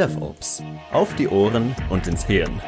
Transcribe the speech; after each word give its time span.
DevOps. 0.00 0.62
Auf 0.92 1.14
die 1.16 1.28
Ohren 1.28 1.76
und 1.90 2.06
ins 2.06 2.24
Hirn. 2.24 2.60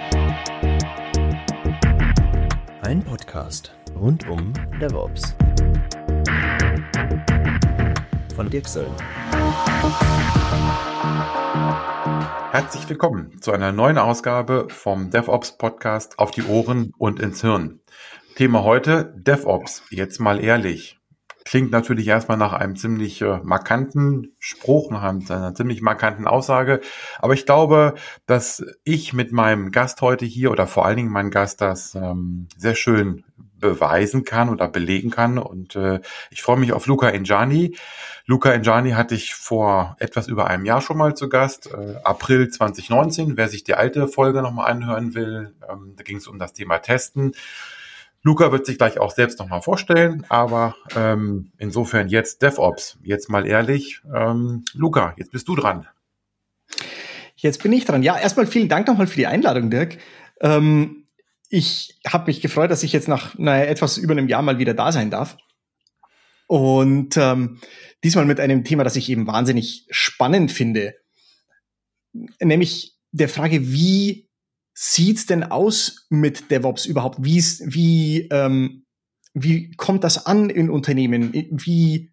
Ein 2.83 3.03
Podcast 3.03 3.75
rund 3.95 4.29
um 4.29 4.53
DevOps. 4.81 5.35
Von 8.37 8.51
Dirk 8.51 8.69
Söllner. 8.69 8.97
Herzlich 12.51 12.89
willkommen 12.91 13.41
zu 13.41 13.53
einer 13.53 13.73
neuen 13.73 13.97
Ausgabe 13.97 14.67
vom 14.69 15.11
DevOps 15.11 15.57
Podcast 15.57 16.19
auf 16.19 16.33
die 16.33 16.43
Ohren 16.43 16.93
und 16.99 17.19
ins 17.19 17.41
Hirn. 17.41 17.81
Thema 18.35 18.63
heute 18.63 19.15
DevOps. 19.17 19.85
Jetzt 19.91 20.21
mal 20.21 20.39
ehrlich. 20.39 21.02
Klingt 21.45 21.73
natürlich 21.73 22.07
erstmal 22.07 22.39
nach 22.39 22.53
einem 22.53 22.77
ziemlich 22.77 23.21
äh, 23.23 23.39
markanten 23.43 24.35
Spruch, 24.39 24.91
nach 24.91 25.03
einer 25.03 25.55
ziemlich 25.55 25.83
markanten 25.83 26.27
Aussage. 26.27 26.81
Aber 27.19 27.35
ich 27.35 27.47
glaube, 27.47 27.95
dass 28.27 28.65
ich 28.85 29.13
mit 29.13 29.33
meinem 29.33 29.73
Gast 29.73 30.01
heute 30.03 30.25
hier 30.25 30.51
oder 30.51 30.67
vor 30.67 30.87
allen 30.87 30.97
Dingen 30.97 31.11
mein 31.11 31.31
Gast 31.31 31.61
das 31.61 31.95
ähm, 31.95 32.49
sehr 32.57 32.75
schön 32.75 33.25
beweisen 33.63 34.25
kann 34.25 34.51
oder 34.51 34.69
belegen 34.69 35.11
kann. 35.11 35.39
Und 35.39 35.75
äh, 35.75 36.01
ich 36.31 36.43
freue 36.43 36.59
mich 36.59 36.75
auf 36.75 36.87
Luca 36.87 37.09
Injani. 37.09 37.77
Luca 38.27 38.53
Injani 38.53 38.91
hatte 38.91 39.15
ich 39.15 39.35
vor 39.35 39.97
etwas 39.99 40.29
über 40.29 40.49
einem 40.49 40.67
Jahr 40.67 40.83
schon 40.83 40.99
mal 40.99 41.15
zu 41.15 41.31
Gast, 41.31 41.71
äh, 41.73 41.97
April 42.05 42.51
2019. 42.51 43.39
Wer 43.39 43.49
sich 43.49 43.65
die 43.65 43.75
alte 43.75 44.07
Folge 44.07 44.43
nochmal 44.43 44.71
anhören 44.71 45.15
will, 45.15 45.55
ähm, 45.71 45.95
da 45.97 46.03
ging 46.03 46.19
es 46.19 46.29
um 46.29 46.39
das 46.39 46.53
Thema 46.53 46.79
Testen. 46.79 47.33
Luca 48.23 48.53
wird 48.53 48.67
sich 48.67 48.79
gleich 48.79 48.99
auch 49.01 49.11
selbst 49.11 49.39
nochmal 49.39 49.63
vorstellen, 49.63 50.25
aber 50.29 50.77
ähm, 50.95 51.51
insofern 51.59 52.09
jetzt 52.09 52.43
DevOps. 52.43 52.99
Jetzt 53.03 53.29
mal 53.29 53.47
ehrlich, 53.47 54.01
ähm, 54.15 54.65
Luca, 54.75 55.15
jetzt 55.17 55.33
bist 55.33 55.49
du 55.49 55.57
dran. 55.57 55.89
Jetzt 57.35 57.63
bin 57.63 57.73
ich 57.73 57.85
dran. 57.85 58.05
Ja, 58.05 58.17
erstmal 58.17 58.47
vielen 58.47 58.69
Dank 58.69 58.87
nochmal 58.87 59.09
für 59.09 59.17
die 59.17 59.27
Einladung, 59.27 59.71
Dirk. 59.71 59.99
Ähm, 60.41 61.07
ich 61.49 61.99
habe 62.07 62.27
mich 62.27 62.41
gefreut, 62.41 62.71
dass 62.71 62.85
ich 62.85 62.93
jetzt 62.93 63.09
nach 63.09 63.37
naja, 63.37 63.65
etwas 63.65 63.99
über 63.99 64.13
einem 64.13 64.29
Jahr 64.29 64.43
mal 64.43 64.59
wieder 64.59 64.75
da 64.75 64.93
sein 64.93 65.11
darf. 65.11 65.37
Und 66.47 67.17
ähm, 67.17 67.61
diesmal 68.05 68.25
mit 68.25 68.39
einem 68.39 68.63
Thema, 68.63 68.85
das 68.85 68.97
ich 68.97 69.09
eben 69.11 69.27
wahnsinnig 69.27 69.87
spannend 69.91 70.53
finde, 70.53 70.95
nämlich 72.41 72.97
der 73.11 73.29
Frage, 73.29 73.73
wie 73.73 74.29
sieht's 74.75 75.27
denn 75.27 75.45
aus 75.45 76.07
mit 76.11 76.51
DevOps 76.51 76.87
überhaupt? 76.87 77.19
Wie, 77.21 77.41
wie, 77.41 78.29
ähm, 78.31 78.85
wie 79.35 79.71
kommt 79.77 80.05
das 80.05 80.27
an 80.27 80.51
in 80.51 80.71
Unternehmen? 80.71 81.33
Wie 81.33 82.13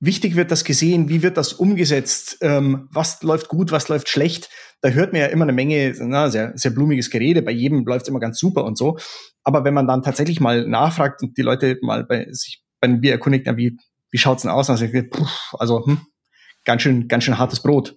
wichtig 0.00 0.34
wird 0.34 0.50
das 0.50 0.64
gesehen? 0.64 1.08
Wie 1.08 1.22
wird 1.22 1.36
das 1.36 1.52
umgesetzt? 1.52 2.38
Ähm, 2.40 2.88
was 2.92 3.22
läuft 3.22 3.48
gut? 3.48 3.70
Was 3.70 3.88
läuft 3.88 4.08
schlecht? 4.08 4.50
Da 4.80 4.90
hört 4.90 5.12
man 5.12 5.20
ja 5.20 5.28
immer 5.28 5.44
eine 5.44 5.52
Menge, 5.52 5.94
na, 6.00 6.28
sehr, 6.28 6.52
sehr 6.56 6.72
blumiges 6.72 7.10
Gerede. 7.10 7.40
Bei 7.40 7.52
jedem 7.52 7.84
läuft's 7.84 8.08
immer 8.08 8.20
ganz 8.20 8.38
super 8.38 8.64
und 8.64 8.76
so. 8.76 8.98
Aber 9.44 9.64
wenn 9.64 9.74
man 9.74 9.86
dann 9.86 10.02
tatsächlich 10.02 10.40
mal 10.40 10.66
nachfragt 10.66 11.22
und 11.22 11.38
die 11.38 11.42
Leute 11.42 11.78
mal 11.82 12.04
bei 12.04 12.26
sich 12.32 12.62
bei 12.80 12.88
Bier 12.88 13.12
erkundigt, 13.12 13.46
na, 13.46 13.56
wie, 13.56 13.78
wie 14.10 14.18
schaut's 14.18 14.42
denn 14.42 14.50
aus? 14.50 14.68
Also, 14.68 14.86
also 15.52 15.86
hm, 15.86 16.00
ganz 16.64 16.82
schön, 16.82 17.06
ganz 17.06 17.24
schön 17.24 17.38
hartes 17.38 17.62
Brot. 17.62 17.96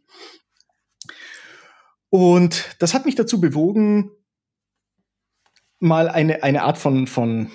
Und 2.09 2.75
das 2.80 2.94
hat 2.94 3.06
mich 3.06 3.16
dazu 3.16 3.42
bewogen, 3.42 4.11
mal 5.80 6.09
eine, 6.09 6.44
eine 6.44 6.64
Art 6.64 6.78
von, 6.78 7.08
von 7.08 7.52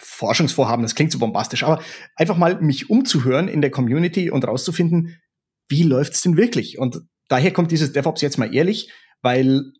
Forschungsvorhaben, 0.00 0.82
das 0.82 0.94
klingt 0.94 1.12
so 1.12 1.18
bombastisch, 1.18 1.62
aber 1.62 1.82
einfach 2.16 2.36
mal 2.36 2.60
mich 2.60 2.90
umzuhören 2.90 3.48
in 3.48 3.60
der 3.60 3.70
Community 3.70 4.30
und 4.30 4.46
rauszufinden, 4.46 5.20
wie 5.68 5.82
läuft's 5.82 6.22
denn 6.22 6.36
wirklich? 6.36 6.78
Und 6.78 7.02
daher 7.28 7.52
kommt 7.52 7.70
dieses 7.70 7.92
DevOps 7.92 8.22
jetzt 8.22 8.38
mal 8.38 8.54
ehrlich, 8.54 8.90
weil 9.22 9.72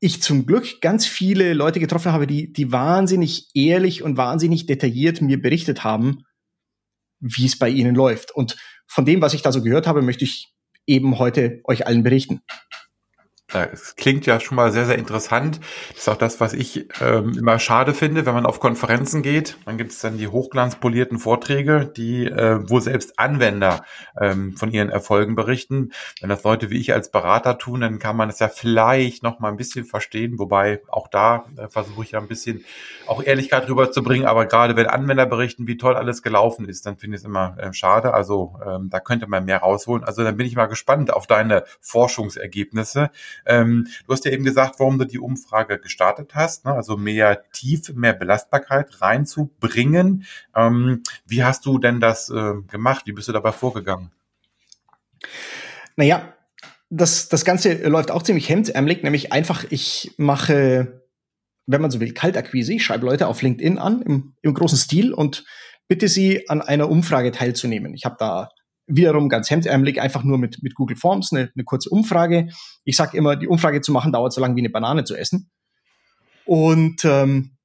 ich 0.00 0.22
zum 0.22 0.46
Glück 0.46 0.80
ganz 0.80 1.06
viele 1.06 1.54
Leute 1.54 1.80
getroffen 1.80 2.12
habe, 2.12 2.26
die, 2.26 2.52
die 2.52 2.72
wahnsinnig 2.72 3.50
ehrlich 3.54 4.02
und 4.02 4.16
wahnsinnig 4.16 4.66
detailliert 4.66 5.22
mir 5.22 5.40
berichtet 5.40 5.84
haben, 5.84 6.24
wie 7.20 7.46
es 7.46 7.58
bei 7.58 7.68
ihnen 7.68 7.94
läuft. 7.94 8.32
Und 8.32 8.56
von 8.86 9.04
dem, 9.04 9.22
was 9.22 9.34
ich 9.34 9.42
da 9.42 9.52
so 9.52 9.62
gehört 9.62 9.86
habe, 9.86 10.02
möchte 10.02 10.24
ich 10.24 10.52
eben 10.86 11.18
heute 11.18 11.60
euch 11.64 11.86
allen 11.86 12.02
berichten. 12.02 12.42
Es 13.54 13.96
klingt 13.96 14.26
ja 14.26 14.40
schon 14.40 14.56
mal 14.56 14.72
sehr, 14.72 14.86
sehr 14.86 14.98
interessant. 14.98 15.60
Das 15.90 15.98
ist 15.98 16.08
auch 16.08 16.16
das, 16.16 16.40
was 16.40 16.52
ich 16.52 16.88
ähm, 17.00 17.36
immer 17.38 17.58
schade 17.58 17.94
finde, 17.94 18.24
wenn 18.26 18.34
man 18.34 18.46
auf 18.46 18.60
Konferenzen 18.60 19.22
geht. 19.22 19.56
Dann 19.66 19.78
gibt 19.78 19.92
es 19.92 20.00
dann 20.00 20.16
die 20.16 20.28
hochglanzpolierten 20.28 21.18
Vorträge, 21.18 21.92
die, 21.96 22.26
äh, 22.26 22.58
wo 22.68 22.80
selbst 22.80 23.18
Anwender 23.18 23.84
ähm, 24.20 24.56
von 24.56 24.70
ihren 24.70 24.88
Erfolgen 24.88 25.34
berichten. 25.34 25.92
Wenn 26.20 26.30
das 26.30 26.42
Leute 26.44 26.70
wie 26.70 26.78
ich 26.78 26.92
als 26.92 27.10
Berater 27.10 27.58
tun, 27.58 27.80
dann 27.80 27.98
kann 27.98 28.16
man 28.16 28.28
es 28.28 28.38
ja 28.38 28.48
vielleicht 28.48 29.22
noch 29.22 29.38
mal 29.38 29.50
ein 29.50 29.56
bisschen 29.56 29.84
verstehen. 29.84 30.38
Wobei 30.38 30.80
auch 30.88 31.08
da 31.08 31.44
äh, 31.56 31.68
versuche 31.68 32.04
ich 32.04 32.12
ja 32.12 32.20
ein 32.20 32.28
bisschen 32.28 32.64
auch 33.06 33.22
Ehrlichkeit 33.22 33.68
rüberzubringen. 33.68 34.26
Aber 34.26 34.46
gerade 34.46 34.76
wenn 34.76 34.86
Anwender 34.86 35.26
berichten, 35.26 35.66
wie 35.66 35.76
toll 35.76 35.96
alles 35.96 36.22
gelaufen 36.22 36.68
ist, 36.68 36.86
dann 36.86 36.96
finde 36.96 37.16
ich 37.16 37.22
es 37.22 37.26
immer 37.26 37.56
äh, 37.58 37.72
schade. 37.72 38.14
Also 38.14 38.58
ähm, 38.66 38.88
da 38.90 39.00
könnte 39.00 39.26
man 39.26 39.44
mehr 39.44 39.58
rausholen. 39.58 40.04
Also 40.04 40.24
dann 40.24 40.36
bin 40.36 40.46
ich 40.46 40.56
mal 40.56 40.66
gespannt 40.66 41.12
auf 41.12 41.26
deine 41.26 41.64
Forschungsergebnisse. 41.80 43.10
Ähm, 43.46 43.86
du 44.06 44.12
hast 44.12 44.24
ja 44.24 44.30
eben 44.30 44.44
gesagt, 44.44 44.78
warum 44.78 44.98
du 44.98 45.04
die 45.04 45.18
Umfrage 45.18 45.78
gestartet 45.78 46.34
hast, 46.34 46.64
ne? 46.64 46.72
also 46.72 46.96
mehr 46.96 47.44
Tiefe, 47.52 47.94
mehr 47.94 48.12
Belastbarkeit 48.12 49.00
reinzubringen. 49.00 50.24
Ähm, 50.54 51.02
wie 51.26 51.44
hast 51.44 51.66
du 51.66 51.78
denn 51.78 52.00
das 52.00 52.30
äh, 52.30 52.54
gemacht? 52.70 53.06
Wie 53.06 53.12
bist 53.12 53.28
du 53.28 53.32
dabei 53.32 53.52
vorgegangen? 53.52 54.10
Naja, 55.96 56.34
das, 56.90 57.28
das 57.28 57.44
Ganze 57.44 57.88
läuft 57.88 58.10
auch 58.10 58.22
ziemlich 58.22 58.48
hemdsärmelig, 58.48 59.02
nämlich 59.02 59.32
einfach, 59.32 59.64
ich 59.70 60.12
mache, 60.18 61.02
wenn 61.66 61.80
man 61.80 61.90
so 61.90 62.00
will, 62.00 62.12
Kaltakquise. 62.12 62.74
Ich 62.74 62.84
schreibe 62.84 63.06
Leute 63.06 63.28
auf 63.28 63.40
LinkedIn 63.40 63.78
an 63.78 64.02
im, 64.02 64.34
im 64.42 64.54
großen 64.54 64.78
Stil 64.78 65.12
und 65.12 65.44
bitte 65.88 66.08
sie 66.08 66.48
an 66.48 66.60
einer 66.60 66.90
Umfrage 66.90 67.32
teilzunehmen. 67.32 67.94
Ich 67.94 68.04
habe 68.04 68.16
da 68.18 68.50
wiederum 68.96 69.28
ganz 69.28 69.50
hemdärmelig, 69.50 70.00
einfach 70.00 70.24
nur 70.24 70.38
mit, 70.38 70.62
mit 70.62 70.74
Google 70.74 70.96
Forms, 70.96 71.32
eine, 71.32 71.50
eine 71.54 71.64
kurze 71.64 71.90
Umfrage. 71.90 72.48
Ich 72.84 72.96
sage 72.96 73.16
immer, 73.16 73.36
die 73.36 73.48
Umfrage 73.48 73.80
zu 73.80 73.92
machen 73.92 74.12
dauert 74.12 74.32
so 74.32 74.40
lange 74.40 74.56
wie 74.56 74.60
eine 74.60 74.70
Banane 74.70 75.04
zu 75.04 75.16
essen. 75.16 75.50
Und 76.44 77.04
ähm, 77.04 77.56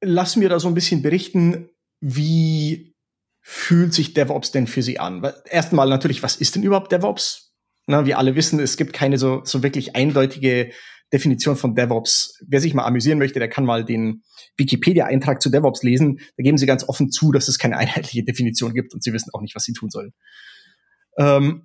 lass 0.00 0.36
mir 0.36 0.48
da 0.48 0.60
so 0.60 0.68
ein 0.68 0.74
bisschen 0.74 1.02
berichten, 1.02 1.68
wie 2.00 2.94
fühlt 3.40 3.94
sich 3.94 4.14
DevOps 4.14 4.52
denn 4.52 4.66
für 4.66 4.82
Sie 4.82 4.98
an? 4.98 5.26
Erstmal 5.46 5.88
natürlich, 5.88 6.22
was 6.22 6.36
ist 6.36 6.54
denn 6.54 6.62
überhaupt 6.62 6.92
DevOps? 6.92 7.54
Na, 7.86 8.04
wir 8.04 8.18
alle 8.18 8.34
wissen, 8.34 8.60
es 8.60 8.76
gibt 8.76 8.92
keine 8.92 9.18
so, 9.18 9.42
so 9.44 9.62
wirklich 9.62 9.96
eindeutige 9.96 10.70
Definition 11.12 11.56
von 11.56 11.74
DevOps. 11.74 12.38
Wer 12.46 12.60
sich 12.60 12.74
mal 12.74 12.84
amüsieren 12.84 13.18
möchte, 13.18 13.38
der 13.38 13.48
kann 13.48 13.64
mal 13.64 13.84
den 13.84 14.22
Wikipedia-Eintrag 14.56 15.40
zu 15.40 15.50
DevOps 15.50 15.82
lesen. 15.82 16.20
Da 16.36 16.42
geben 16.42 16.58
sie 16.58 16.66
ganz 16.66 16.88
offen 16.88 17.10
zu, 17.10 17.32
dass 17.32 17.48
es 17.48 17.58
keine 17.58 17.76
einheitliche 17.78 18.24
Definition 18.24 18.74
gibt 18.74 18.94
und 18.94 19.02
sie 19.02 19.12
wissen 19.12 19.30
auch 19.32 19.40
nicht, 19.40 19.54
was 19.54 19.64
sie 19.64 19.72
tun 19.72 19.90
sollen. 19.90 20.12
Ähm 21.18 21.64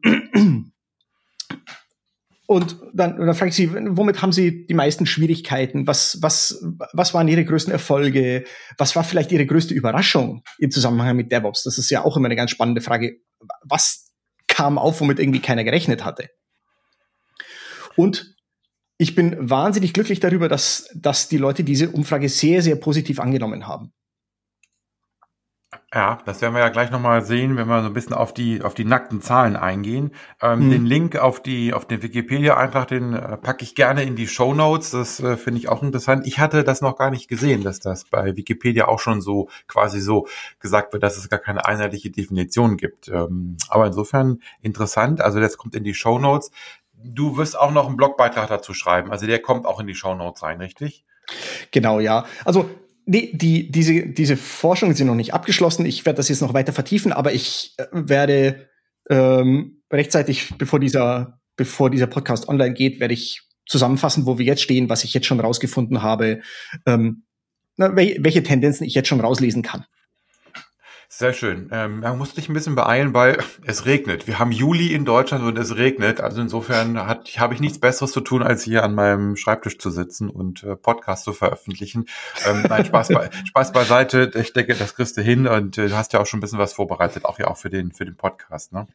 und 2.47 2.77
dann, 2.93 3.17
dann 3.17 3.35
frage 3.35 3.49
ich 3.49 3.55
sie, 3.55 3.71
womit 3.73 4.21
haben 4.21 4.31
Sie 4.31 4.65
die 4.65 4.73
meisten 4.73 5.05
Schwierigkeiten? 5.05 5.87
Was, 5.87 6.19
was, 6.21 6.63
was 6.93 7.13
waren 7.13 7.27
Ihre 7.27 7.45
größten 7.45 7.71
Erfolge? 7.71 8.45
Was 8.77 8.95
war 8.95 9.03
vielleicht 9.03 9.31
Ihre 9.31 9.45
größte 9.45 9.73
Überraschung 9.73 10.43
im 10.57 10.71
Zusammenhang 10.71 11.15
mit 11.15 11.31
DevOps? 11.31 11.63
Das 11.63 11.77
ist 11.77 11.89
ja 11.89 12.03
auch 12.03 12.17
immer 12.17 12.27
eine 12.27 12.35
ganz 12.35 12.51
spannende 12.51 12.81
Frage. 12.81 13.17
Was 13.63 14.13
kam 14.47 14.77
auf, 14.77 15.01
womit 15.01 15.19
irgendwie 15.19 15.41
keiner 15.41 15.63
gerechnet 15.63 16.05
hatte? 16.05 16.29
Und 17.95 18.32
ich 18.97 19.15
bin 19.15 19.49
wahnsinnig 19.49 19.93
glücklich 19.93 20.19
darüber, 20.19 20.47
dass, 20.47 20.89
dass 20.93 21.27
die 21.27 21.37
Leute 21.37 21.63
diese 21.63 21.89
Umfrage 21.89 22.29
sehr, 22.29 22.61
sehr 22.61 22.75
positiv 22.75 23.19
angenommen 23.19 23.67
haben. 23.67 23.91
Ja, 25.93 26.17
das 26.25 26.41
werden 26.41 26.55
wir 26.55 26.61
ja 26.61 26.69
gleich 26.69 26.89
nochmal 26.89 27.23
sehen, 27.23 27.55
wenn 27.55 27.67
wir 27.67 27.81
so 27.81 27.87
ein 27.87 27.93
bisschen 27.93 28.15
auf 28.15 28.33
die, 28.33 28.63
auf 28.63 28.73
die 28.73 28.85
nackten 28.85 29.21
Zahlen 29.21 29.55
eingehen. 29.55 30.11
Ähm, 30.41 30.61
hm. 30.61 30.69
Den 30.71 30.85
Link 30.87 31.15
auf 31.17 31.41
die, 31.41 31.71
auf 31.71 31.85
den 31.85 32.01
Wikipedia-Eintrag, 32.01 32.87
den 32.87 33.13
äh, 33.13 33.37
packe 33.37 33.63
ich 33.63 33.75
gerne 33.75 34.03
in 34.03 34.15
die 34.15 34.27
Show 34.27 34.55
Notes. 34.55 34.89
Das 34.91 35.19
äh, 35.19 35.37
finde 35.37 35.59
ich 35.59 35.69
auch 35.69 35.83
interessant. 35.83 36.25
Ich 36.25 36.39
hatte 36.39 36.63
das 36.63 36.81
noch 36.81 36.97
gar 36.97 37.11
nicht 37.11 37.27
gesehen, 37.27 37.63
dass 37.63 37.79
das 37.79 38.05
bei 38.05 38.35
Wikipedia 38.35 38.87
auch 38.87 38.99
schon 38.99 39.21
so 39.21 39.49
quasi 39.67 40.01
so 40.01 40.27
gesagt 40.59 40.93
wird, 40.93 41.03
dass 41.03 41.17
es 41.17 41.29
gar 41.29 41.39
keine 41.39 41.65
einheitliche 41.67 42.09
Definition 42.09 42.77
gibt. 42.77 43.09
Ähm, 43.09 43.57
aber 43.69 43.85
insofern 43.85 44.39
interessant. 44.61 45.21
Also 45.21 45.39
das 45.39 45.57
kommt 45.57 45.75
in 45.75 45.83
die 45.83 45.93
Show 45.93 46.17
Notes 46.17 46.49
du 47.03 47.37
wirst 47.37 47.57
auch 47.57 47.71
noch 47.71 47.87
einen 47.87 47.97
Blogbeitrag 47.97 48.47
dazu 48.47 48.73
schreiben. 48.73 49.11
Also 49.11 49.27
der 49.27 49.39
kommt 49.39 49.65
auch 49.65 49.79
in 49.79 49.87
die 49.87 49.95
Show 49.95 50.15
Notes 50.15 50.43
rein, 50.43 50.59
richtig? 50.59 51.05
Genau, 51.71 51.99
ja. 51.99 52.25
Also 52.45 52.69
die, 53.05 53.37
die, 53.37 53.71
diese, 53.71 54.07
diese 54.07 54.37
Forschungen 54.37 54.95
sind 54.95 55.07
noch 55.07 55.15
nicht 55.15 55.33
abgeschlossen. 55.33 55.85
Ich 55.85 56.05
werde 56.05 56.17
das 56.17 56.29
jetzt 56.29 56.41
noch 56.41 56.53
weiter 56.53 56.73
vertiefen, 56.73 57.11
aber 57.11 57.33
ich 57.33 57.75
äh, 57.77 57.85
werde 57.91 58.69
ähm, 59.09 59.81
rechtzeitig, 59.91 60.57
bevor 60.57 60.79
dieser, 60.79 61.39
bevor 61.55 61.89
dieser 61.89 62.07
Podcast 62.07 62.47
online 62.47 62.73
geht, 62.73 62.99
werde 62.99 63.13
ich 63.13 63.41
zusammenfassen, 63.65 64.25
wo 64.25 64.37
wir 64.37 64.45
jetzt 64.45 64.61
stehen, 64.61 64.89
was 64.89 65.03
ich 65.03 65.13
jetzt 65.13 65.27
schon 65.27 65.39
rausgefunden 65.39 66.01
habe, 66.01 66.41
ähm, 66.85 67.23
na, 67.75 67.95
welche 67.95 68.43
Tendenzen 68.43 68.85
ich 68.85 68.93
jetzt 68.93 69.07
schon 69.07 69.21
rauslesen 69.21 69.63
kann. 69.63 69.85
Sehr 71.15 71.31
schön. 71.31 71.69
Ähm, 71.71 71.99
man 71.99 72.17
muss 72.17 72.33
dich 72.33 72.49
ein 72.49 72.55
bisschen 72.55 72.73
beeilen, 72.73 73.13
weil 73.13 73.37
es 73.67 73.85
regnet. 73.85 74.25
Wir 74.25 74.39
haben 74.39 74.51
Juli 74.51 74.95
in 74.95 75.05
Deutschland 75.05 75.43
und 75.43 75.59
es 75.59 75.77
regnet. 75.77 76.19
Also 76.19 76.41
insofern 76.41 76.97
habe 76.97 77.53
ich 77.53 77.59
nichts 77.59 77.77
Besseres 77.77 78.11
zu 78.11 78.21
tun, 78.21 78.41
als 78.41 78.63
hier 78.63 78.83
an 78.83 78.95
meinem 78.95 79.35
Schreibtisch 79.35 79.77
zu 79.77 79.91
sitzen 79.91 80.27
und 80.27 80.63
äh, 80.63 80.75
Podcast 80.75 81.25
zu 81.25 81.33
veröffentlichen. 81.33 82.07
Ähm, 82.47 82.63
nein, 82.67 82.85
Spaß, 82.85 83.09
be 83.09 83.29
Spaß 83.45 83.73
beiseite. 83.73 84.31
Ich 84.33 84.53
denke, 84.53 84.73
das 84.73 84.95
kriegst 84.95 85.15
du 85.15 85.21
hin 85.21 85.45
und 85.45 85.77
äh, 85.77 85.87
du 85.87 85.95
hast 85.95 86.13
ja 86.13 86.19
auch 86.19 86.25
schon 86.25 86.39
ein 86.39 86.41
bisschen 86.41 86.57
was 86.57 86.73
vorbereitet, 86.73 87.25
auch 87.25 87.37
ja 87.37 87.45
auch 87.45 87.57
für 87.57 87.69
den 87.69 87.91
für 87.91 88.05
den 88.05 88.17
Podcast. 88.17 88.73
Ne? 88.73 88.87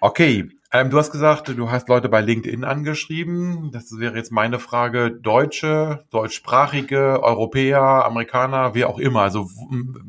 Okay, 0.00 0.50
ähm, 0.72 0.88
du 0.88 0.98
hast 0.98 1.10
gesagt, 1.12 1.48
du 1.48 1.70
hast 1.70 1.88
Leute 1.88 2.08
bei 2.08 2.22
LinkedIn 2.22 2.64
angeschrieben. 2.64 3.70
Das 3.72 3.98
wäre 3.98 4.16
jetzt 4.16 4.32
meine 4.32 4.58
Frage. 4.58 5.10
Deutsche, 5.10 6.06
deutschsprachige, 6.10 7.22
Europäer, 7.22 7.82
Amerikaner, 8.06 8.74
wie 8.74 8.86
auch 8.86 8.98
immer. 8.98 9.20
Also 9.20 9.48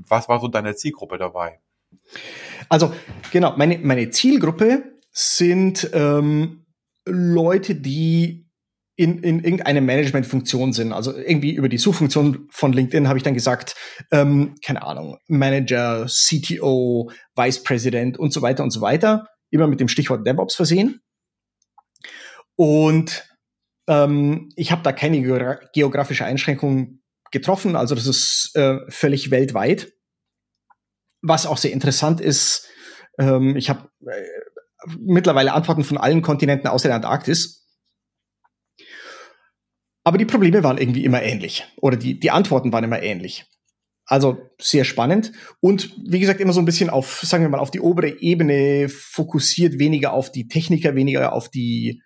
was 0.08 0.30
war 0.30 0.40
so 0.40 0.48
deine 0.48 0.76
Zielgruppe 0.76 1.18
dabei? 1.18 1.60
Also 2.70 2.94
genau, 3.32 3.56
meine, 3.58 3.78
meine 3.80 4.10
Zielgruppe 4.10 4.84
sind 5.12 5.90
ähm, 5.94 6.66
Leute, 7.06 7.76
die 7.76 8.48
in, 8.96 9.22
in 9.24 9.44
irgendeiner 9.44 9.82
Managementfunktion 9.82 10.72
sind. 10.72 10.94
Also 10.94 11.14
irgendwie 11.18 11.52
über 11.52 11.68
die 11.68 11.78
Suchfunktion 11.78 12.48
von 12.52 12.72
LinkedIn 12.72 13.10
habe 13.10 13.18
ich 13.18 13.24
dann 13.24 13.34
gesagt, 13.34 13.76
ähm, 14.12 14.56
keine 14.64 14.84
Ahnung, 14.84 15.18
Manager, 15.28 16.06
CTO, 16.08 17.12
Vice 17.36 17.64
President 17.64 18.18
und 18.18 18.32
so 18.32 18.42
weiter 18.42 18.64
und 18.64 18.72
so 18.72 18.80
weiter 18.80 19.28
immer 19.54 19.68
mit 19.68 19.80
dem 19.80 19.88
Stichwort 19.88 20.26
DevOps 20.26 20.56
versehen. 20.56 21.02
Und 22.56 23.30
ähm, 23.88 24.50
ich 24.56 24.72
habe 24.72 24.84
da 24.84 24.92
keine 24.92 25.22
geografische 25.74 26.26
Einschränkung 26.26 27.02
getroffen, 27.32 27.76
also 27.76 27.96
das 27.96 28.06
ist 28.06 28.56
äh, 28.56 28.80
völlig 28.90 29.32
weltweit. 29.32 29.94
Was 31.22 31.46
auch 31.46 31.58
sehr 31.58 31.72
interessant 31.72 32.22
ist, 32.22 32.68
ähm, 33.20 33.56
ich 33.56 33.70
habe 33.70 33.90
äh, 34.06 34.24
mittlerweile 35.00 35.54
Antworten 35.54 35.84
von 35.84 35.98
allen 35.98 36.22
Kontinenten 36.22 36.68
außer 36.68 36.90
der 36.90 36.98
Antarktis. 36.98 37.68
Aber 40.04 40.18
die 40.18 40.26
Probleme 40.26 40.64
waren 40.64 40.78
irgendwie 40.78 41.06
immer 41.06 41.24
ähnlich 41.24 41.66
oder 41.78 41.96
die, 41.96 42.20
die 42.20 42.32
Antworten 42.32 42.74
waren 42.74 42.84
immer 42.84 43.02
ähnlich. 43.02 43.46
Also 44.06 44.38
sehr 44.60 44.84
spannend 44.84 45.32
und 45.62 45.96
wie 46.06 46.20
gesagt 46.20 46.42
immer 46.42 46.52
so 46.52 46.60
ein 46.60 46.66
bisschen 46.66 46.90
auf, 46.90 47.22
sagen 47.24 47.44
wir 47.44 47.50
mal, 47.50 47.60
auf 47.60 47.72
die 47.72 47.80
obere 47.80 48.22
Ebene 48.22 48.90
fokussiert, 48.90 49.80
weniger 49.80 50.12
auf 50.12 50.30
die 50.30 50.48
Techniker, 50.48 50.94
weniger 50.96 51.32
auf 51.32 51.50
die 51.50 52.02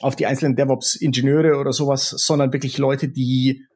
auf 0.00 0.16
die 0.16 0.26
einzelnen 0.26 0.56
DevOps-Ingenieure 0.56 1.58
oder 1.58 1.72
sowas, 1.72 2.10
sondern 2.10 2.52
wirklich 2.52 2.78
Leute, 2.78 3.08
die 3.08 3.66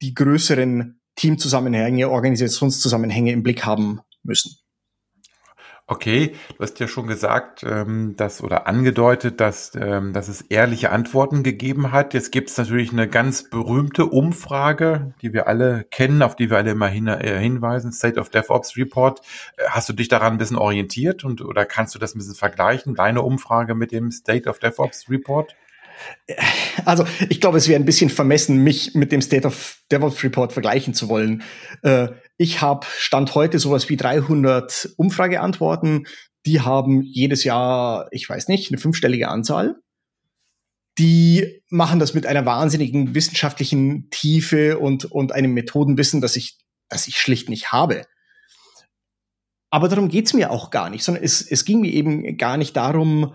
die 0.00 0.14
größeren 0.14 1.00
Teamzusammenhänge, 1.16 2.08
Organisationszusammenhänge 2.10 3.32
im 3.32 3.42
Blick 3.42 3.64
haben 3.64 4.00
müssen. 4.22 4.56
Okay, 5.92 6.32
du 6.56 6.62
hast 6.62 6.80
ja 6.80 6.88
schon 6.88 7.06
gesagt, 7.06 7.66
ähm, 7.68 8.14
dass 8.16 8.42
oder 8.42 8.66
angedeutet, 8.66 9.42
dass, 9.42 9.72
ähm, 9.74 10.14
dass 10.14 10.28
es 10.28 10.40
ehrliche 10.40 10.90
Antworten 10.90 11.42
gegeben 11.42 11.92
hat. 11.92 12.14
Jetzt 12.14 12.32
gibt 12.32 12.48
es 12.48 12.56
natürlich 12.56 12.92
eine 12.92 13.06
ganz 13.08 13.50
berühmte 13.50 14.06
Umfrage, 14.06 15.12
die 15.20 15.34
wir 15.34 15.48
alle 15.48 15.84
kennen, 15.90 16.22
auf 16.22 16.34
die 16.34 16.48
wir 16.48 16.56
alle 16.56 16.70
immer 16.70 16.88
hin, 16.88 17.08
äh, 17.08 17.38
hinweisen, 17.38 17.92
State 17.92 18.18
of 18.18 18.30
DevOps 18.30 18.74
Report. 18.78 19.20
Äh, 19.58 19.64
hast 19.68 19.86
du 19.90 19.92
dich 19.92 20.08
daran 20.08 20.32
ein 20.32 20.38
bisschen 20.38 20.56
orientiert 20.56 21.24
und 21.24 21.42
oder 21.42 21.66
kannst 21.66 21.94
du 21.94 21.98
das 21.98 22.14
ein 22.14 22.18
bisschen 22.20 22.36
vergleichen, 22.36 22.94
deine 22.94 23.20
Umfrage 23.20 23.74
mit 23.74 23.92
dem 23.92 24.10
State 24.10 24.48
of 24.48 24.60
DevOps 24.60 25.10
Report? 25.10 25.54
Also 26.86 27.04
ich 27.28 27.40
glaube, 27.40 27.58
es 27.58 27.68
wäre 27.68 27.78
ein 27.78 27.84
bisschen 27.84 28.08
vermessen, 28.08 28.64
mich 28.64 28.94
mit 28.94 29.12
dem 29.12 29.20
State 29.20 29.46
of 29.46 29.76
DevOps 29.90 30.24
Report 30.24 30.52
vergleichen 30.52 30.94
zu 30.94 31.10
wollen. 31.10 31.42
Äh, 31.82 32.08
ich 32.36 32.60
habe 32.60 32.86
Stand 32.98 33.34
heute 33.34 33.58
sowas 33.58 33.88
wie 33.88 33.96
300 33.96 34.94
Umfrageantworten. 34.96 36.06
Die 36.46 36.60
haben 36.60 37.02
jedes 37.02 37.44
Jahr, 37.44 38.08
ich 38.10 38.28
weiß 38.28 38.48
nicht, 38.48 38.70
eine 38.70 38.78
fünfstellige 38.78 39.28
Anzahl. 39.28 39.76
Die 40.98 41.62
machen 41.68 41.98
das 41.98 42.14
mit 42.14 42.26
einer 42.26 42.44
wahnsinnigen 42.44 43.14
wissenschaftlichen 43.14 44.10
Tiefe 44.10 44.78
und, 44.78 45.04
und 45.06 45.32
einem 45.32 45.54
Methodenwissen, 45.54 46.20
das 46.20 46.36
ich, 46.36 46.58
das 46.88 47.06
ich 47.06 47.16
schlicht 47.16 47.48
nicht 47.48 47.72
habe. 47.72 48.04
Aber 49.70 49.88
darum 49.88 50.08
geht's 50.08 50.34
mir 50.34 50.50
auch 50.50 50.70
gar 50.70 50.90
nicht, 50.90 51.02
sondern 51.02 51.24
es, 51.24 51.40
es 51.40 51.64
ging 51.64 51.80
mir 51.80 51.92
eben 51.92 52.36
gar 52.36 52.58
nicht 52.58 52.76
darum, 52.76 53.34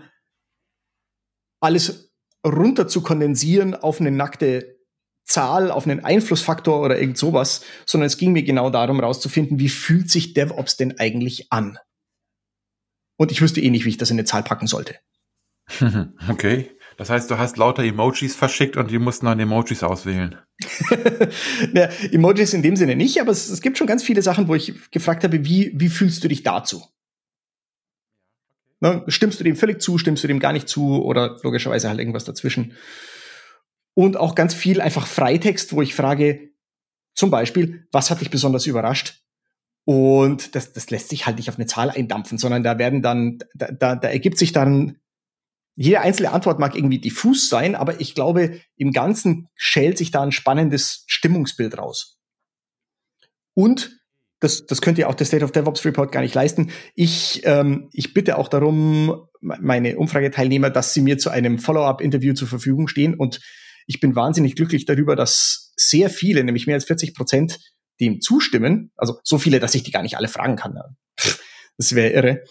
alles 1.60 2.12
runter 2.46 2.86
zu 2.86 3.02
kondensieren 3.02 3.74
auf 3.74 4.00
eine 4.00 4.12
nackte 4.12 4.77
Zahl, 5.28 5.70
auf 5.70 5.86
einen 5.86 6.04
Einflussfaktor 6.04 6.80
oder 6.80 6.98
irgend 6.98 7.18
sowas, 7.18 7.62
sondern 7.86 8.06
es 8.06 8.16
ging 8.16 8.32
mir 8.32 8.42
genau 8.42 8.70
darum, 8.70 8.98
rauszufinden, 8.98 9.58
wie 9.60 9.68
fühlt 9.68 10.10
sich 10.10 10.34
DevOps 10.34 10.76
denn 10.76 10.98
eigentlich 10.98 11.52
an? 11.52 11.78
Und 13.16 13.30
ich 13.30 13.42
wüsste 13.42 13.60
eh 13.60 13.70
nicht, 13.70 13.84
wie 13.84 13.90
ich 13.90 13.98
das 13.98 14.10
in 14.10 14.16
eine 14.16 14.24
Zahl 14.24 14.42
packen 14.42 14.66
sollte. 14.66 14.96
Okay. 16.28 16.70
Das 16.96 17.10
heißt, 17.10 17.30
du 17.30 17.38
hast 17.38 17.56
lauter 17.58 17.84
Emojis 17.84 18.34
verschickt 18.34 18.76
und 18.76 18.90
die 18.90 18.98
mussten 18.98 19.26
dann 19.26 19.38
Emojis 19.38 19.84
auswählen. 19.84 20.36
ja, 21.72 21.84
Emojis 22.10 22.54
in 22.54 22.62
dem 22.62 22.74
Sinne 22.74 22.96
nicht, 22.96 23.20
aber 23.20 23.30
es, 23.30 23.48
es, 23.48 23.60
gibt 23.60 23.78
schon 23.78 23.86
ganz 23.86 24.02
viele 24.02 24.20
Sachen, 24.20 24.48
wo 24.48 24.56
ich 24.56 24.90
gefragt 24.90 25.22
habe, 25.22 25.44
wie, 25.44 25.70
wie 25.76 25.90
fühlst 25.90 26.24
du 26.24 26.28
dich 26.28 26.42
dazu? 26.42 26.82
Ne, 28.80 29.04
stimmst 29.06 29.38
du 29.38 29.44
dem 29.44 29.54
völlig 29.54 29.80
zu, 29.80 29.98
stimmst 29.98 30.24
du 30.24 30.28
dem 30.28 30.40
gar 30.40 30.52
nicht 30.52 30.68
zu 30.68 31.00
oder 31.04 31.38
logischerweise 31.44 31.88
halt 31.88 32.00
irgendwas 32.00 32.24
dazwischen. 32.24 32.74
Und 33.98 34.16
auch 34.16 34.36
ganz 34.36 34.54
viel 34.54 34.80
einfach 34.80 35.08
Freitext, 35.08 35.72
wo 35.72 35.82
ich 35.82 35.92
frage, 35.92 36.52
zum 37.16 37.32
Beispiel, 37.32 37.88
was 37.90 38.12
hat 38.12 38.20
dich 38.20 38.30
besonders 38.30 38.64
überrascht? 38.66 39.24
Und 39.84 40.54
das, 40.54 40.72
das 40.72 40.88
lässt 40.90 41.08
sich 41.08 41.26
halt 41.26 41.36
nicht 41.36 41.48
auf 41.48 41.56
eine 41.56 41.66
Zahl 41.66 41.90
eindampfen, 41.90 42.38
sondern 42.38 42.62
da 42.62 42.78
werden 42.78 43.02
dann, 43.02 43.40
da, 43.56 43.72
da, 43.72 43.96
da 43.96 44.06
ergibt 44.06 44.38
sich 44.38 44.52
dann, 44.52 45.00
jede 45.74 46.00
einzelne 46.00 46.30
Antwort 46.30 46.60
mag 46.60 46.76
irgendwie 46.76 47.00
diffus 47.00 47.48
sein, 47.48 47.74
aber 47.74 48.00
ich 48.00 48.14
glaube, 48.14 48.60
im 48.76 48.92
Ganzen 48.92 49.48
schält 49.56 49.98
sich 49.98 50.12
da 50.12 50.22
ein 50.22 50.30
spannendes 50.30 51.02
Stimmungsbild 51.08 51.76
raus. 51.76 52.20
Und 53.54 53.98
das, 54.38 54.64
das 54.64 54.80
könnt 54.80 54.98
ihr 54.98 55.08
auch 55.08 55.16
der 55.16 55.26
State 55.26 55.44
of 55.44 55.50
DevOps 55.50 55.84
Report 55.84 56.12
gar 56.12 56.20
nicht 56.20 56.36
leisten. 56.36 56.70
Ich, 56.94 57.42
ähm, 57.46 57.88
ich 57.92 58.14
bitte 58.14 58.38
auch 58.38 58.46
darum, 58.46 59.26
meine 59.40 59.98
Umfrageteilnehmer, 59.98 60.70
dass 60.70 60.94
sie 60.94 61.00
mir 61.00 61.18
zu 61.18 61.30
einem 61.30 61.58
Follow-up-Interview 61.58 62.34
zur 62.34 62.46
Verfügung 62.46 62.86
stehen. 62.86 63.14
Und 63.14 63.40
ich 63.88 64.00
bin 64.00 64.14
wahnsinnig 64.14 64.54
glücklich 64.54 64.84
darüber, 64.84 65.16
dass 65.16 65.72
sehr 65.76 66.10
viele, 66.10 66.44
nämlich 66.44 66.66
mehr 66.66 66.76
als 66.76 66.84
40 66.84 67.14
Prozent, 67.14 67.58
dem 68.00 68.20
zustimmen. 68.20 68.92
Also 68.96 69.18
so 69.24 69.38
viele, 69.38 69.58
dass 69.58 69.74
ich 69.74 69.82
die 69.82 69.90
gar 69.90 70.02
nicht 70.02 70.16
alle 70.16 70.28
fragen 70.28 70.56
kann. 70.56 70.78
Das 71.78 71.94
wäre 71.94 72.10
irre. 72.10 72.42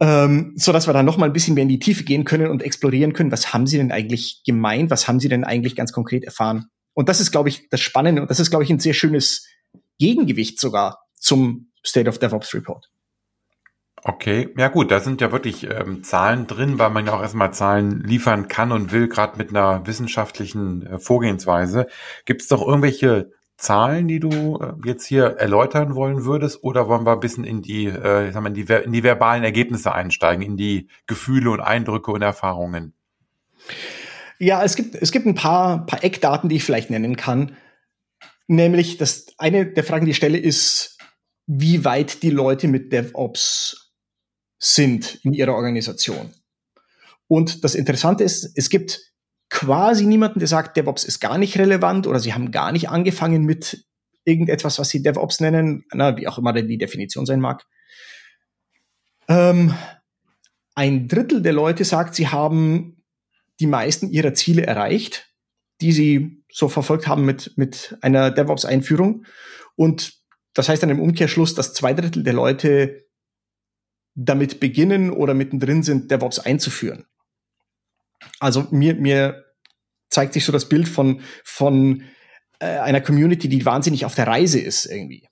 Ähm, 0.00 0.54
so 0.56 0.72
dass 0.72 0.88
wir 0.88 0.92
dann 0.92 1.06
noch 1.06 1.16
mal 1.16 1.26
ein 1.26 1.32
bisschen 1.32 1.54
mehr 1.54 1.62
in 1.62 1.68
die 1.68 1.78
Tiefe 1.78 2.04
gehen 2.04 2.24
können 2.24 2.50
und 2.50 2.62
explorieren 2.62 3.12
können, 3.12 3.30
was 3.30 3.54
haben 3.54 3.66
sie 3.66 3.78
denn 3.78 3.92
eigentlich 3.92 4.42
gemeint, 4.44 4.90
was 4.90 5.08
haben 5.08 5.20
sie 5.20 5.28
denn 5.28 5.44
eigentlich 5.44 5.76
ganz 5.76 5.92
konkret 5.92 6.24
erfahren. 6.24 6.66
Und 6.92 7.08
das 7.08 7.20
ist, 7.20 7.30
glaube 7.30 7.48
ich, 7.48 7.68
das 7.70 7.80
Spannende 7.80 8.20
und 8.20 8.30
das 8.30 8.40
ist, 8.40 8.50
glaube 8.50 8.64
ich, 8.64 8.70
ein 8.70 8.80
sehr 8.80 8.94
schönes 8.94 9.46
Gegengewicht 9.98 10.60
sogar 10.60 10.98
zum 11.14 11.70
State 11.86 12.08
of 12.08 12.18
DevOps 12.18 12.52
Report. 12.52 12.90
Okay, 14.04 14.48
ja 14.56 14.66
gut, 14.66 14.90
da 14.90 14.98
sind 14.98 15.20
ja 15.20 15.30
wirklich 15.30 15.62
ähm, 15.70 16.02
Zahlen 16.02 16.48
drin, 16.48 16.80
weil 16.80 16.90
man 16.90 17.06
ja 17.06 17.12
auch 17.12 17.22
erstmal 17.22 17.54
Zahlen 17.54 18.02
liefern 18.02 18.48
kann 18.48 18.72
und 18.72 18.90
will, 18.90 19.06
gerade 19.06 19.38
mit 19.38 19.50
einer 19.50 19.86
wissenschaftlichen 19.86 20.84
äh, 20.84 20.98
Vorgehensweise. 20.98 21.86
Gibt 22.24 22.42
es 22.42 22.48
doch 22.48 22.66
irgendwelche 22.66 23.30
Zahlen, 23.56 24.08
die 24.08 24.18
du 24.18 24.58
äh, 24.60 24.72
jetzt 24.84 25.06
hier 25.06 25.36
erläutern 25.38 25.94
wollen 25.94 26.24
würdest, 26.24 26.64
oder 26.64 26.88
wollen 26.88 27.06
wir 27.06 27.12
ein 27.12 27.20
bisschen 27.20 27.44
in 27.44 27.62
die, 27.62 27.86
äh, 27.86 28.26
ich 28.26 28.34
sag 28.34 28.42
mal, 28.42 28.48
in 28.48 28.54
die, 28.54 28.72
in 28.72 28.92
die 28.92 29.04
verbalen 29.04 29.44
Ergebnisse 29.44 29.92
einsteigen, 29.92 30.42
in 30.44 30.56
die 30.56 30.88
Gefühle 31.06 31.52
und 31.52 31.60
Eindrücke 31.60 32.10
und 32.10 32.22
Erfahrungen? 32.22 32.94
Ja, 34.40 34.64
es 34.64 34.74
gibt, 34.74 34.96
es 34.96 35.12
gibt 35.12 35.26
ein 35.26 35.36
paar, 35.36 35.86
paar 35.86 36.02
Eckdaten, 36.02 36.48
die 36.48 36.56
ich 36.56 36.64
vielleicht 36.64 36.90
nennen 36.90 37.14
kann. 37.14 37.56
Nämlich, 38.48 38.96
das 38.98 39.26
eine 39.38 39.64
der 39.64 39.84
Fragen, 39.84 40.06
die 40.06 40.10
ich 40.10 40.16
stelle, 40.16 40.38
ist, 40.38 40.98
wie 41.46 41.84
weit 41.84 42.24
die 42.24 42.30
Leute 42.30 42.66
mit 42.66 42.92
DevOps 42.92 43.81
sind 44.62 45.18
in 45.24 45.32
ihrer 45.32 45.54
Organisation. 45.54 46.32
Und 47.26 47.64
das 47.64 47.74
Interessante 47.74 48.22
ist, 48.22 48.52
es 48.56 48.70
gibt 48.70 49.12
quasi 49.50 50.06
niemanden, 50.06 50.38
der 50.38 50.46
sagt, 50.46 50.76
DevOps 50.76 51.04
ist 51.04 51.18
gar 51.18 51.36
nicht 51.36 51.58
relevant 51.58 52.06
oder 52.06 52.20
sie 52.20 52.32
haben 52.32 52.52
gar 52.52 52.70
nicht 52.70 52.88
angefangen 52.88 53.44
mit 53.44 53.84
irgendetwas, 54.24 54.78
was 54.78 54.88
sie 54.88 55.02
DevOps 55.02 55.40
nennen, 55.40 55.84
na, 55.92 56.16
wie 56.16 56.28
auch 56.28 56.38
immer 56.38 56.52
denn 56.52 56.68
die 56.68 56.78
Definition 56.78 57.26
sein 57.26 57.40
mag. 57.40 57.66
Ähm, 59.28 59.74
ein 60.76 61.08
Drittel 61.08 61.42
der 61.42 61.52
Leute 61.52 61.84
sagt, 61.84 62.14
sie 62.14 62.28
haben 62.28 63.02
die 63.58 63.66
meisten 63.66 64.10
ihrer 64.10 64.32
Ziele 64.32 64.64
erreicht, 64.64 65.28
die 65.80 65.92
sie 65.92 66.44
so 66.52 66.68
verfolgt 66.68 67.08
haben 67.08 67.24
mit, 67.24 67.52
mit 67.56 67.98
einer 68.00 68.30
DevOps-Einführung. 68.30 69.26
Und 69.74 70.14
das 70.54 70.68
heißt 70.68 70.84
dann 70.84 70.90
im 70.90 71.00
Umkehrschluss, 71.00 71.54
dass 71.54 71.74
zwei 71.74 71.94
Drittel 71.94 72.22
der 72.22 72.32
Leute 72.32 73.04
damit 74.14 74.60
beginnen 74.60 75.10
oder 75.10 75.34
mittendrin 75.34 75.82
sind, 75.82 76.10
DevOps 76.10 76.38
einzuführen. 76.38 77.06
Also 78.40 78.66
mir, 78.70 78.94
mir 78.94 79.44
zeigt 80.10 80.34
sich 80.34 80.44
so 80.44 80.52
das 80.52 80.68
Bild 80.68 80.88
von, 80.88 81.22
von 81.44 82.04
äh, 82.58 82.66
einer 82.66 83.00
Community, 83.00 83.48
die 83.48 83.64
wahnsinnig 83.64 84.04
auf 84.04 84.14
der 84.14 84.26
Reise 84.26 84.60
ist 84.60 84.86
irgendwie. 84.86 85.26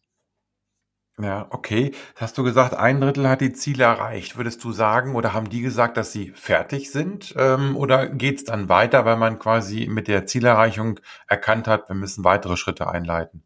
Ja, 1.22 1.46
okay. 1.50 1.92
Hast 2.16 2.38
du 2.38 2.42
gesagt, 2.42 2.72
ein 2.74 3.00
Drittel 3.00 3.28
hat 3.28 3.42
die 3.42 3.52
Ziele 3.52 3.84
erreicht. 3.84 4.38
Würdest 4.38 4.64
du 4.64 4.72
sagen, 4.72 5.14
oder 5.14 5.34
haben 5.34 5.50
die 5.50 5.60
gesagt, 5.60 5.98
dass 5.98 6.12
sie 6.12 6.32
fertig 6.34 6.90
sind? 6.90 7.34
Ähm, 7.36 7.76
oder 7.76 8.08
geht's 8.08 8.44
dann 8.44 8.70
weiter, 8.70 9.04
weil 9.04 9.16
man 9.16 9.38
quasi 9.38 9.86
mit 9.86 10.08
der 10.08 10.24
Zielerreichung 10.24 10.98
erkannt 11.28 11.68
hat, 11.68 11.88
wir 11.90 11.96
müssen 11.96 12.24
weitere 12.24 12.56
Schritte 12.56 12.88
einleiten? 12.88 13.42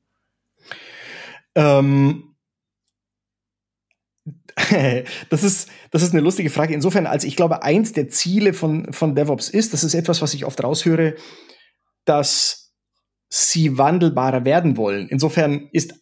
Ähm, 1.56 2.33
das 5.30 5.42
ist, 5.42 5.68
das 5.90 6.02
ist 6.02 6.12
eine 6.12 6.20
lustige 6.20 6.50
Frage. 6.50 6.74
Insofern, 6.74 7.06
als 7.06 7.24
ich 7.24 7.36
glaube, 7.36 7.62
eins 7.62 7.92
der 7.92 8.08
Ziele 8.08 8.52
von, 8.52 8.92
von 8.92 9.14
DevOps 9.14 9.48
ist, 9.48 9.72
das 9.72 9.84
ist 9.84 9.94
etwas, 9.94 10.22
was 10.22 10.34
ich 10.34 10.44
oft 10.44 10.62
raushöre, 10.62 11.16
dass 12.04 12.72
sie 13.28 13.78
wandelbarer 13.78 14.44
werden 14.44 14.76
wollen. 14.76 15.08
Insofern 15.08 15.68
ist 15.72 15.94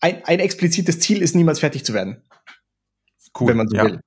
ein, 0.00 0.22
ein 0.24 0.40
explizites 0.40 1.00
Ziel 1.00 1.22
ist 1.22 1.34
niemals 1.34 1.60
fertig 1.60 1.84
zu 1.84 1.94
werden. 1.94 2.22
Cool. 3.38 3.48
Wenn 3.48 3.56
man 3.56 3.68
so 3.68 3.76
ja. 3.76 3.84
will. 3.84 4.00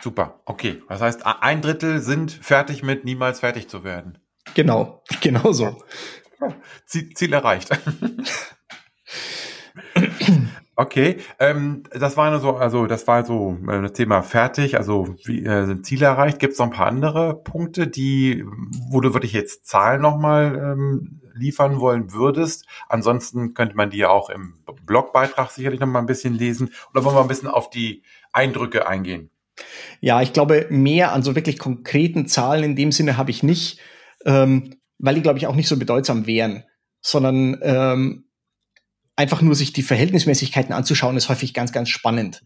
Super. 0.00 0.40
Okay. 0.46 0.82
Das 0.88 1.00
heißt, 1.00 1.24
ein 1.24 1.62
Drittel 1.62 2.00
sind 2.00 2.32
fertig 2.32 2.82
mit 2.82 3.04
niemals 3.04 3.40
fertig 3.40 3.68
zu 3.68 3.84
werden. 3.84 4.18
Genau. 4.54 5.02
Genau 5.20 5.52
so. 5.52 5.82
Ziel, 6.86 7.10
Ziel 7.14 7.32
erreicht. 7.32 7.70
Okay, 10.76 11.18
ähm, 11.38 11.84
das 11.92 12.16
war 12.16 12.30
nur 12.30 12.40
so, 12.40 12.56
also 12.56 12.86
das 12.86 13.06
war 13.06 13.24
so 13.24 13.56
äh, 13.68 13.82
das 13.82 13.92
Thema 13.92 14.22
fertig, 14.22 14.76
also 14.76 15.14
wie 15.24 15.44
äh, 15.44 15.66
sind 15.66 15.86
Ziele 15.86 16.06
erreicht. 16.06 16.40
Gibt 16.40 16.54
es 16.54 16.58
noch 16.58 16.66
ein 16.66 16.72
paar 16.72 16.86
andere 16.86 17.34
Punkte, 17.34 17.86
die, 17.86 18.44
wo 18.90 19.00
du 19.00 19.14
wirklich 19.14 19.32
jetzt 19.32 19.66
Zahlen 19.66 20.02
nochmal 20.02 20.56
ähm, 20.56 21.20
liefern 21.34 21.78
wollen 21.78 22.12
würdest? 22.12 22.66
Ansonsten 22.88 23.54
könnte 23.54 23.76
man 23.76 23.90
die 23.90 23.98
ja 23.98 24.08
auch 24.08 24.30
im 24.30 24.54
Blogbeitrag 24.84 25.50
sicherlich 25.50 25.78
nochmal 25.78 26.02
ein 26.02 26.06
bisschen 26.06 26.34
lesen. 26.34 26.70
Oder 26.92 27.04
wollen 27.04 27.16
wir 27.16 27.22
ein 27.22 27.28
bisschen 27.28 27.48
auf 27.48 27.70
die 27.70 28.02
Eindrücke 28.32 28.88
eingehen? 28.88 29.30
Ja, 30.00 30.22
ich 30.22 30.32
glaube, 30.32 30.66
mehr 30.70 31.12
an 31.12 31.22
so 31.22 31.36
wirklich 31.36 31.58
konkreten 31.58 32.26
Zahlen 32.26 32.64
in 32.64 32.76
dem 32.76 32.90
Sinne 32.90 33.16
habe 33.16 33.30
ich 33.30 33.44
nicht, 33.44 33.78
ähm, 34.24 34.74
weil 34.98 35.14
die, 35.14 35.22
glaube 35.22 35.38
ich, 35.38 35.46
auch 35.46 35.54
nicht 35.54 35.68
so 35.68 35.78
bedeutsam 35.78 36.26
wären, 36.26 36.64
sondern 37.00 37.58
ähm, 37.62 38.23
einfach 39.16 39.42
nur 39.42 39.54
sich 39.54 39.72
die 39.72 39.82
Verhältnismäßigkeiten 39.82 40.72
anzuschauen, 40.72 41.16
ist 41.16 41.28
häufig 41.28 41.54
ganz, 41.54 41.72
ganz 41.72 41.88
spannend. 41.88 42.42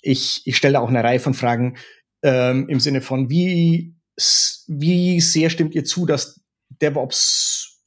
Ich, 0.00 0.42
ich 0.44 0.56
stelle 0.56 0.80
auch 0.80 0.88
eine 0.88 1.02
Reihe 1.02 1.20
von 1.20 1.34
Fragen 1.34 1.76
ähm, 2.22 2.68
im 2.68 2.80
Sinne 2.80 3.00
von, 3.00 3.30
wie, 3.30 3.94
wie 4.66 5.20
sehr 5.20 5.50
stimmt 5.50 5.74
ihr 5.74 5.84
zu, 5.84 6.06
dass 6.06 6.40
DevOps 6.80 7.82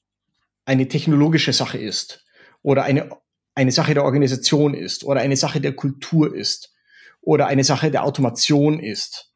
eine 0.66 0.88
technologische 0.88 1.54
Sache 1.54 1.78
ist 1.78 2.26
oder 2.62 2.84
eine, 2.84 3.10
eine 3.56 3.72
Sache 3.72 3.94
der 3.94 4.04
Organisation 4.04 4.74
ist 4.74 5.04
oder 5.04 5.22
eine 5.22 5.38
Sache 5.38 5.62
der 5.62 5.74
Kultur 5.74 6.36
ist 6.36 6.74
oder 7.22 7.48
eine 7.48 7.64
Sache 7.64 7.92
der 7.92 8.04
Automation 8.04 8.80
ist 8.80 9.34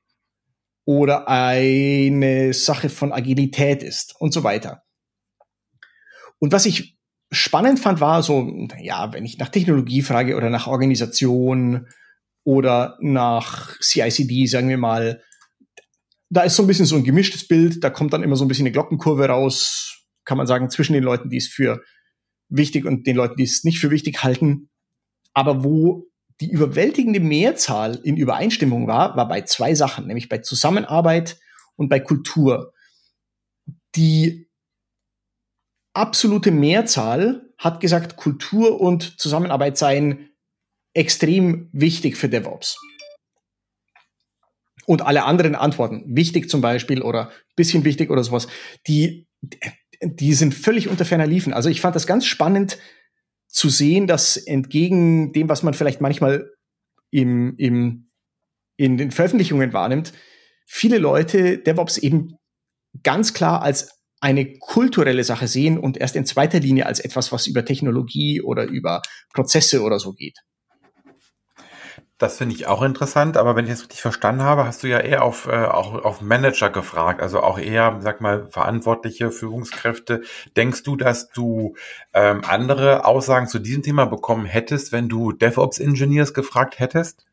oder 0.85 1.27
eine 1.27 2.53
Sache 2.53 2.89
von 2.89 3.11
Agilität 3.11 3.83
ist 3.83 4.15
und 4.19 4.33
so 4.33 4.43
weiter. 4.43 4.83
Und 6.39 6.51
was 6.51 6.65
ich 6.65 6.94
spannend 7.35 7.79
fand, 7.79 8.01
war 8.01 8.23
so, 8.23 8.67
ja, 8.81 9.13
wenn 9.13 9.25
ich 9.25 9.37
nach 9.37 9.49
Technologie 9.49 10.01
frage 10.01 10.35
oder 10.35 10.49
nach 10.49 10.67
Organisation 10.67 11.87
oder 12.43 12.97
nach 13.01 13.79
CICD, 13.81 14.45
sagen 14.47 14.69
wir 14.69 14.77
mal, 14.77 15.21
da 16.29 16.41
ist 16.41 16.55
so 16.55 16.63
ein 16.63 16.67
bisschen 16.67 16.85
so 16.85 16.95
ein 16.95 17.03
gemischtes 17.03 17.47
Bild, 17.47 17.83
da 17.83 17.89
kommt 17.89 18.13
dann 18.13 18.23
immer 18.23 18.35
so 18.35 18.45
ein 18.45 18.47
bisschen 18.47 18.65
eine 18.65 18.71
Glockenkurve 18.71 19.27
raus, 19.27 20.05
kann 20.25 20.37
man 20.37 20.47
sagen, 20.47 20.69
zwischen 20.69 20.93
den 20.93 21.03
Leuten, 21.03 21.29
die 21.29 21.37
es 21.37 21.47
für 21.47 21.83
wichtig 22.49 22.85
und 22.85 23.07
den 23.07 23.15
Leuten, 23.15 23.35
die 23.37 23.43
es 23.43 23.63
nicht 23.63 23.79
für 23.79 23.91
wichtig 23.91 24.23
halten. 24.23 24.69
Aber 25.33 25.63
wo 25.63 26.07
die 26.41 26.49
überwältigende 26.49 27.19
Mehrzahl 27.19 27.99
in 28.03 28.17
Übereinstimmung 28.17 28.87
war, 28.87 29.15
war 29.15 29.27
bei 29.27 29.41
zwei 29.41 29.73
Sachen, 29.75 30.07
nämlich 30.07 30.29
bei 30.29 30.39
Zusammenarbeit 30.39 31.39
und 31.75 31.89
bei 31.89 31.99
Kultur. 31.99 32.73
Die 33.95 34.49
absolute 35.95 36.51
Mehrzahl 36.51 37.49
hat 37.57 37.79
gesagt, 37.79 38.17
Kultur 38.17 38.79
und 38.79 39.19
Zusammenarbeit 39.19 39.77
seien 39.77 40.29
extrem 40.93 41.69
wichtig 41.71 42.17
für 42.17 42.29
DevOps. 42.29 42.77
Und 44.85 45.01
alle 45.01 45.23
anderen 45.23 45.55
Antworten, 45.55 46.03
wichtig 46.05 46.49
zum 46.49 46.61
Beispiel 46.61 47.01
oder 47.01 47.31
bisschen 47.55 47.85
wichtig 47.85 48.11
oder 48.11 48.23
sowas, 48.23 48.47
die, 48.87 49.27
die 50.01 50.33
sind 50.33 50.53
völlig 50.53 50.89
unter 50.89 51.05
ferner 51.05 51.25
Liefen. 51.25 51.53
Also 51.53 51.69
ich 51.69 51.81
fand 51.81 51.95
das 51.95 52.05
ganz 52.05 52.25
spannend 52.25 52.77
zu 53.47 53.69
sehen, 53.69 54.05
dass 54.05 54.37
entgegen 54.37 55.33
dem, 55.33 55.49
was 55.49 55.63
man 55.63 55.73
vielleicht 55.73 56.01
manchmal 56.01 56.51
im, 57.09 57.55
im, 57.57 58.11
in 58.77 58.97
den 58.97 59.11
Veröffentlichungen 59.11 59.73
wahrnimmt, 59.73 60.13
viele 60.65 60.97
Leute 60.97 61.57
DevOps 61.57 61.97
eben 61.97 62.35
ganz 63.01 63.33
klar 63.33 63.61
als 63.61 63.94
eine 64.21 64.57
kulturelle 64.57 65.23
Sache 65.23 65.47
sehen 65.47 65.77
und 65.77 65.97
erst 65.97 66.15
in 66.15 66.25
zweiter 66.25 66.59
Linie 66.59 66.85
als 66.85 66.99
etwas, 66.99 67.31
was 67.31 67.47
über 67.47 67.65
Technologie 67.65 68.41
oder 68.41 68.65
über 68.65 69.01
Prozesse 69.33 69.81
oder 69.81 69.99
so 69.99 70.13
geht. 70.13 70.39
Das 72.17 72.37
finde 72.37 72.55
ich 72.55 72.65
auch 72.67 72.81
interessant, 72.81 73.35
aber 73.35 73.57
wenn 73.57 73.65
ich 73.65 73.71
das 73.71 73.81
richtig 73.81 74.01
verstanden 74.01 74.43
habe, 74.43 74.65
hast 74.65 74.83
du 74.83 74.87
ja 74.87 74.99
eher 74.99 75.21
auf, 75.21 75.47
äh, 75.47 75.65
auch 75.65 76.05
auf 76.05 76.21
Manager 76.21 76.69
gefragt, 76.69 77.21
also 77.21 77.41
auch 77.41 77.59
eher, 77.59 77.99
sag 77.99 78.21
mal, 78.21 78.47
verantwortliche 78.49 79.31
Führungskräfte. 79.31 80.21
Denkst 80.55 80.83
du, 80.83 80.95
dass 80.95 81.29
du 81.29 81.75
ähm, 82.13 82.41
andere 82.47 83.03
Aussagen 83.03 83.47
zu 83.47 83.59
diesem 83.59 83.83
Thema 83.83 84.05
bekommen 84.05 84.45
hättest, 84.45 84.93
wenn 84.93 85.09
du 85.09 85.33
DevOps-Engineers 85.33 86.33
gefragt 86.33 86.79
hättest? 86.79 87.25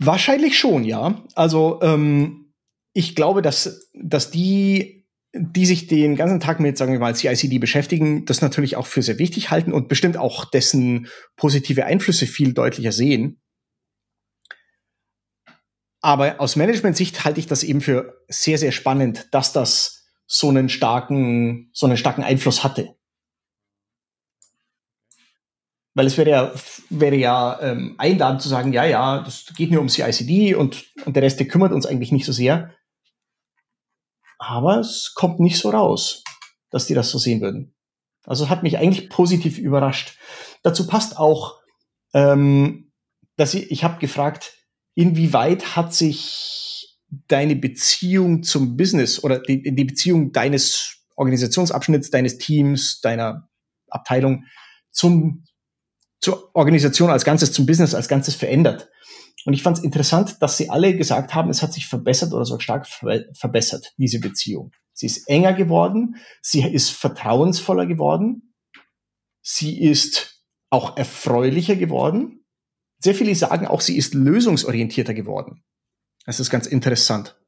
Wahrscheinlich 0.00 0.58
schon, 0.58 0.82
ja. 0.82 1.22
Also 1.36 1.78
ähm, 1.82 2.52
ich 2.94 3.14
glaube, 3.14 3.42
dass, 3.42 3.90
dass 3.94 4.32
die 4.32 4.95
die 5.38 5.66
sich 5.66 5.86
den 5.86 6.16
ganzen 6.16 6.40
Tag 6.40 6.60
mit, 6.60 6.78
sagen 6.78 6.92
wir 6.92 6.98
mal, 6.98 7.14
CICD 7.14 7.58
beschäftigen, 7.58 8.24
das 8.24 8.42
natürlich 8.42 8.76
auch 8.76 8.86
für 8.86 9.02
sehr 9.02 9.18
wichtig 9.18 9.50
halten 9.50 9.72
und 9.72 9.88
bestimmt 9.88 10.16
auch 10.16 10.44
dessen 10.44 11.08
positive 11.36 11.84
Einflüsse 11.84 12.26
viel 12.26 12.52
deutlicher 12.52 12.92
sehen. 12.92 13.40
Aber 16.00 16.40
aus 16.40 16.56
Management-Sicht 16.56 17.24
halte 17.24 17.40
ich 17.40 17.46
das 17.46 17.64
eben 17.64 17.80
für 17.80 18.22
sehr, 18.28 18.58
sehr 18.58 18.72
spannend, 18.72 19.28
dass 19.32 19.52
das 19.52 20.06
so 20.26 20.48
einen 20.48 20.68
starken, 20.68 21.70
so 21.72 21.86
einen 21.86 21.96
starken 21.96 22.22
Einfluss 22.22 22.62
hatte. 22.62 22.94
Weil 25.94 26.06
es 26.06 26.18
wäre 26.18 26.30
ja, 26.30 26.54
wäre 26.90 27.16
ja 27.16 27.58
ähm, 27.62 27.94
einladend 27.98 28.42
zu 28.42 28.48
sagen, 28.48 28.72
ja, 28.72 28.84
ja, 28.84 29.22
das 29.22 29.46
geht 29.56 29.70
nur 29.70 29.80
um 29.80 29.88
CICD 29.88 30.54
und, 30.54 30.84
und 31.06 31.16
der 31.16 31.22
Rest, 31.22 31.40
der 31.40 31.48
kümmert 31.48 31.72
uns 31.72 31.86
eigentlich 31.86 32.12
nicht 32.12 32.26
so 32.26 32.32
sehr. 32.32 32.74
Aber 34.38 34.80
es 34.80 35.12
kommt 35.14 35.40
nicht 35.40 35.58
so 35.58 35.70
raus, 35.70 36.22
dass 36.70 36.86
die 36.86 36.94
das 36.94 37.10
so 37.10 37.18
sehen 37.18 37.40
würden. 37.40 37.74
Also 38.24 38.48
hat 38.48 38.62
mich 38.62 38.78
eigentlich 38.78 39.08
positiv 39.08 39.58
überrascht. 39.58 40.18
Dazu 40.62 40.86
passt 40.86 41.16
auch, 41.18 41.60
ähm, 42.12 42.92
dass 43.36 43.54
ich, 43.54 43.70
ich 43.70 43.84
habe 43.84 43.98
gefragt, 44.00 44.54
inwieweit 44.94 45.76
hat 45.76 45.94
sich 45.94 46.98
deine 47.28 47.56
Beziehung 47.56 48.42
zum 48.42 48.76
Business 48.76 49.22
oder 49.22 49.38
die, 49.38 49.62
die 49.62 49.84
Beziehung 49.84 50.32
deines 50.32 51.04
Organisationsabschnitts, 51.14 52.10
deines 52.10 52.38
Teams, 52.38 53.00
deiner 53.00 53.48
Abteilung 53.88 54.44
zum, 54.90 55.44
zur 56.20 56.50
Organisation 56.54 57.10
als 57.10 57.24
Ganzes, 57.24 57.52
zum 57.52 57.66
Business 57.66 57.94
als 57.94 58.08
Ganzes 58.08 58.34
verändert. 58.34 58.88
Und 59.46 59.52
ich 59.52 59.62
fand 59.62 59.78
es 59.78 59.84
interessant, 59.84 60.42
dass 60.42 60.56
sie 60.56 60.70
alle 60.70 60.96
gesagt 60.96 61.32
haben, 61.34 61.50
es 61.50 61.62
hat 61.62 61.72
sich 61.72 61.86
verbessert 61.86 62.32
oder 62.32 62.44
so 62.44 62.58
stark 62.58 62.88
verbessert, 62.88 63.94
diese 63.96 64.18
Beziehung. 64.18 64.72
Sie 64.92 65.06
ist 65.06 65.28
enger 65.28 65.52
geworden, 65.52 66.16
sie 66.42 66.62
ist 66.62 66.90
vertrauensvoller 66.90 67.86
geworden, 67.86 68.54
sie 69.42 69.80
ist 69.80 70.42
auch 70.70 70.96
erfreulicher 70.96 71.76
geworden. 71.76 72.44
Sehr 72.98 73.14
viele 73.14 73.36
sagen 73.36 73.68
auch, 73.68 73.82
sie 73.82 73.96
ist 73.96 74.14
lösungsorientierter 74.14 75.14
geworden. 75.14 75.62
Das 76.24 76.40
ist 76.40 76.50
ganz 76.50 76.66
interessant. 76.66 77.38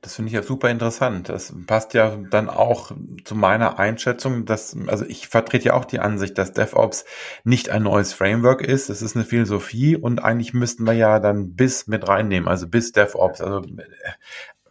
Das 0.00 0.14
finde 0.14 0.28
ich 0.28 0.34
ja 0.34 0.42
super 0.42 0.70
interessant. 0.70 1.28
Das 1.28 1.54
passt 1.66 1.94
ja 1.94 2.16
dann 2.30 2.48
auch 2.48 2.92
zu 3.24 3.34
meiner 3.34 3.78
Einschätzung, 3.78 4.46
dass, 4.46 4.76
also 4.86 5.04
ich 5.04 5.28
vertrete 5.28 5.66
ja 5.66 5.74
auch 5.74 5.84
die 5.84 5.98
Ansicht, 5.98 6.38
dass 6.38 6.52
DevOps 6.52 7.04
nicht 7.44 7.70
ein 7.70 7.82
neues 7.82 8.12
Framework 8.12 8.62
ist. 8.62 8.88
Es 8.88 9.02
ist 9.02 9.16
eine 9.16 9.24
Philosophie 9.24 9.96
und 9.96 10.22
eigentlich 10.22 10.54
müssten 10.54 10.84
wir 10.84 10.92
ja 10.92 11.18
dann 11.18 11.54
bis 11.54 11.86
mit 11.86 12.06
reinnehmen, 12.08 12.48
also 12.48 12.68
bis 12.68 12.92
DevOps. 12.92 13.40
Also 13.40 13.62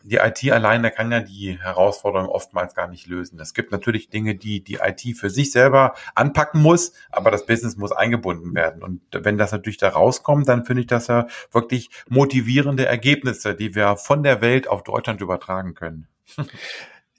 die 0.03 0.17
IT 0.17 0.51
alleine 0.51 0.91
kann 0.91 1.11
ja 1.11 1.19
die 1.19 1.59
Herausforderung 1.59 2.27
oftmals 2.29 2.73
gar 2.73 2.87
nicht 2.87 3.07
lösen. 3.07 3.39
Es 3.39 3.53
gibt 3.53 3.71
natürlich 3.71 4.09
Dinge, 4.09 4.35
die 4.35 4.63
die 4.63 4.79
IT 4.81 5.17
für 5.17 5.29
sich 5.29 5.51
selber 5.51 5.93
anpacken 6.15 6.61
muss, 6.61 6.93
aber 7.11 7.31
das 7.31 7.45
Business 7.45 7.77
muss 7.77 7.91
eingebunden 7.91 8.55
werden. 8.55 8.81
Und 8.81 9.01
wenn 9.11 9.37
das 9.37 9.51
natürlich 9.51 9.77
da 9.77 9.89
rauskommt, 9.89 10.47
dann 10.47 10.65
finde 10.65 10.81
ich 10.81 10.87
das 10.87 11.07
ja 11.07 11.27
wirklich 11.51 11.89
motivierende 12.07 12.85
Ergebnisse, 12.85 13.55
die 13.55 13.75
wir 13.75 13.97
von 13.97 14.23
der 14.23 14.41
Welt 14.41 14.67
auf 14.67 14.83
Deutschland 14.83 15.21
übertragen 15.21 15.73
können. 15.73 16.07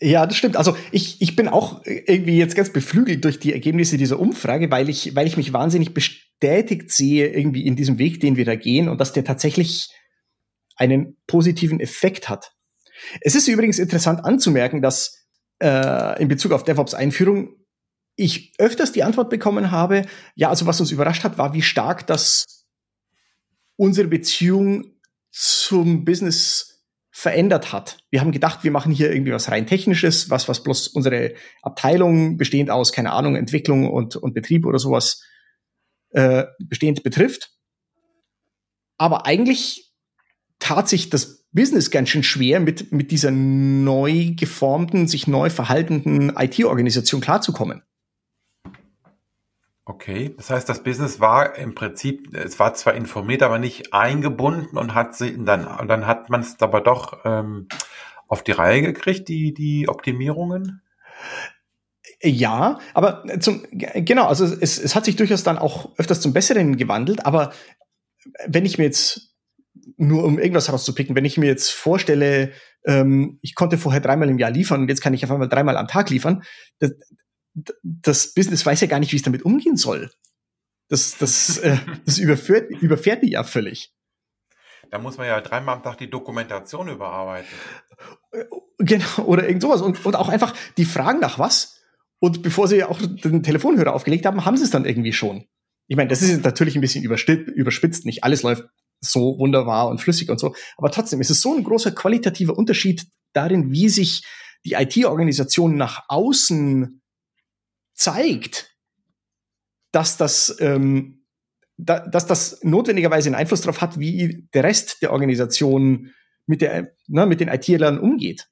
Ja, 0.03 0.27
das 0.27 0.37
stimmt. 0.37 0.57
Also 0.57 0.75
ich, 0.93 1.21
ich 1.21 1.37
bin 1.37 1.47
auch 1.47 1.83
irgendwie 1.85 2.39
jetzt 2.39 2.57
ganz 2.57 2.73
beflügelt 2.73 3.23
durch 3.23 3.39
die 3.39 3.53
Ergebnisse 3.53 3.99
dieser 3.99 4.19
Umfrage, 4.19 4.71
weil 4.71 4.89
ich, 4.89 5.15
weil 5.15 5.27
ich 5.27 5.37
mich 5.37 5.53
wahnsinnig 5.53 5.93
bestätigt 5.93 6.91
sehe 6.91 7.29
irgendwie 7.29 7.67
in 7.67 7.77
diesem 7.77 7.99
Weg, 7.99 8.19
den 8.19 8.37
wir 8.37 8.47
da 8.47 8.55
gehen 8.55 8.89
und 8.89 8.99
dass 8.99 9.13
der 9.13 9.25
tatsächlich 9.25 9.91
einen 10.77 11.19
positiven 11.27 11.81
Effekt 11.81 12.31
hat. 12.31 12.55
Es 13.21 13.35
ist 13.35 13.49
übrigens 13.49 13.79
interessant 13.79 14.25
anzumerken, 14.25 14.83
dass 14.83 15.27
äh, 15.63 16.21
in 16.21 16.29
Bezug 16.29 16.53
auf 16.53 16.65
DevOps-Einführung 16.65 17.57
ich 18.17 18.53
öfters 18.59 18.93
die 18.93 19.03
Antwort 19.03 19.31
bekommen 19.31 19.71
habe, 19.71 20.07
ja, 20.35 20.51
also 20.51 20.67
was 20.67 20.81
uns 20.81 20.91
überrascht 20.91 21.25
hat, 21.25 21.39
war, 21.39 21.55
wie 21.55 21.63
stark 21.63 22.07
das 22.07 22.67
unsere 23.77 24.09
Beziehung 24.09 24.95
zum 25.31 26.05
Business 26.05 26.85
verändert 27.11 27.73
hat. 27.73 27.99
Wir 28.11 28.21
haben 28.21 28.33
gedacht, 28.33 28.63
wir 28.63 28.71
machen 28.71 28.93
hier 28.93 29.13
irgendwie 29.13 29.33
was 29.33 29.51
rein 29.51 29.67
technisches, 29.67 30.31
was, 30.31 30.49
was 30.49 30.63
bloß 30.63 30.89
unsere 30.89 31.35
Abteilung 31.63 32.37
bestehend 32.37 32.71
aus, 32.71 32.93
keine 32.93 33.13
Ahnung, 33.13 33.37
Entwicklung 33.37 33.91
und, 33.91 34.17
und 34.17 34.35
Betrieb 34.35 34.65
oder 34.67 34.79
sowas 34.79 35.23
äh, 36.11 36.45
bestehend 36.59 37.03
betrifft. 37.03 37.53
Aber 38.97 39.27
eigentlich 39.27 39.93
tat 40.59 40.89
sich 40.89 41.11
das 41.11 41.40
Business 41.53 41.91
ganz 41.91 42.09
schön 42.09 42.23
schwer, 42.23 42.61
mit, 42.61 42.93
mit 42.93 43.11
dieser 43.11 43.31
neu 43.31 44.33
geformten, 44.37 45.09
sich 45.09 45.27
neu 45.27 45.51
verhaltenden 45.51 46.33
IT-Organisation 46.37 47.21
klarzukommen. 47.21 47.83
Okay, 49.85 50.33
das 50.37 50.51
heißt, 50.51 50.69
das 50.69 50.85
Business 50.85 51.19
war 51.19 51.57
im 51.57 51.75
Prinzip, 51.75 52.33
es 52.33 52.61
war 52.61 52.75
zwar 52.75 52.95
informiert, 52.95 53.43
aber 53.43 53.59
nicht 53.59 53.93
eingebunden 53.93 54.79
und 54.79 54.95
hat 54.95 55.17
sie 55.17 55.37
dann, 55.45 55.67
und 55.67 55.89
dann 55.89 56.07
hat 56.07 56.31
man 56.31 56.43
es 56.43 56.61
aber 56.63 56.81
doch 56.81 57.25
ähm, 57.25 57.67
auf 58.29 58.45
die 58.45 58.53
Reihe 58.53 58.83
gekriegt, 58.83 59.29
die, 59.29 59.53
die 59.53 59.89
Optimierungen? 59.89 60.83
Ja, 62.23 62.79
aber 62.95 63.25
zum, 63.41 63.67
genau, 63.73 64.27
also 64.27 64.45
es, 64.45 64.79
es 64.79 64.95
hat 64.95 65.07
sich 65.07 65.17
durchaus 65.17 65.43
dann 65.43 65.59
auch 65.59 65.91
öfters 65.99 66.21
zum 66.21 66.33
Besseren 66.33 66.77
gewandelt, 66.77 67.27
aber 67.27 67.53
wenn 68.47 68.67
ich 68.67 68.79
mir 68.79 68.85
jetzt, 68.85 69.30
nur 69.97 70.25
um 70.25 70.39
irgendwas 70.39 70.73
rauszupicken, 70.73 71.15
wenn 71.15 71.25
ich 71.25 71.39
mir 71.39 71.47
jetzt 71.47 71.71
vorstelle, 71.71 72.53
ähm, 72.85 73.39
ich 73.43 73.55
konnte 73.55 73.79
vorher 73.79 74.01
dreimal 74.01 74.29
im 74.29 74.39
Jahr 74.39 74.51
liefern 74.51 74.81
und 74.81 74.89
jetzt 74.89 75.01
kann 75.01 75.15
ich 75.15 75.25
auf 75.25 75.31
einmal 75.31 75.49
dreimal 75.49 75.77
am 75.77 75.89
Tag 75.89 76.11
liefern, 76.11 76.43
das, 76.79 76.93
das 77.83 78.35
Business 78.35 78.65
weiß 78.65 78.81
ja 78.81 78.87
gar 78.87 79.01
nicht, 79.01 79.13
wie 79.13 79.17
es 79.17 79.23
damit 79.23 79.43
umgehen 79.43 79.77
soll. 79.77 80.11
Das, 80.89 81.17
das, 81.19 81.59
äh, 81.59 81.77
das 82.05 82.19
überfährt, 82.19 82.71
überfährt 82.71 83.23
die 83.23 83.31
ja 83.31 83.45
völlig. 83.45 83.93
Da 84.91 84.99
muss 84.99 85.19
man 85.19 85.29
ja 85.29 85.41
dreimal 85.41 85.77
am 85.77 85.83
Tag 85.83 85.99
die 85.99 86.11
Dokumentation 86.11 86.89
überarbeiten. 86.89 87.49
Genau, 88.79 89.25
oder 89.25 89.47
irgend 89.47 89.63
sowas. 89.63 89.83
Und, 89.83 90.05
und 90.05 90.17
auch 90.17 90.29
einfach, 90.29 90.55
die 90.77 90.85
fragen 90.85 91.21
nach 91.21 91.39
was. 91.39 91.81
Und 92.19 92.43
bevor 92.43 92.67
sie 92.67 92.83
auch 92.83 93.01
den 93.01 93.43
Telefonhörer 93.43 93.95
aufgelegt 93.95 94.27
haben, 94.27 94.45
haben 94.45 94.57
sie 94.57 94.65
es 94.65 94.71
dann 94.71 94.85
irgendwie 94.85 95.13
schon. 95.13 95.47
Ich 95.87 95.97
meine, 95.97 96.09
das 96.09 96.23
ist 96.23 96.45
natürlich 96.45 96.75
ein 96.75 96.81
bisschen 96.81 97.05
überspitzt. 97.05 98.05
Nicht 98.05 98.25
alles 98.25 98.43
läuft 98.43 98.65
so 99.01 99.39
wunderbar 99.39 99.89
und 99.89 100.01
flüssig 100.01 100.31
und 100.31 100.39
so. 100.39 100.55
Aber 100.77 100.91
trotzdem 100.91 101.21
ist 101.21 101.31
es 101.31 101.41
so 101.41 101.55
ein 101.55 101.65
großer 101.65 101.93
qualitativer 101.93 102.57
Unterschied 102.57 103.07
darin, 103.33 103.73
wie 103.73 103.89
sich 103.89 104.25
die 104.65 104.75
IT-Organisation 104.75 105.77
nach 105.77 106.05
außen 106.09 107.01
zeigt, 107.95 108.77
dass 109.93 110.17
das, 110.17 110.57
ähm, 110.61 111.25
da, 111.77 112.01
dass 112.07 112.27
das 112.27 112.63
notwendigerweise 112.63 113.29
einen 113.29 113.37
Einfluss 113.37 113.63
darauf 113.63 113.81
hat, 113.81 113.99
wie 113.99 114.47
der 114.53 114.65
Rest 114.65 115.03
der 115.03 115.13
Organisation 115.13 116.13
mit, 116.47 116.61
der, 116.61 116.93
ne, 117.07 117.27
mit 117.27 117.41
den 117.41 117.49
IT-Lern 117.49 117.99
umgeht. 117.99 118.49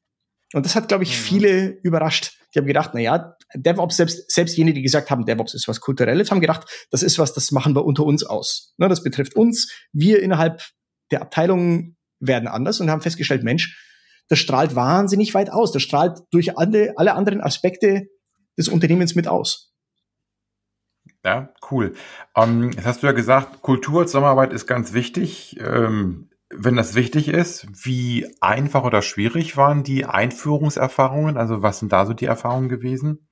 Und 0.55 0.65
das 0.65 0.75
hat, 0.75 0.89
glaube 0.89 1.05
ich, 1.05 1.11
mhm. 1.11 1.23
viele 1.23 1.69
überrascht. 1.83 2.38
Die 2.55 2.59
haben 2.59 2.67
gedacht, 2.67 2.91
na 2.95 3.01
ja, 3.01 3.35
DevOps, 3.55 3.97
selbst, 3.97 4.31
selbst 4.31 4.57
jene, 4.57 4.73
die 4.73 4.83
gesagt 4.83 5.11
haben, 5.11 5.25
DevOps 5.27 5.55
ist 5.55 5.69
was 5.69 5.81
Kulturelles, 5.81 6.31
haben 6.31 6.41
gedacht, 6.41 6.89
das 6.91 7.03
ist 7.03 7.19
was, 7.19 7.35
das 7.35 7.51
machen 7.53 7.75
wir 7.75 7.85
unter 7.85 8.05
uns 8.05 8.25
aus. 8.25 8.75
Ne, 8.79 8.89
das 8.89 9.03
betrifft 9.03 9.37
uns. 9.37 9.73
Wir 9.93 10.23
innerhalb 10.23 10.63
der 11.11 11.23
Abteilung 11.23 11.97
werden 12.21 12.49
anders 12.49 12.81
und 12.81 12.91
haben 12.91 13.03
festgestellt, 13.03 13.45
Mensch, 13.45 13.77
das 14.29 14.39
strahlt 14.39 14.75
wahnsinnig 14.75 15.35
weit 15.35 15.51
aus. 15.51 15.73
Das 15.73 15.83
strahlt 15.83 16.21
durch 16.31 16.59
alle, 16.59 16.95
alle 16.97 17.15
anderen 17.15 17.41
Aspekte 17.41 18.09
des 18.57 18.69
Unternehmens 18.69 19.15
mit 19.15 19.29
aus. 19.29 19.73
Ja, 21.25 21.53
cool. 21.71 21.95
Ähm, 22.37 22.71
jetzt 22.73 22.87
hast 22.87 23.03
du 23.03 23.07
ja 23.07 23.13
gesagt, 23.13 23.63
Kultur, 23.63 24.07
Zusammenarbeit 24.07 24.53
ist 24.53 24.67
ganz 24.67 24.93
wichtig. 24.93 25.59
Ähm, 25.61 26.28
wenn 26.51 26.77
das 26.77 26.95
wichtig 26.95 27.29
ist, 27.29 27.67
wie 27.85 28.27
einfach 28.41 28.85
oder 28.85 29.03
schwierig 29.03 29.57
waren 29.57 29.83
die 29.83 30.05
Einführungserfahrungen? 30.05 31.37
Also 31.37 31.63
was 31.63 31.79
sind 31.79 31.93
da 31.93 32.07
so 32.07 32.15
die 32.15 32.27
Erfahrungen 32.27 32.69
gewesen? 32.69 33.29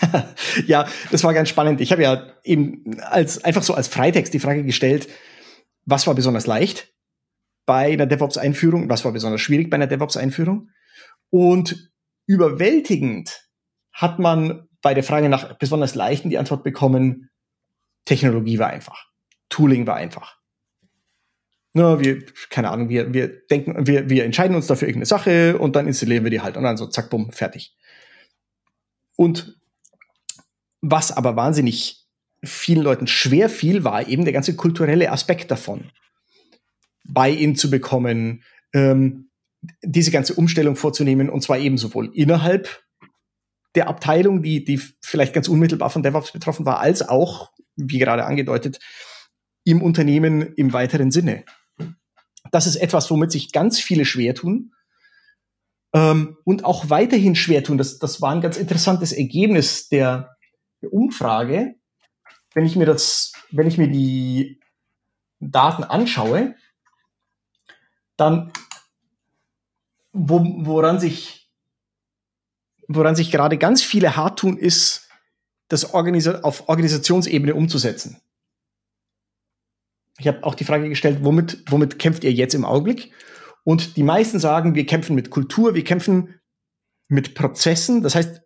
ja, 0.66 0.88
das 1.10 1.22
war 1.24 1.34
ganz 1.34 1.48
spannend. 1.48 1.80
Ich 1.80 1.92
habe 1.92 2.02
ja 2.02 2.26
eben 2.44 3.00
als 3.00 3.44
einfach 3.44 3.62
so 3.62 3.74
als 3.74 3.88
Freitext 3.88 4.32
die 4.32 4.40
Frage 4.40 4.64
gestellt, 4.64 5.08
was 5.84 6.06
war 6.06 6.14
besonders 6.14 6.46
leicht 6.46 6.92
bei 7.66 7.92
einer 7.92 8.06
DevOps-Einführung, 8.06 8.88
was 8.88 9.04
war 9.04 9.12
besonders 9.12 9.40
schwierig 9.40 9.70
bei 9.70 9.76
einer 9.76 9.86
DevOps-Einführung? 9.86 10.70
Und 11.30 11.90
überwältigend 12.26 13.48
hat 13.92 14.18
man 14.18 14.68
bei 14.82 14.94
der 14.94 15.04
Frage 15.04 15.28
nach 15.28 15.58
besonders 15.58 15.94
leichten 15.94 16.30
die 16.30 16.38
Antwort 16.38 16.64
bekommen, 16.64 17.30
Technologie 18.04 18.58
war 18.58 18.68
einfach. 18.68 19.06
Tooling 19.48 19.86
war 19.86 19.96
einfach. 19.96 20.35
Na, 21.76 22.00
wir, 22.00 22.24
keine 22.48 22.70
Ahnung, 22.70 22.88
wir, 22.88 23.12
wir 23.12 23.28
denken, 23.28 23.86
wir, 23.86 24.08
wir 24.08 24.24
entscheiden 24.24 24.56
uns 24.56 24.66
dafür 24.66 24.88
irgendeine 24.88 25.04
Sache 25.04 25.58
und 25.58 25.76
dann 25.76 25.86
installieren 25.86 26.24
wir 26.24 26.30
die 26.30 26.40
halt 26.40 26.56
und 26.56 26.62
dann 26.62 26.78
so 26.78 26.86
zack, 26.86 27.10
bumm, 27.10 27.30
fertig. 27.32 27.76
Und 29.14 29.60
was 30.80 31.12
aber 31.12 31.36
wahnsinnig 31.36 32.06
vielen 32.42 32.80
Leuten 32.80 33.06
schwer 33.06 33.50
fiel, 33.50 33.84
war 33.84 34.08
eben 34.08 34.24
der 34.24 34.32
ganze 34.32 34.56
kulturelle 34.56 35.12
Aspekt 35.12 35.50
davon. 35.50 35.90
Buy-in 37.04 37.56
zu 37.56 37.68
bekommen, 37.68 38.42
ähm, 38.72 39.28
diese 39.82 40.10
ganze 40.10 40.32
Umstellung 40.32 40.76
vorzunehmen 40.76 41.28
und 41.28 41.42
zwar 41.42 41.58
eben 41.58 41.76
sowohl 41.76 42.10
innerhalb 42.14 42.82
der 43.74 43.88
Abteilung, 43.88 44.42
die, 44.42 44.64
die 44.64 44.80
vielleicht 45.02 45.34
ganz 45.34 45.46
unmittelbar 45.46 45.90
von 45.90 46.02
DevOps 46.02 46.32
betroffen 46.32 46.64
war, 46.64 46.80
als 46.80 47.06
auch, 47.06 47.50
wie 47.76 47.98
gerade 47.98 48.24
angedeutet, 48.24 48.78
im 49.64 49.82
Unternehmen 49.82 50.54
im 50.54 50.72
weiteren 50.72 51.10
Sinne. 51.10 51.44
Das 52.56 52.66
ist 52.66 52.76
etwas, 52.76 53.10
womit 53.10 53.30
sich 53.30 53.52
ganz 53.52 53.78
viele 53.78 54.06
schwer 54.06 54.34
tun 54.34 54.72
ähm, 55.92 56.38
und 56.44 56.64
auch 56.64 56.88
weiterhin 56.88 57.34
schwer 57.34 57.62
tun. 57.62 57.76
Das, 57.76 57.98
das 57.98 58.22
war 58.22 58.32
ein 58.32 58.40
ganz 58.40 58.56
interessantes 58.56 59.12
Ergebnis 59.12 59.90
der, 59.90 60.38
der 60.80 60.90
Umfrage. 60.90 61.74
Wenn 62.54 62.64
ich 62.64 62.74
mir 62.74 62.86
das, 62.86 63.34
wenn 63.50 63.66
ich 63.66 63.76
mir 63.76 63.90
die 63.90 64.58
Daten 65.38 65.84
anschaue, 65.84 66.54
dann 68.16 68.54
wo, 70.14 70.40
woran 70.64 70.98
sich 70.98 71.50
woran 72.88 73.16
sich 73.16 73.30
gerade 73.30 73.58
ganz 73.58 73.82
viele 73.82 74.16
hart 74.16 74.38
tun, 74.38 74.56
ist, 74.56 75.10
das 75.68 75.92
Organisa 75.92 76.40
auf 76.40 76.70
Organisationsebene 76.70 77.54
umzusetzen. 77.54 78.22
Ich 80.18 80.26
habe 80.26 80.42
auch 80.44 80.54
die 80.54 80.64
Frage 80.64 80.88
gestellt, 80.88 81.18
womit, 81.22 81.64
womit 81.68 81.98
kämpft 81.98 82.24
ihr 82.24 82.32
jetzt 82.32 82.54
im 82.54 82.64
Augenblick? 82.64 83.12
Und 83.64 83.96
die 83.96 84.02
meisten 84.02 84.38
sagen, 84.38 84.74
wir 84.74 84.86
kämpfen 84.86 85.14
mit 85.14 85.30
Kultur, 85.30 85.74
wir 85.74 85.84
kämpfen 85.84 86.40
mit 87.08 87.34
Prozessen. 87.34 88.02
Das 88.02 88.14
heißt, 88.14 88.40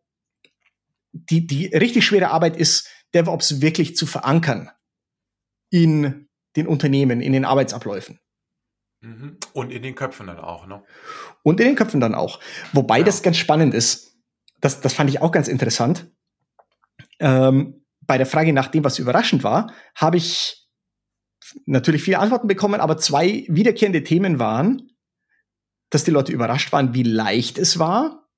die, 1.13 1.47
die 1.47 1.67
richtig 1.67 2.05
schwere 2.05 2.31
Arbeit 2.31 2.57
ist, 2.57 2.89
DevOps 3.15 3.61
wirklich 3.61 3.97
zu 3.97 4.07
verankern 4.07 4.71
in 5.71 6.29
den 6.57 6.67
Unternehmen, 6.67 7.21
in 7.21 7.33
den 7.33 7.45
Arbeitsabläufen. 7.45 8.19
Mhm. 9.03 9.39
Und 9.53 9.73
in 9.73 9.83
den 9.83 9.95
Köpfen 9.95 10.27
dann 10.27 10.39
auch, 10.39 10.67
ne? 10.67 10.83
Und 11.43 11.61
in 11.61 11.69
den 11.69 11.77
Köpfen 11.77 12.01
dann 12.01 12.15
auch. 12.15 12.41
Wobei 12.73 12.99
ja. 12.99 13.05
das 13.05 13.23
ganz 13.23 13.37
spannend 13.37 13.75
ist 13.75 14.11
das, 14.61 14.81
das 14.81 14.93
fand 14.93 15.11
ich 15.11 15.21
auch 15.21 15.33
ganz 15.33 15.49
interessant. 15.49 16.11
Ähm, 17.19 17.85
bei 18.03 18.19
der 18.19 18.27
Frage 18.27 18.53
nach 18.53 18.69
dem, 18.69 18.85
was 18.85 18.99
überraschend 18.99 19.45
war, 19.45 19.73
habe 19.95 20.17
ich 20.17 20.60
natürlich 21.67 22.03
viele 22.03 22.19
Antworten 22.19 22.49
bekommen, 22.49 22.81
aber 22.81 22.99
zwei 22.99 23.45
wiederkehrende 23.49 24.05
Themen 24.05 24.39
waren, 24.39 24.91
dass 25.91 26.05
die 26.05 26.11
Leute 26.11 26.33
überrascht 26.33 26.73
waren, 26.73 26.95
wie 26.95 27.03
leicht 27.03 27.59
es 27.59 27.79
war, 27.79 28.29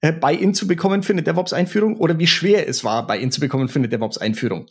äh, 0.00 0.12
bei 0.12 0.34
in 0.34 0.54
zu 0.54 0.66
bekommen 0.66 1.02
für 1.02 1.12
eine 1.12 1.22
DevOps-Einführung 1.22 1.96
oder 1.96 2.18
wie 2.18 2.26
schwer 2.26 2.68
es 2.68 2.84
war, 2.84 3.06
bei 3.06 3.18
in 3.18 3.32
zu 3.32 3.40
bekommen 3.40 3.68
für 3.68 3.78
eine 3.78 3.88
DevOps-Einführung. 3.88 4.68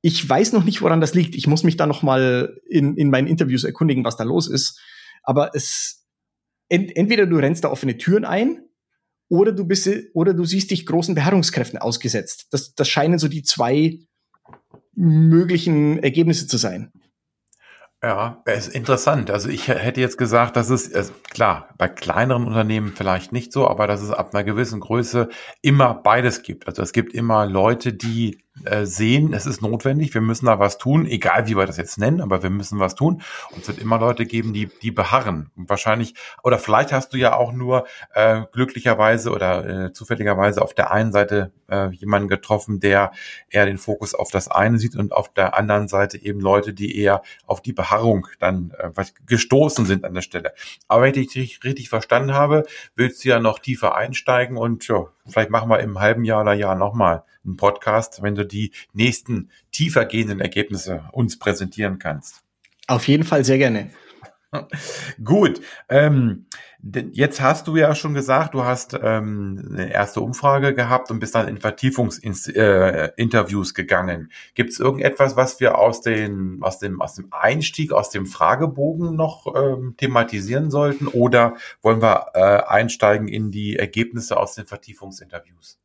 Ich 0.00 0.28
weiß 0.28 0.52
noch 0.52 0.64
nicht, 0.64 0.82
woran 0.82 1.00
das 1.00 1.14
liegt. 1.14 1.34
Ich 1.34 1.46
muss 1.46 1.62
mich 1.62 1.76
da 1.76 1.86
noch 1.86 2.02
mal 2.02 2.60
in, 2.68 2.96
in 2.96 3.10
meinen 3.10 3.26
Interviews 3.26 3.64
erkundigen, 3.64 4.04
was 4.04 4.16
da 4.16 4.24
los 4.24 4.48
ist. 4.48 4.80
Aber 5.22 5.54
es, 5.54 6.06
ent, 6.68 6.94
entweder 6.96 7.26
du 7.26 7.36
rennst 7.36 7.64
da 7.64 7.70
offene 7.70 7.96
Türen 7.96 8.24
ein 8.24 8.62
oder 9.28 9.52
du 9.52 9.64
bist 9.64 9.88
oder 10.12 10.34
du 10.34 10.44
siehst 10.44 10.70
dich 10.70 10.86
großen 10.86 11.14
Beharrungskräften 11.14 11.78
ausgesetzt. 11.78 12.48
Das, 12.50 12.74
das 12.74 12.88
scheinen 12.88 13.18
so 13.18 13.28
die 13.28 13.42
zwei 13.42 13.98
möglichen 14.96 16.02
Ergebnisse 16.02 16.46
zu 16.46 16.56
sein. 16.56 16.92
Ja, 18.04 18.42
ist 18.44 18.74
interessant. 18.74 19.30
Also 19.30 19.48
ich 19.48 19.68
hätte 19.68 20.02
jetzt 20.02 20.18
gesagt, 20.18 20.56
dass 20.56 20.68
es, 20.68 20.92
also 20.92 21.14
klar, 21.30 21.70
bei 21.78 21.88
kleineren 21.88 22.46
Unternehmen 22.46 22.92
vielleicht 22.94 23.32
nicht 23.32 23.50
so, 23.50 23.66
aber 23.66 23.86
dass 23.86 24.02
es 24.02 24.10
ab 24.10 24.34
einer 24.34 24.44
gewissen 24.44 24.80
Größe 24.80 25.30
immer 25.62 25.94
beides 25.94 26.42
gibt. 26.42 26.68
Also 26.68 26.82
es 26.82 26.92
gibt 26.92 27.14
immer 27.14 27.46
Leute, 27.46 27.94
die 27.94 28.44
äh, 28.64 28.86
sehen, 28.86 29.32
es 29.32 29.46
ist 29.46 29.62
notwendig, 29.62 30.14
wir 30.14 30.20
müssen 30.20 30.46
da 30.46 30.58
was 30.60 30.78
tun, 30.78 31.06
egal 31.06 31.48
wie 31.48 31.56
wir 31.56 31.66
das 31.66 31.76
jetzt 31.76 31.98
nennen, 31.98 32.20
aber 32.20 32.42
wir 32.42 32.50
müssen 32.50 32.78
was 32.78 32.94
tun. 32.94 33.20
Und 33.50 33.62
es 33.62 33.68
wird 33.68 33.80
immer 33.80 33.98
Leute 33.98 34.26
geben, 34.26 34.52
die, 34.52 34.66
die 34.80 34.92
beharren. 34.92 35.50
Und 35.56 35.68
wahrscheinlich, 35.68 36.14
oder 36.42 36.58
vielleicht 36.58 36.92
hast 36.92 37.12
du 37.12 37.16
ja 37.16 37.34
auch 37.34 37.52
nur 37.52 37.86
äh, 38.14 38.42
glücklicherweise 38.52 39.32
oder 39.32 39.86
äh, 39.86 39.92
zufälligerweise 39.92 40.62
auf 40.62 40.72
der 40.72 40.92
einen 40.92 41.10
Seite 41.10 41.52
äh, 41.68 41.90
jemanden 41.90 42.28
getroffen, 42.28 42.78
der 42.78 43.10
eher 43.50 43.66
den 43.66 43.78
Fokus 43.78 44.14
auf 44.14 44.30
das 44.30 44.48
eine 44.48 44.78
sieht 44.78 44.94
und 44.96 45.12
auf 45.12 45.32
der 45.34 45.56
anderen 45.56 45.88
Seite 45.88 46.16
eben 46.22 46.40
Leute, 46.40 46.74
die 46.74 46.96
eher 46.96 47.22
auf 47.46 47.60
die 47.60 47.72
Beharrung 47.72 48.28
dann 48.38 48.72
äh, 48.78 48.90
gestoßen 49.26 49.84
sind 49.84 50.04
an 50.04 50.14
der 50.14 50.22
Stelle. 50.22 50.54
Aber 50.86 51.02
wenn 51.02 51.14
ich 51.14 51.32
dich 51.32 51.64
richtig 51.64 51.88
verstanden 51.88 52.34
habe, 52.34 52.64
willst 52.94 53.24
du 53.24 53.30
ja 53.30 53.40
noch 53.40 53.58
tiefer 53.58 53.96
einsteigen 53.96 54.56
und 54.56 54.86
ja, 54.86 55.06
vielleicht 55.26 55.50
machen 55.50 55.70
wir 55.70 55.80
im 55.80 56.00
halben 56.00 56.24
Jahr 56.24 56.42
oder 56.42 56.54
Jahr 56.54 56.74
nochmal 56.74 57.24
einen 57.44 57.56
Podcast, 57.56 58.22
wenn 58.22 58.34
du 58.34 58.44
die 58.44 58.72
nächsten 58.92 59.50
tiefer 59.72 60.04
gehenden 60.06 60.40
Ergebnisse 60.40 61.04
uns 61.12 61.38
präsentieren 61.38 61.98
kannst. 61.98 62.42
Auf 62.86 63.08
jeden 63.08 63.24
Fall 63.24 63.44
sehr 63.44 63.58
gerne. 63.58 63.90
Gut. 65.24 65.60
Ähm, 65.88 66.46
jetzt 67.12 67.40
hast 67.40 67.66
du 67.66 67.76
ja 67.76 67.94
schon 67.94 68.12
gesagt, 68.14 68.54
du 68.54 68.64
hast 68.64 68.98
ähm, 69.00 69.70
eine 69.72 69.92
erste 69.92 70.20
Umfrage 70.20 70.74
gehabt 70.74 71.10
und 71.10 71.20
bist 71.20 71.34
dann 71.34 71.48
in 71.48 71.58
Vertiefungsinterviews 71.58 73.70
äh, 73.70 73.74
gegangen. 73.74 74.30
Gibt 74.54 74.70
es 74.70 74.80
irgendetwas, 74.80 75.36
was 75.36 75.60
wir 75.60 75.78
aus, 75.78 76.02
den, 76.02 76.58
aus, 76.62 76.78
dem, 76.78 77.00
aus 77.00 77.14
dem 77.14 77.32
Einstieg, 77.32 77.92
aus 77.92 78.10
dem 78.10 78.26
Fragebogen 78.26 79.16
noch 79.16 79.46
ähm, 79.56 79.94
thematisieren 79.96 80.70
sollten? 80.70 81.06
Oder 81.06 81.56
wollen 81.82 82.02
wir 82.02 82.26
äh, 82.34 82.62
einsteigen 82.66 83.28
in 83.28 83.50
die 83.50 83.76
Ergebnisse 83.76 84.36
aus 84.36 84.54
den 84.54 84.66
Vertiefungsinterviews? 84.66 85.78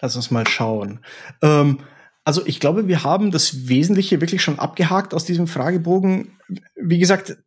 Lass 0.00 0.16
uns 0.16 0.30
mal 0.30 0.46
schauen. 0.46 1.00
Ähm, 1.42 1.80
also 2.24 2.44
ich 2.44 2.60
glaube, 2.60 2.88
wir 2.88 3.04
haben 3.04 3.30
das 3.30 3.68
Wesentliche 3.68 4.20
wirklich 4.20 4.42
schon 4.42 4.58
abgehakt 4.58 5.14
aus 5.14 5.24
diesem 5.24 5.46
Fragebogen. 5.46 6.38
Wie 6.76 6.98
gesagt, 6.98 7.38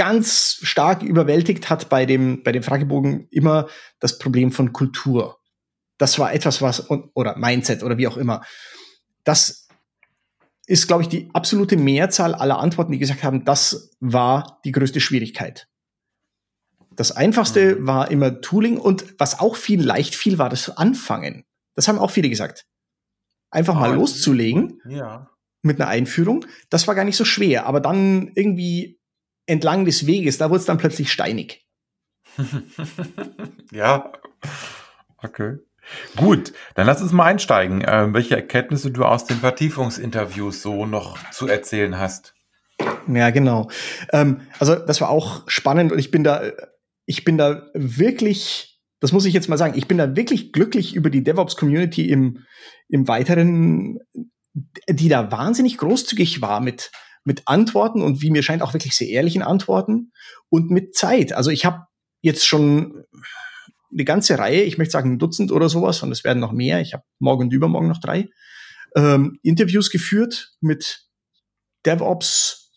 ganz 0.00 0.60
stark 0.62 1.02
überwältigt 1.02 1.68
hat 1.68 1.90
bei 1.90 2.06
dem, 2.06 2.42
bei 2.42 2.52
dem 2.52 2.62
Fragebogen 2.62 3.28
immer 3.30 3.68
das 3.98 4.18
Problem 4.18 4.50
von 4.50 4.72
Kultur. 4.72 5.40
Das 5.98 6.18
war 6.18 6.32
etwas, 6.32 6.62
was, 6.62 6.88
oder 6.88 7.36
Mindset 7.36 7.82
oder 7.82 7.98
wie 7.98 8.08
auch 8.08 8.16
immer. 8.16 8.40
Das 9.24 9.68
ist, 10.66 10.86
glaube 10.86 11.02
ich, 11.02 11.10
die 11.10 11.28
absolute 11.34 11.76
Mehrzahl 11.76 12.34
aller 12.34 12.60
Antworten, 12.60 12.92
die 12.92 12.98
gesagt 12.98 13.22
haben, 13.22 13.44
das 13.44 13.90
war 14.00 14.58
die 14.64 14.72
größte 14.72 15.00
Schwierigkeit. 15.00 15.68
Das 16.92 17.12
einfachste 17.12 17.76
mhm. 17.76 17.86
war 17.86 18.10
immer 18.10 18.40
Tooling 18.40 18.78
und 18.78 19.04
was 19.18 19.38
auch 19.38 19.54
viel 19.54 19.82
leicht 19.82 20.14
fiel, 20.14 20.38
war 20.38 20.48
das 20.48 20.78
Anfangen. 20.78 21.44
Das 21.74 21.88
haben 21.88 21.98
auch 21.98 22.10
viele 22.10 22.30
gesagt. 22.30 22.64
Einfach 23.50 23.74
mal 23.74 23.90
oh, 23.90 23.96
loszulegen 23.96 24.80
ja. 24.88 25.28
mit 25.60 25.78
einer 25.78 25.90
Einführung, 25.90 26.46
das 26.70 26.88
war 26.88 26.94
gar 26.94 27.04
nicht 27.04 27.18
so 27.18 27.26
schwer. 27.26 27.66
Aber 27.66 27.80
dann 27.80 28.30
irgendwie 28.34 28.99
entlang 29.50 29.84
des 29.84 30.06
Weges, 30.06 30.38
da 30.38 30.50
wurde 30.50 30.60
es 30.60 30.66
dann 30.66 30.78
plötzlich 30.78 31.12
steinig. 31.12 31.66
ja, 33.72 34.12
okay. 35.18 35.56
Gut, 36.16 36.52
dann 36.74 36.86
lass 36.86 37.02
uns 37.02 37.12
mal 37.12 37.24
einsteigen, 37.24 37.82
äh, 37.82 38.12
welche 38.12 38.36
Erkenntnisse 38.36 38.90
du 38.92 39.04
aus 39.04 39.24
den 39.24 39.38
Vertiefungsinterviews 39.38 40.62
so 40.62 40.86
noch 40.86 41.18
zu 41.32 41.48
erzählen 41.48 41.98
hast. 41.98 42.34
Ja, 43.08 43.30
genau. 43.30 43.70
Ähm, 44.12 44.42
also 44.58 44.76
das 44.76 45.00
war 45.00 45.10
auch 45.10 45.42
spannend 45.48 45.90
und 45.90 45.98
ich 45.98 46.10
bin 46.10 46.22
da, 46.22 46.42
ich 47.06 47.24
bin 47.24 47.36
da 47.36 47.66
wirklich 47.74 48.70
das 49.00 49.12
muss 49.12 49.24
ich 49.24 49.32
jetzt 49.32 49.48
mal 49.48 49.56
sagen. 49.56 49.76
Ich 49.76 49.88
bin 49.88 49.98
da 49.98 50.14
wirklich 50.14 50.52
glücklich 50.52 50.94
über 50.94 51.08
die 51.08 51.24
DevOps-Community 51.24 52.10
im, 52.10 52.44
im 52.88 53.08
Weiteren, 53.08 53.98
die 54.88 55.08
da 55.08 55.32
wahnsinnig 55.32 55.78
großzügig 55.78 56.42
war 56.42 56.60
mit, 56.60 56.92
mit 57.24 57.42
Antworten 57.46 58.02
und 58.02 58.22
wie 58.22 58.30
mir 58.30 58.42
scheint 58.42 58.62
auch 58.62 58.72
wirklich 58.72 58.96
sehr 58.96 59.08
ehrlichen 59.08 59.42
Antworten 59.42 60.12
und 60.48 60.70
mit 60.70 60.94
Zeit. 60.94 61.32
Also 61.32 61.50
ich 61.50 61.64
habe 61.64 61.86
jetzt 62.22 62.46
schon 62.46 63.04
eine 63.92 64.04
ganze 64.04 64.38
Reihe, 64.38 64.62
ich 64.62 64.78
möchte 64.78 64.92
sagen 64.92 65.12
ein 65.12 65.18
Dutzend 65.18 65.52
oder 65.52 65.68
sowas, 65.68 66.02
und 66.02 66.12
es 66.12 66.24
werden 66.24 66.38
noch 66.38 66.52
mehr. 66.52 66.80
Ich 66.80 66.94
habe 66.94 67.04
morgen 67.18 67.44
und 67.44 67.52
übermorgen 67.52 67.88
noch 67.88 68.00
drei 68.00 68.28
ähm, 68.96 69.38
Interviews 69.42 69.90
geführt 69.90 70.52
mit 70.60 71.06
DevOps 71.86 72.72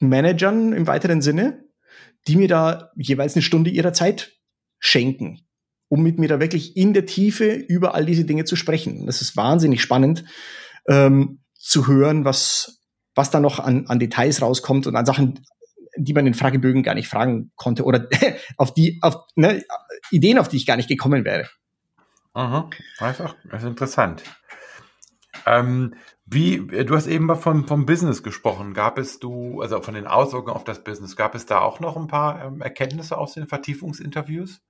Managern 0.00 0.72
im 0.72 0.86
weiteren 0.86 1.22
Sinne, 1.22 1.64
die 2.26 2.36
mir 2.36 2.48
da 2.48 2.90
jeweils 2.96 3.34
eine 3.34 3.42
Stunde 3.42 3.70
ihrer 3.70 3.92
Zeit 3.92 4.36
schenken, 4.78 5.46
um 5.88 6.02
mit 6.02 6.18
mir 6.18 6.28
da 6.28 6.40
wirklich 6.40 6.76
in 6.76 6.94
der 6.94 7.06
Tiefe 7.06 7.52
über 7.52 7.94
all 7.94 8.06
diese 8.06 8.24
Dinge 8.24 8.44
zu 8.44 8.56
sprechen. 8.56 9.06
Das 9.06 9.22
ist 9.22 9.36
wahnsinnig 9.36 9.82
spannend 9.82 10.24
ähm, 10.88 11.40
zu 11.54 11.88
hören, 11.88 12.24
was, 12.24 12.77
was 13.18 13.30
da 13.30 13.40
noch 13.40 13.58
an, 13.58 13.86
an 13.88 13.98
Details 13.98 14.40
rauskommt 14.40 14.86
und 14.86 14.96
an 14.96 15.04
Sachen, 15.04 15.44
die 15.96 16.14
man 16.14 16.26
in 16.26 16.34
Fragebögen 16.34 16.82
gar 16.82 16.94
nicht 16.94 17.08
fragen 17.08 17.50
konnte 17.56 17.84
oder 17.84 18.08
auf 18.56 18.72
die, 18.72 18.98
auf 19.02 19.16
ne, 19.34 19.62
Ideen, 20.10 20.38
auf 20.38 20.48
die 20.48 20.56
ich 20.56 20.66
gar 20.66 20.76
nicht 20.76 20.88
gekommen 20.88 21.24
wäre. 21.24 21.48
Aha, 22.32 22.70
das 22.98 23.18
ist, 23.18 23.26
auch, 23.26 23.34
das 23.50 23.62
ist 23.62 23.68
interessant. 23.68 24.22
Ähm, 25.44 25.94
wie, 26.24 26.58
du 26.58 26.94
hast 26.94 27.06
eben 27.06 27.34
von, 27.36 27.66
vom 27.66 27.86
Business 27.86 28.22
gesprochen. 28.22 28.74
Gab 28.74 28.98
es 28.98 29.18
du, 29.18 29.60
also 29.60 29.80
von 29.80 29.94
den 29.94 30.06
Auswirkungen 30.06 30.54
auf 30.54 30.64
das 30.64 30.84
Business, 30.84 31.16
gab 31.16 31.34
es 31.34 31.46
da 31.46 31.60
auch 31.60 31.80
noch 31.80 31.96
ein 31.96 32.06
paar 32.06 32.44
ähm, 32.44 32.60
Erkenntnisse 32.60 33.18
aus 33.18 33.34
den 33.34 33.48
Vertiefungsinterviews? 33.48 34.60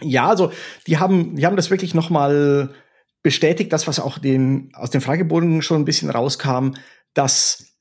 Ja, 0.00 0.28
also 0.28 0.52
die 0.86 0.98
haben, 0.98 1.36
die 1.36 1.44
haben 1.44 1.56
das 1.56 1.70
wirklich 1.70 1.94
noch 1.94 2.08
mal 2.08 2.74
bestätigt, 3.22 3.72
das 3.72 3.86
was 3.86 4.00
auch 4.00 4.18
den 4.18 4.70
aus 4.74 4.90
den 4.90 5.00
Fragebogen 5.00 5.62
schon 5.62 5.82
ein 5.82 5.84
bisschen 5.84 6.10
rauskam, 6.10 6.74
dass 7.14 7.76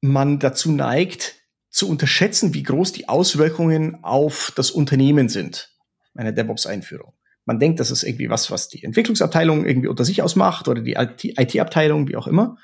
man 0.00 0.38
dazu 0.38 0.70
neigt, 0.72 1.36
zu 1.70 1.88
unterschätzen, 1.88 2.54
wie 2.54 2.62
groß 2.62 2.92
die 2.92 3.08
Auswirkungen 3.08 4.02
auf 4.02 4.52
das 4.56 4.70
Unternehmen 4.70 5.28
sind, 5.28 5.76
eine 6.14 6.32
DevOps-Einführung. 6.32 7.14
Man 7.44 7.58
denkt, 7.58 7.80
das 7.80 7.90
ist 7.90 8.02
irgendwie 8.02 8.30
was, 8.30 8.50
was 8.50 8.68
die 8.68 8.84
Entwicklungsabteilung 8.84 9.64
irgendwie 9.64 9.88
unter 9.88 10.04
sich 10.04 10.22
ausmacht 10.22 10.68
oder 10.68 10.82
die 10.82 10.94
IT-Abteilung, 10.94 12.08
wie 12.08 12.16
auch 12.16 12.26
immer. 12.26 12.56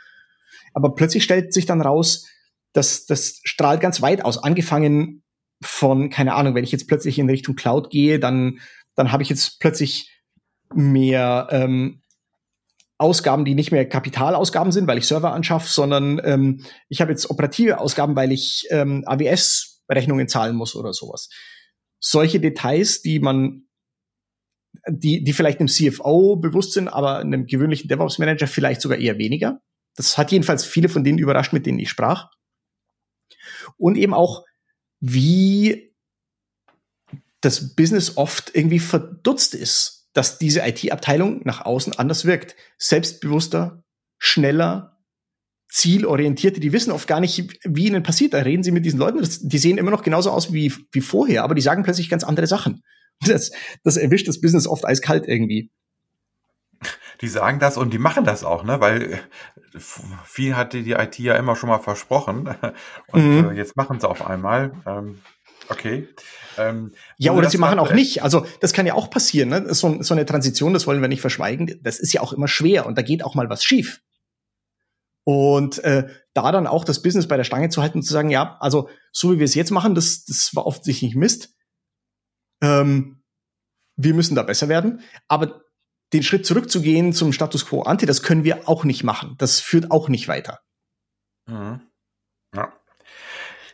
Aber 0.74 0.94
plötzlich 0.94 1.24
stellt 1.24 1.52
sich 1.54 1.64
dann 1.66 1.80
raus, 1.80 2.28
dass 2.72 3.06
das 3.06 3.40
strahlt 3.44 3.80
ganz 3.80 4.02
weit 4.02 4.24
aus, 4.24 4.42
angefangen 4.42 5.22
von, 5.62 6.10
keine 6.10 6.34
Ahnung, 6.34 6.54
wenn 6.54 6.64
ich 6.64 6.72
jetzt 6.72 6.88
plötzlich 6.88 7.18
in 7.18 7.30
Richtung 7.30 7.54
Cloud 7.54 7.88
gehe, 7.90 8.18
dann, 8.18 8.58
dann 8.94 9.12
habe 9.12 9.22
ich 9.22 9.28
jetzt 9.28 9.60
plötzlich 9.60 10.13
mehr 10.74 11.48
ähm, 11.50 12.02
Ausgaben, 12.98 13.44
die 13.44 13.54
nicht 13.54 13.72
mehr 13.72 13.88
Kapitalausgaben 13.88 14.72
sind, 14.72 14.86
weil 14.86 14.98
ich 14.98 15.06
Server 15.06 15.32
anschaffe, 15.32 15.68
sondern 15.68 16.20
ähm, 16.24 16.64
ich 16.88 17.00
habe 17.00 17.10
jetzt 17.10 17.28
operative 17.28 17.78
Ausgaben, 17.78 18.14
weil 18.14 18.32
ich 18.32 18.66
ähm, 18.70 19.02
AWS-Rechnungen 19.06 20.28
zahlen 20.28 20.56
muss 20.56 20.76
oder 20.76 20.92
sowas. 20.92 21.28
Solche 21.98 22.38
Details, 22.38 23.02
die 23.02 23.18
man, 23.18 23.64
die, 24.88 25.24
die 25.24 25.32
vielleicht 25.32 25.58
einem 25.58 25.68
CFO 25.68 26.36
bewusst 26.36 26.72
sind, 26.72 26.88
aber 26.88 27.18
einem 27.18 27.46
gewöhnlichen 27.46 27.88
DevOps-Manager 27.88 28.46
vielleicht 28.46 28.80
sogar 28.80 28.98
eher 28.98 29.18
weniger. 29.18 29.60
Das 29.96 30.16
hat 30.16 30.30
jedenfalls 30.30 30.64
viele 30.64 30.88
von 30.88 31.04
denen 31.04 31.18
überrascht, 31.18 31.52
mit 31.52 31.66
denen 31.66 31.78
ich 31.78 31.90
sprach. 31.90 32.30
Und 33.76 33.96
eben 33.96 34.14
auch 34.14 34.44
wie 35.00 35.94
das 37.40 37.74
Business 37.74 38.16
oft 38.16 38.54
irgendwie 38.54 38.78
verdutzt 38.78 39.54
ist, 39.54 39.93
dass 40.14 40.38
diese 40.38 40.60
IT-Abteilung 40.66 41.42
nach 41.44 41.64
außen 41.66 41.92
anders 41.92 42.24
wirkt. 42.24 42.56
Selbstbewusster, 42.78 43.84
schneller, 44.18 44.96
zielorientierter. 45.68 46.60
Die 46.60 46.72
wissen 46.72 46.92
oft 46.92 47.08
gar 47.08 47.20
nicht, 47.20 47.58
wie 47.64 47.88
ihnen 47.88 48.04
passiert. 48.04 48.32
Da 48.32 48.38
reden 48.38 48.62
sie 48.62 48.70
mit 48.70 48.86
diesen 48.86 49.00
Leuten. 49.00 49.18
Das, 49.18 49.40
die 49.40 49.58
sehen 49.58 49.76
immer 49.76 49.90
noch 49.90 50.02
genauso 50.02 50.30
aus 50.30 50.52
wie, 50.52 50.72
wie 50.92 51.00
vorher, 51.00 51.42
aber 51.42 51.54
die 51.54 51.62
sagen 51.62 51.82
plötzlich 51.82 52.08
ganz 52.08 52.24
andere 52.24 52.46
Sachen. 52.46 52.82
Das, 53.24 53.52
das 53.84 53.96
erwischt 53.96 54.26
das 54.26 54.40
Business 54.40 54.66
oft 54.66 54.84
eiskalt 54.84 55.28
irgendwie. 55.28 55.70
Die 57.20 57.28
sagen 57.28 57.60
das 57.60 57.76
und 57.76 57.92
die 57.92 57.98
machen 57.98 58.24
das 58.24 58.42
auch, 58.42 58.64
ne? 58.64 58.80
Weil 58.80 59.20
viel 60.24 60.56
hatte 60.56 60.82
die 60.82 60.92
IT 60.92 61.16
ja 61.20 61.36
immer 61.36 61.54
schon 61.54 61.68
mal 61.68 61.78
versprochen 61.78 62.48
und 63.12 63.24
mhm. 63.24 63.50
äh, 63.50 63.52
jetzt 63.52 63.76
machen 63.76 64.00
sie 64.00 64.08
auf 64.08 64.26
einmal. 64.26 64.72
Ähm, 64.84 65.20
okay. 65.68 66.08
Ähm, 66.56 66.92
ja, 67.18 67.32
oder 67.32 67.50
sie 67.50 67.58
machen 67.58 67.78
auch 67.78 67.92
nicht. 67.92 68.22
Also 68.22 68.46
das 68.60 68.72
kann 68.72 68.86
ja 68.86 68.94
auch 68.94 69.10
passieren. 69.10 69.48
Ne? 69.48 69.74
So, 69.74 70.02
so 70.02 70.14
eine 70.14 70.26
Transition, 70.26 70.72
das 70.72 70.86
wollen 70.86 71.00
wir 71.00 71.08
nicht 71.08 71.20
verschweigen. 71.20 71.80
Das 71.82 71.98
ist 71.98 72.12
ja 72.12 72.20
auch 72.20 72.32
immer 72.32 72.48
schwer 72.48 72.86
und 72.86 72.96
da 72.96 73.02
geht 73.02 73.24
auch 73.24 73.34
mal 73.34 73.50
was 73.50 73.64
schief. 73.64 74.00
Und 75.24 75.82
äh, 75.84 76.08
da 76.34 76.52
dann 76.52 76.66
auch 76.66 76.84
das 76.84 77.02
Business 77.02 77.26
bei 77.26 77.36
der 77.36 77.44
Stange 77.44 77.70
zu 77.70 77.80
halten 77.80 77.98
und 77.98 78.02
zu 78.02 78.12
sagen, 78.12 78.30
ja, 78.30 78.56
also 78.60 78.90
so 79.10 79.32
wie 79.32 79.38
wir 79.38 79.46
es 79.46 79.54
jetzt 79.54 79.70
machen, 79.70 79.94
das, 79.94 80.24
das 80.24 80.54
war 80.54 80.66
offensichtlich 80.66 81.14
Mist. 81.14 81.54
Ähm, 82.62 83.22
wir 83.96 84.14
müssen 84.14 84.34
da 84.34 84.42
besser 84.42 84.68
werden. 84.68 85.00
Aber 85.28 85.62
den 86.12 86.22
Schritt 86.22 86.46
zurückzugehen 86.46 87.12
zum 87.12 87.32
Status 87.32 87.66
quo 87.66 87.82
ante, 87.82 88.06
das 88.06 88.22
können 88.22 88.44
wir 88.44 88.68
auch 88.68 88.84
nicht 88.84 89.02
machen. 89.02 89.34
Das 89.38 89.60
führt 89.60 89.90
auch 89.90 90.08
nicht 90.08 90.28
weiter. 90.28 90.60
Mhm. 91.46 91.80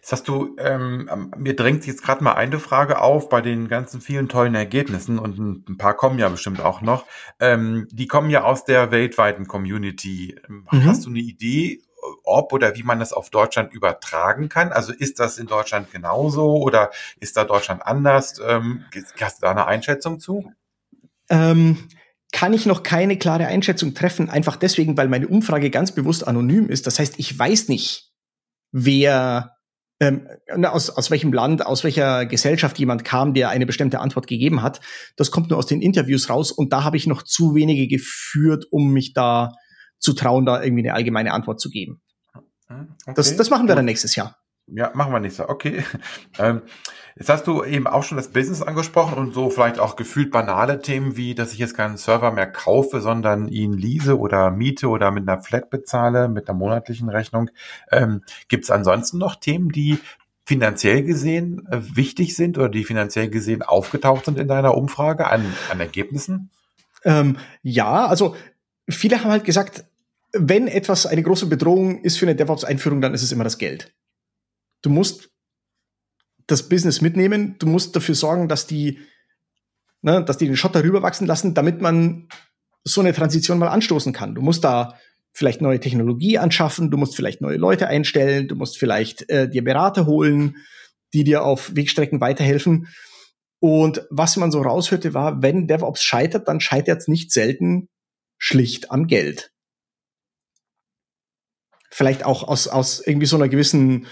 Jetzt 0.01 0.13
hast 0.13 0.29
du, 0.29 0.57
ähm, 0.59 1.31
mir 1.37 1.55
drängt 1.55 1.87
jetzt 1.87 2.03
gerade 2.03 2.25
mal 2.25 2.33
eine 2.33 2.59
Frage 2.59 3.03
auf 3.03 3.29
bei 3.29 3.43
den 3.43 3.69
ganzen 3.69 4.01
vielen 4.01 4.31
tollen 4.31 4.55
Ergebnissen 4.55 5.19
und 5.19 5.39
ein 5.39 5.77
paar 5.77 5.95
kommen 5.95 6.19
ja 6.19 6.31
bestimmt 6.31 6.61
auch 6.61 6.81
noch. 6.81 7.05
Ähm, 7.39 7.87
die 7.91 8.07
kommen 8.07 8.31
ja 8.31 8.45
aus 8.45 8.65
der 8.65 8.91
weltweiten 8.91 9.47
Community. 9.47 10.37
Ähm, 10.49 10.67
mhm. 10.71 10.87
Hast 10.87 11.05
du 11.05 11.11
eine 11.11 11.19
Idee, 11.19 11.83
ob 12.25 12.55
oder 12.55 12.77
wie 12.77 12.83
man 12.83 12.99
das 12.99 13.13
auf 13.13 13.29
Deutschland 13.29 13.75
übertragen 13.75 14.49
kann? 14.49 14.73
Also 14.73 14.95
ist 14.95 15.21
das 15.21 15.37
in 15.37 15.47
Deutschland 15.47 15.93
genauso 15.93 16.57
oder 16.57 16.91
ist 17.19 17.37
da 17.37 17.45
Deutschland 17.45 17.85
anders? 17.85 18.41
Ähm, 18.43 18.85
hast 19.21 19.39
du 19.39 19.43
da 19.43 19.51
eine 19.51 19.67
Einschätzung 19.67 20.19
zu? 20.19 20.51
Ähm, 21.29 21.89
kann 22.33 22.55
ich 22.55 22.65
noch 22.65 22.83
keine 22.83 23.19
klare 23.19 23.47
Einschätzung 23.47 23.93
treffen, 23.93 24.31
einfach 24.31 24.57
deswegen, 24.57 24.97
weil 24.97 25.09
meine 25.09 25.29
Umfrage 25.29 25.69
ganz 25.69 25.93
bewusst 25.93 26.27
anonym 26.27 26.71
ist. 26.71 26.87
Das 26.87 26.99
heißt, 26.99 27.19
ich 27.19 27.39
weiß 27.39 27.69
nicht, 27.69 28.13
wer 28.73 29.57
ähm, 30.01 30.27
aus, 30.65 30.91
aus 30.91 31.11
welchem 31.11 31.33
Land, 31.33 31.65
aus 31.65 31.85
welcher 31.85 32.25
Gesellschaft 32.27 32.79
jemand 32.79 33.05
kam, 33.05 33.35
der 33.35 33.51
eine 33.51 33.67
bestimmte 33.67 34.01
Antwort 34.01 34.27
gegeben 34.27 34.63
hat. 34.63 34.81
Das 35.17 35.31
kommt 35.31 35.51
nur 35.51 35.59
aus 35.59 35.67
den 35.67 35.83
Interviews 35.83 36.31
raus 36.31 36.51
und 36.51 36.73
da 36.73 36.85
habe 36.85 36.97
ich 36.97 37.07
noch 37.07 37.23
zu 37.23 37.55
wenige 37.55 37.87
geführt, 37.87 38.65
um 38.71 38.93
mich 38.93 39.13
da 39.13 39.53
zu 39.99 40.15
trauen, 40.15 40.47
da 40.47 40.63
irgendwie 40.63 40.83
eine 40.83 40.95
allgemeine 40.95 41.33
Antwort 41.33 41.61
zu 41.61 41.69
geben. 41.69 42.01
Okay. 42.35 43.15
Das, 43.15 43.37
das 43.37 43.51
machen 43.51 43.69
wir 43.69 43.75
dann 43.75 43.85
nächstes 43.85 44.17
Jahr. 44.17 44.37
Ja, 44.67 44.91
machen 44.95 45.13
wir 45.13 45.21
nächstes 45.21 45.39
Jahr. 45.39 45.51
Okay. 45.51 45.85
Ähm, 46.39 46.63
jetzt 47.17 47.29
hast 47.29 47.47
du 47.47 47.65
eben 47.65 47.87
auch 47.87 48.03
schon 48.03 48.17
das 48.17 48.29
Business 48.29 48.63
angesprochen 48.63 49.19
und 49.19 49.35
so 49.35 49.51
vielleicht 49.51 49.79
auch 49.79 49.97
gefühlt 49.97 50.31
banale 50.31 50.81
Themen 50.81 51.17
wie, 51.17 51.35
dass 51.35 51.53
ich 51.53 51.59
jetzt 51.59 51.77
keinen 51.77 51.97
Server 51.97 52.31
mehr 52.33 52.51
kaufe, 52.51 53.01
sondern 53.01 53.49
ihn 53.49 53.73
lease 53.73 54.19
oder 54.19 54.51
miete 54.51 54.89
oder 54.89 55.11
mit 55.11 55.29
einer 55.29 55.43
Flat 55.43 55.71
bezahle, 55.71 56.29
mit 56.29 56.49
einer 56.49 56.59
monatlichen 56.59 57.09
Rechnung. 57.09 57.51
Ähm, 57.91 58.23
Gibt 58.49 58.65
es 58.65 58.71
ansonsten 58.71 59.19
noch 59.19 59.37
Themen, 59.37 59.71
die 59.71 59.99
finanziell 60.45 61.05
gesehen 61.05 61.67
äh, 61.71 61.79
wichtig 61.95 62.35
sind 62.35 62.59
oder 62.59 62.69
die 62.69 62.85
finanziell 62.85 63.31
gesehen 63.31 63.63
aufgetaucht 63.63 64.25
sind 64.25 64.39
in 64.39 64.49
deiner 64.49 64.77
Umfrage 64.77 65.29
an, 65.29 65.55
an 65.71 65.81
Ergebnissen? 65.81 66.51
Ähm, 67.05 67.37
ja, 67.63 68.07
also 68.07 68.35
viele 68.89 69.23
haben 69.23 69.31
halt 69.31 69.45
gesagt, 69.45 69.85
wenn 70.33 70.69
etwas 70.69 71.07
eine 71.07 71.23
große 71.23 71.47
Bedrohung 71.47 72.03
ist 72.03 72.19
für 72.19 72.27
eine 72.27 72.37
DevOps-Einführung, 72.37 73.01
dann 73.01 73.15
ist 73.15 73.23
es 73.23 73.33
immer 73.33 73.45
das 73.45 73.59
Geld. 73.59 73.93
Du 74.83 74.91
musst 74.91 75.31
das 76.51 76.69
Business 76.69 77.01
mitnehmen, 77.01 77.57
du 77.59 77.67
musst 77.67 77.95
dafür 77.97 78.15
sorgen, 78.15 78.49
dass 78.49 78.67
die, 78.67 78.99
ne, 80.03 80.25
dass 80.25 80.39
die 80.39 80.47
den 80.47 80.57
Shot 80.57 80.75
darüber 80.75 81.03
wachsen 81.03 81.27
lassen, 81.27 81.55
damit 81.55 81.81
man 81.81 82.29
so 82.85 83.01
eine 83.01 83.13
Transition 83.13 83.59
mal 83.59 83.69
anstoßen 83.69 84.13
kann. 84.13 84.35
Du 84.35 84.43
musst 84.43 84.65
da 84.65 84.99
vielleicht 85.33 85.61
neue 85.61 85.81
Technologie 85.81 86.39
anschaffen, 86.39 86.91
du 86.91 86.97
musst 86.97 87.15
vielleicht 87.15 87.41
neue 87.41 87.57
Leute 87.57 87.87
einstellen, 87.87 88.49
du 88.49 88.57
musst 88.57 88.79
vielleicht 88.79 89.29
äh, 89.31 89.49
dir 89.49 89.63
Berater 89.63 90.07
holen, 90.07 90.57
die 91.13 91.25
dir 91.25 91.45
auf 91.45 91.75
Wegstrecken 91.75 92.21
weiterhelfen. 92.21 92.89
Und 93.61 94.07
was 94.11 94.37
man 94.37 94.51
so 94.51 94.63
raushörte, 94.63 95.15
war, 95.15 95.43
wenn 95.43 95.67
DevOps 95.67 96.03
scheitert, 96.03 96.49
dann 96.49 96.61
scheitert 96.61 97.01
es 97.01 97.09
nicht 97.09 97.31
selten 97.33 97.89
schlicht 98.39 98.91
am 98.91 99.07
Geld. 99.07 99.53
Vielleicht 101.91 102.25
auch 102.25 102.47
aus, 102.49 102.69
aus 102.69 103.07
irgendwie 103.07 103.27
so 103.27 103.37
einer 103.37 103.49
gewissen 103.49 104.07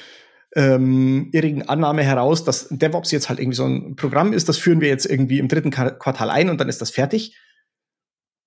ähm, 0.58 1.30
irrigen 1.32 1.62
Annahme 1.62 2.02
heraus, 2.02 2.42
dass 2.42 2.68
DevOps 2.68 3.12
jetzt 3.12 3.28
halt 3.28 3.38
irgendwie 3.38 3.56
so 3.56 3.64
ein 3.64 3.94
Programm 3.94 4.32
ist, 4.32 4.48
das 4.48 4.58
führen 4.58 4.80
wir 4.80 4.88
jetzt 4.88 5.06
irgendwie 5.06 5.38
im 5.38 5.46
dritten 5.46 5.70
Quartal 5.70 6.30
ein 6.30 6.50
und 6.50 6.60
dann 6.60 6.68
ist 6.68 6.80
das 6.80 6.90
fertig. 6.90 7.38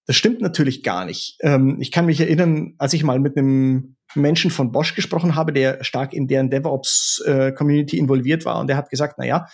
Das 0.07 0.17
stimmt 0.17 0.41
natürlich 0.41 0.83
gar 0.83 1.05
nicht. 1.05 1.37
Ähm, 1.39 1.77
ich 1.79 1.89
kann 1.89 2.05
mich 2.05 2.19
erinnern, 2.19 2.73
als 2.79 2.91
ich 2.91 3.05
mal 3.05 3.19
mit 3.19 3.37
einem 3.37 3.95
Menschen 4.13 4.51
von 4.51 4.73
Bosch 4.73 4.93
gesprochen 4.93 5.35
habe, 5.35 5.53
der 5.53 5.85
stark 5.85 6.13
in 6.13 6.27
deren 6.27 6.49
DevOps-Community 6.49 7.95
äh, 7.95 7.99
involviert 7.99 8.43
war 8.43 8.59
und 8.59 8.67
der 8.67 8.75
hat 8.75 8.89
gesagt, 8.89 9.15
na 9.17 9.25
ja, 9.25 9.47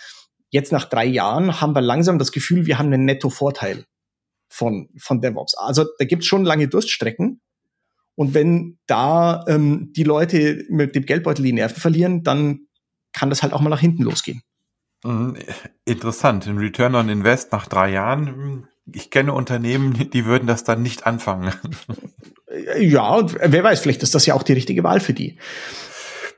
jetzt 0.50 0.72
nach 0.72 0.86
drei 0.86 1.06
Jahren 1.06 1.60
haben 1.60 1.76
wir 1.76 1.80
langsam 1.80 2.18
das 2.18 2.32
Gefühl, 2.32 2.66
wir 2.66 2.76
haben 2.76 2.92
einen 2.92 3.04
Netto-Vorteil 3.04 3.84
von, 4.48 4.88
von 4.98 5.20
DevOps. 5.20 5.54
Also 5.56 5.84
da 6.00 6.04
gibt 6.04 6.24
es 6.24 6.26
schon 6.26 6.44
lange 6.44 6.66
Durststrecken. 6.66 7.40
Und 8.18 8.34
wenn 8.34 8.80
da 8.88 9.44
ähm, 9.46 9.92
die 9.94 10.02
Leute 10.02 10.64
mit 10.70 10.96
dem 10.96 11.06
Geldbeutel 11.06 11.44
die 11.44 11.52
Nerven 11.52 11.80
verlieren, 11.80 12.24
dann 12.24 12.66
kann 13.12 13.30
das 13.30 13.44
halt 13.44 13.52
auch 13.52 13.60
mal 13.60 13.70
nach 13.70 13.78
hinten 13.78 14.02
losgehen. 14.02 14.42
Mhm, 15.04 15.36
interessant. 15.84 16.48
Ein 16.48 16.58
Return 16.58 16.96
on 16.96 17.08
Invest 17.08 17.52
nach 17.52 17.68
drei 17.68 17.92
Jahren. 17.92 18.66
Ich 18.92 19.12
kenne 19.12 19.32
Unternehmen, 19.32 20.10
die 20.12 20.24
würden 20.24 20.48
das 20.48 20.64
dann 20.64 20.82
nicht 20.82 21.06
anfangen. 21.06 21.52
Ja, 22.80 23.14
und 23.14 23.36
wer 23.40 23.62
weiß, 23.62 23.78
vielleicht 23.78 24.02
ist 24.02 24.16
das 24.16 24.26
ja 24.26 24.34
auch 24.34 24.42
die 24.42 24.54
richtige 24.54 24.82
Wahl 24.82 24.98
für 24.98 25.12
die. 25.12 25.38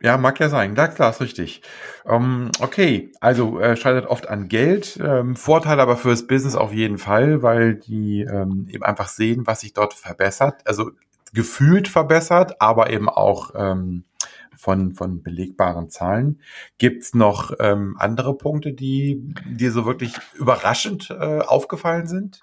Ja, 0.03 0.19
mag 0.19 0.39
ja 0.39 0.51
sein. 0.51 0.75
Da 0.75 0.87
klar, 0.89 1.11
ist 1.11 1.23
richtig. 1.23 1.63
Ähm, 2.05 2.51
okay, 2.61 3.11
also 3.21 3.59
äh, 3.59 3.77
scheitert 3.77 4.07
oft 4.07 4.29
an 4.29 4.49
Geld. 4.49 4.99
Ähm, 5.03 5.35
Vorteil 5.35 5.81
aber 5.81 5.97
fürs 5.97 6.27
Business 6.27 6.57
auf 6.57 6.75
jeden 6.75 6.99
Fall, 6.99 7.43
weil 7.43 7.77
die 7.77 8.21
ähm, 8.21 8.67
eben 8.69 8.83
einfach 8.83 9.09
sehen, 9.09 9.47
was 9.47 9.61
sich 9.61 9.73
dort 9.73 9.95
verbessert. 9.95 10.61
Also 10.67 10.91
gefühlt 11.33 11.89
verbessert, 11.89 12.61
aber 12.61 12.91
eben 12.91 13.09
auch 13.09 13.53
ähm, 13.55 14.05
von, 14.57 14.95
von 14.95 15.23
belegbaren 15.23 15.89
Zahlen. 15.89 16.41
Gibt's 16.79 17.15
noch 17.15 17.53
ähm, 17.61 17.97
andere 17.99 18.37
Punkte, 18.37 18.73
die 18.73 19.35
dir 19.47 19.73
so 19.73 19.87
wirklich 19.87 20.13
überraschend 20.35 21.11
äh, 21.11 21.41
aufgefallen 21.41 22.07
sind? 22.07 22.43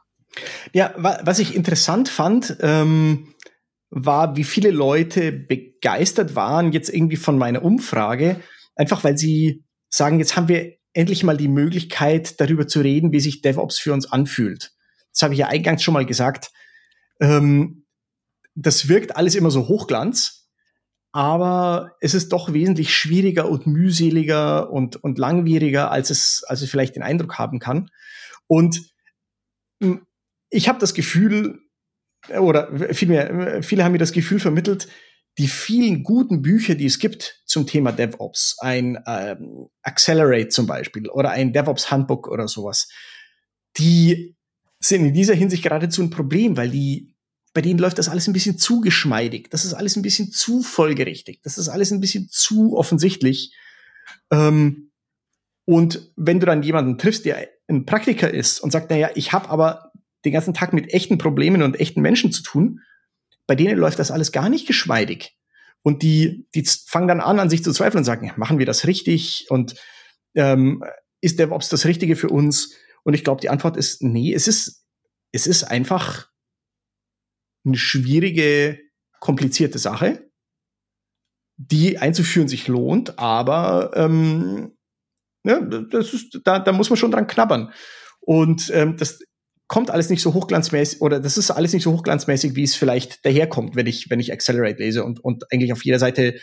Ja, 0.73 0.93
wa 0.97 1.19
was 1.23 1.39
ich 1.39 1.55
interessant 1.55 2.09
fand, 2.09 2.57
ähm, 2.61 3.33
war, 3.89 4.35
wie 4.35 4.43
viele 4.43 4.71
Leute 4.71 5.31
begeistert 5.31 6.35
waren 6.35 6.71
jetzt 6.71 6.89
irgendwie 6.89 7.15
von 7.15 7.37
meiner 7.37 7.63
Umfrage, 7.63 8.41
einfach 8.75 9.03
weil 9.03 9.17
sie 9.17 9.63
sagen, 9.89 10.19
jetzt 10.19 10.35
haben 10.35 10.47
wir 10.49 10.73
endlich 10.93 11.23
mal 11.23 11.37
die 11.37 11.47
Möglichkeit, 11.47 12.41
darüber 12.41 12.67
zu 12.67 12.81
reden, 12.81 13.11
wie 13.11 13.19
sich 13.19 13.41
DevOps 13.41 13.79
für 13.79 13.93
uns 13.93 14.11
anfühlt. 14.11 14.71
Das 15.13 15.21
habe 15.21 15.33
ich 15.33 15.39
ja 15.39 15.47
eingangs 15.47 15.83
schon 15.83 15.93
mal 15.93 16.05
gesagt. 16.05 16.51
Ähm, 17.19 17.85
das 18.57 18.89
wirkt 18.89 19.15
alles 19.15 19.35
immer 19.35 19.51
so 19.51 19.67
Hochglanz, 19.67 20.49
aber 21.11 21.95
es 22.01 22.15
ist 22.15 22.29
doch 22.29 22.53
wesentlich 22.53 22.95
schwieriger 22.95 23.47
und 23.49 23.67
mühseliger 23.67 24.71
und, 24.71 24.95
und 24.97 25.19
langwieriger, 25.19 25.91
als 25.91 26.09
es, 26.09 26.43
als 26.47 26.61
es 26.61 26.69
vielleicht 26.69 26.95
den 26.95 27.03
Eindruck 27.03 27.37
haben 27.37 27.59
kann. 27.59 27.89
Und 28.47 28.81
hm, 29.81 30.05
ich 30.49 30.67
habe 30.67 30.79
das 30.79 30.95
Gefühl, 30.95 31.59
oder 32.29 32.93
vielmehr, 32.93 33.61
viele 33.61 33.83
haben 33.83 33.91
mir 33.91 33.99
das 33.99 34.11
Gefühl 34.11 34.39
vermittelt, 34.39 34.87
die 35.37 35.47
vielen 35.47 36.01
guten 36.01 36.41
Bücher, 36.41 36.73
die 36.73 36.87
es 36.87 36.97
gibt 36.97 37.43
zum 37.45 37.67
Thema 37.67 37.91
DevOps, 37.91 38.57
ein 38.59 38.97
ähm, 39.05 39.67
Accelerate 39.83 40.47
zum 40.47 40.65
Beispiel 40.65 41.09
oder 41.09 41.29
ein 41.29 41.53
DevOps 41.53 41.91
Handbook 41.91 42.27
oder 42.27 42.47
sowas, 42.47 42.89
die 43.77 44.35
sind 44.79 45.05
in 45.05 45.13
dieser 45.13 45.35
Hinsicht 45.35 45.61
geradezu 45.61 46.01
ein 46.01 46.09
Problem, 46.09 46.57
weil 46.57 46.71
die 46.71 47.16
bei 47.57 47.61
denen 47.61 47.79
läuft 47.79 47.97
das 47.97 48.07
alles 48.07 48.27
ein 48.27 48.33
bisschen 48.33 48.59
zu 48.59 48.81
geschmeidig, 48.81 49.49
das 49.49 49.65
ist 49.65 49.73
alles 49.73 49.95
ein 49.95 50.03
bisschen 50.03 50.31
zu 50.31 50.61
folgerichtig, 50.61 51.41
das 51.41 51.57
ist 51.57 51.69
alles 51.69 51.89
ein 51.89 51.99
bisschen 51.99 52.29
zu 52.29 52.77
offensichtlich. 52.77 53.51
Ähm, 54.29 54.91
und 55.65 56.11
wenn 56.15 56.39
du 56.39 56.45
dann 56.45 56.61
jemanden 56.61 56.99
triffst, 56.99 57.25
der 57.25 57.47
ein 57.67 57.87
Praktiker 57.87 58.31
ist 58.31 58.59
und 58.59 58.69
sagt, 58.69 58.91
naja, 58.91 59.09
ich 59.15 59.33
habe 59.33 59.49
aber 59.49 59.91
den 60.23 60.33
ganzen 60.33 60.53
Tag 60.53 60.71
mit 60.71 60.93
echten 60.93 61.17
Problemen 61.17 61.63
und 61.63 61.79
echten 61.79 62.01
Menschen 62.01 62.31
zu 62.31 62.43
tun, 62.43 62.81
bei 63.47 63.55
denen 63.55 63.79
läuft 63.79 63.97
das 63.97 64.11
alles 64.11 64.31
gar 64.31 64.49
nicht 64.49 64.67
geschmeidig. 64.67 65.35
Und 65.81 66.03
die, 66.03 66.45
die 66.53 66.63
fangen 66.63 67.07
dann 67.07 67.21
an, 67.21 67.39
an 67.39 67.49
sich 67.49 67.63
zu 67.63 67.71
zweifeln 67.71 68.01
und 68.01 68.05
sagen, 68.05 68.31
machen 68.35 68.59
wir 68.59 68.67
das 68.67 68.85
richtig? 68.85 69.47
Und 69.49 69.73
ähm, 70.35 70.83
ist 71.21 71.39
DevOps 71.39 71.69
das 71.69 71.85
Richtige 71.87 72.17
für 72.17 72.29
uns? 72.29 72.75
Und 73.01 73.15
ich 73.15 73.23
glaube, 73.23 73.41
die 73.41 73.49
Antwort 73.49 73.77
ist, 73.77 74.03
nee, 74.03 74.31
es 74.31 74.47
ist, 74.47 74.85
es 75.31 75.47
ist 75.47 75.63
einfach 75.63 76.29
eine 77.67 77.77
schwierige, 77.77 78.79
komplizierte 79.19 79.79
Sache, 79.79 80.29
die 81.57 81.97
einzuführen 81.97 82.47
sich 82.47 82.67
lohnt, 82.67 83.17
aber 83.19 83.91
ähm, 83.95 84.77
ja, 85.43 85.61
das 85.61 86.13
ist, 86.13 86.41
da, 86.43 86.59
da 86.59 86.71
muss 86.71 86.89
man 86.89 86.97
schon 86.97 87.11
dran 87.11 87.27
knabbern. 87.27 87.71
Und 88.19 88.69
ähm, 88.73 88.97
das 88.97 89.19
kommt 89.67 89.89
alles 89.89 90.09
nicht 90.09 90.21
so 90.21 90.33
hochglanzmäßig 90.33 91.01
oder 91.01 91.19
das 91.19 91.37
ist 91.37 91.51
alles 91.51 91.73
nicht 91.73 91.83
so 91.83 91.93
hochglanzmäßig, 91.93 92.55
wie 92.55 92.63
es 92.63 92.75
vielleicht 92.75 93.25
daherkommt, 93.25 93.75
wenn 93.75 93.87
ich, 93.87 94.09
wenn 94.09 94.19
ich 94.19 94.31
Accelerate 94.31 94.81
lese 94.81 95.03
und, 95.03 95.23
und 95.23 95.51
eigentlich 95.51 95.73
auf 95.73 95.83
jeder 95.83 95.99
Seite 95.99 96.35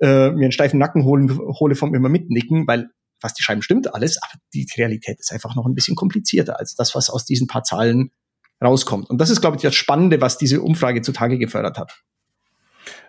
äh, 0.00 0.30
mir 0.30 0.44
einen 0.44 0.52
steifen 0.52 0.78
Nacken 0.78 1.04
holen, 1.04 1.38
hole 1.38 1.74
vom 1.74 1.94
immer 1.94 2.08
mitnicken, 2.08 2.66
weil 2.66 2.88
was 3.22 3.34
die 3.34 3.42
schreiben 3.42 3.62
stimmt 3.62 3.92
alles, 3.94 4.18
aber 4.22 4.40
die 4.54 4.66
Realität 4.76 5.20
ist 5.20 5.32
einfach 5.32 5.54
noch 5.54 5.66
ein 5.66 5.74
bisschen 5.74 5.94
komplizierter 5.94 6.58
als 6.58 6.74
das, 6.74 6.94
was 6.94 7.10
aus 7.10 7.24
diesen 7.24 7.46
paar 7.46 7.64
Zahlen 7.64 8.10
rauskommt. 8.62 9.10
Und 9.10 9.18
das 9.18 9.30
ist, 9.30 9.40
glaube 9.40 9.56
ich, 9.56 9.62
das 9.62 9.74
Spannende, 9.74 10.20
was 10.20 10.38
diese 10.38 10.60
Umfrage 10.60 11.02
zutage 11.02 11.38
gefördert 11.38 11.78
hat. 11.78 12.02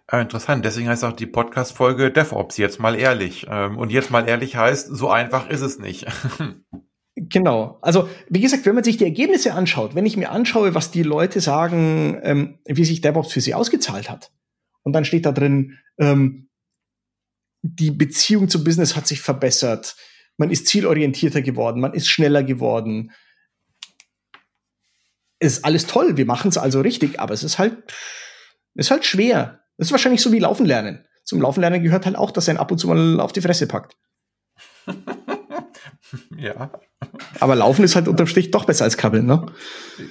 Ah, 0.08 0.20
interessant. 0.20 0.66
Deswegen 0.66 0.90
heißt 0.90 1.04
auch 1.04 1.14
die 1.14 1.26
Podcast-Folge 1.26 2.12
DevOps 2.12 2.58
jetzt 2.58 2.80
mal 2.80 2.96
ehrlich. 2.96 3.48
Ähm, 3.50 3.78
und 3.78 3.92
jetzt 3.92 4.12
mal 4.12 4.28
ehrlich 4.28 4.56
heißt, 4.56 4.88
so 4.88 5.10
einfach 5.10 5.50
ist 5.50 5.62
es 5.62 5.80
nicht. 5.80 6.06
Genau. 7.16 7.78
Also, 7.82 8.08
wie 8.30 8.40
gesagt, 8.40 8.66
wenn 8.66 8.74
man 8.74 8.86
sich 8.86 8.96
die 8.96 9.04
Ergebnisse 9.04 9.54
anschaut, 9.54 9.96
wenn 9.96 10.06
ich 10.06 10.16
mir 10.16 10.32
anschaue, 10.32 10.74
was 10.76 10.92
die 10.92 11.04
Leute 11.04 11.42
sagen, 11.42 12.18
ähm, 12.24 12.60
wie 12.66 12.86
sich 12.86 13.02
DevOps 13.02 13.34
für 13.34 13.42
sie 13.42 13.54
ausgezahlt 13.54 14.10
hat, 14.10 14.32
und 14.84 14.94
dann 14.94 15.06
steht 15.06 15.26
da 15.26 15.34
drin, 15.34 15.78
ähm, 16.00 16.50
die 17.62 17.92
Beziehung 17.92 18.50
zum 18.50 18.64
Business 18.64 18.96
hat 18.96 19.08
sich 19.08 19.22
verbessert. 19.22 19.96
Man 20.38 20.50
ist 20.50 20.68
zielorientierter 20.68 21.42
geworden, 21.42 21.82
man 21.82 21.94
ist 21.94 22.08
schneller 22.08 22.44
geworden. 22.44 23.12
Es 25.44 25.58
ist 25.58 25.66
alles 25.66 25.88
toll, 25.88 26.18
wir 26.18 26.26
machen 26.26 26.50
es 26.50 26.58
also 26.58 26.82
richtig, 26.82 27.20
aber 27.20 27.34
es 27.34 27.44
ist 27.44 27.58
halt, 27.58 27.92
ist 28.76 28.92
halt 28.92 29.06
schwer. 29.06 29.62
Es 29.78 29.88
ist 29.88 29.92
wahrscheinlich 29.92 30.22
so 30.22 30.32
wie 30.32 30.40
Laufen 30.40 30.68
lernen. 30.68 31.06
Zum 31.24 31.42
Laufen 31.42 31.62
lernen 31.62 31.82
gehört 31.82 32.06
halt 32.06 32.16
auch, 32.16 32.30
dass 32.30 32.48
er 32.48 32.60
ab 32.60 32.72
und 32.72 32.78
zu 32.78 32.88
mal 32.88 33.20
auf 33.20 33.34
die 33.34 33.42
Fresse 33.42 33.66
packt. 33.68 33.98
ja. 36.38 36.72
Aber 37.40 37.56
Laufen 37.56 37.84
ist 37.84 37.96
halt 37.96 38.08
unterm 38.08 38.28
Strich 38.28 38.52
doch 38.52 38.66
besser 38.66 38.84
als 38.84 38.98
Krabbeln, 38.98 39.26
ne? 39.26 39.48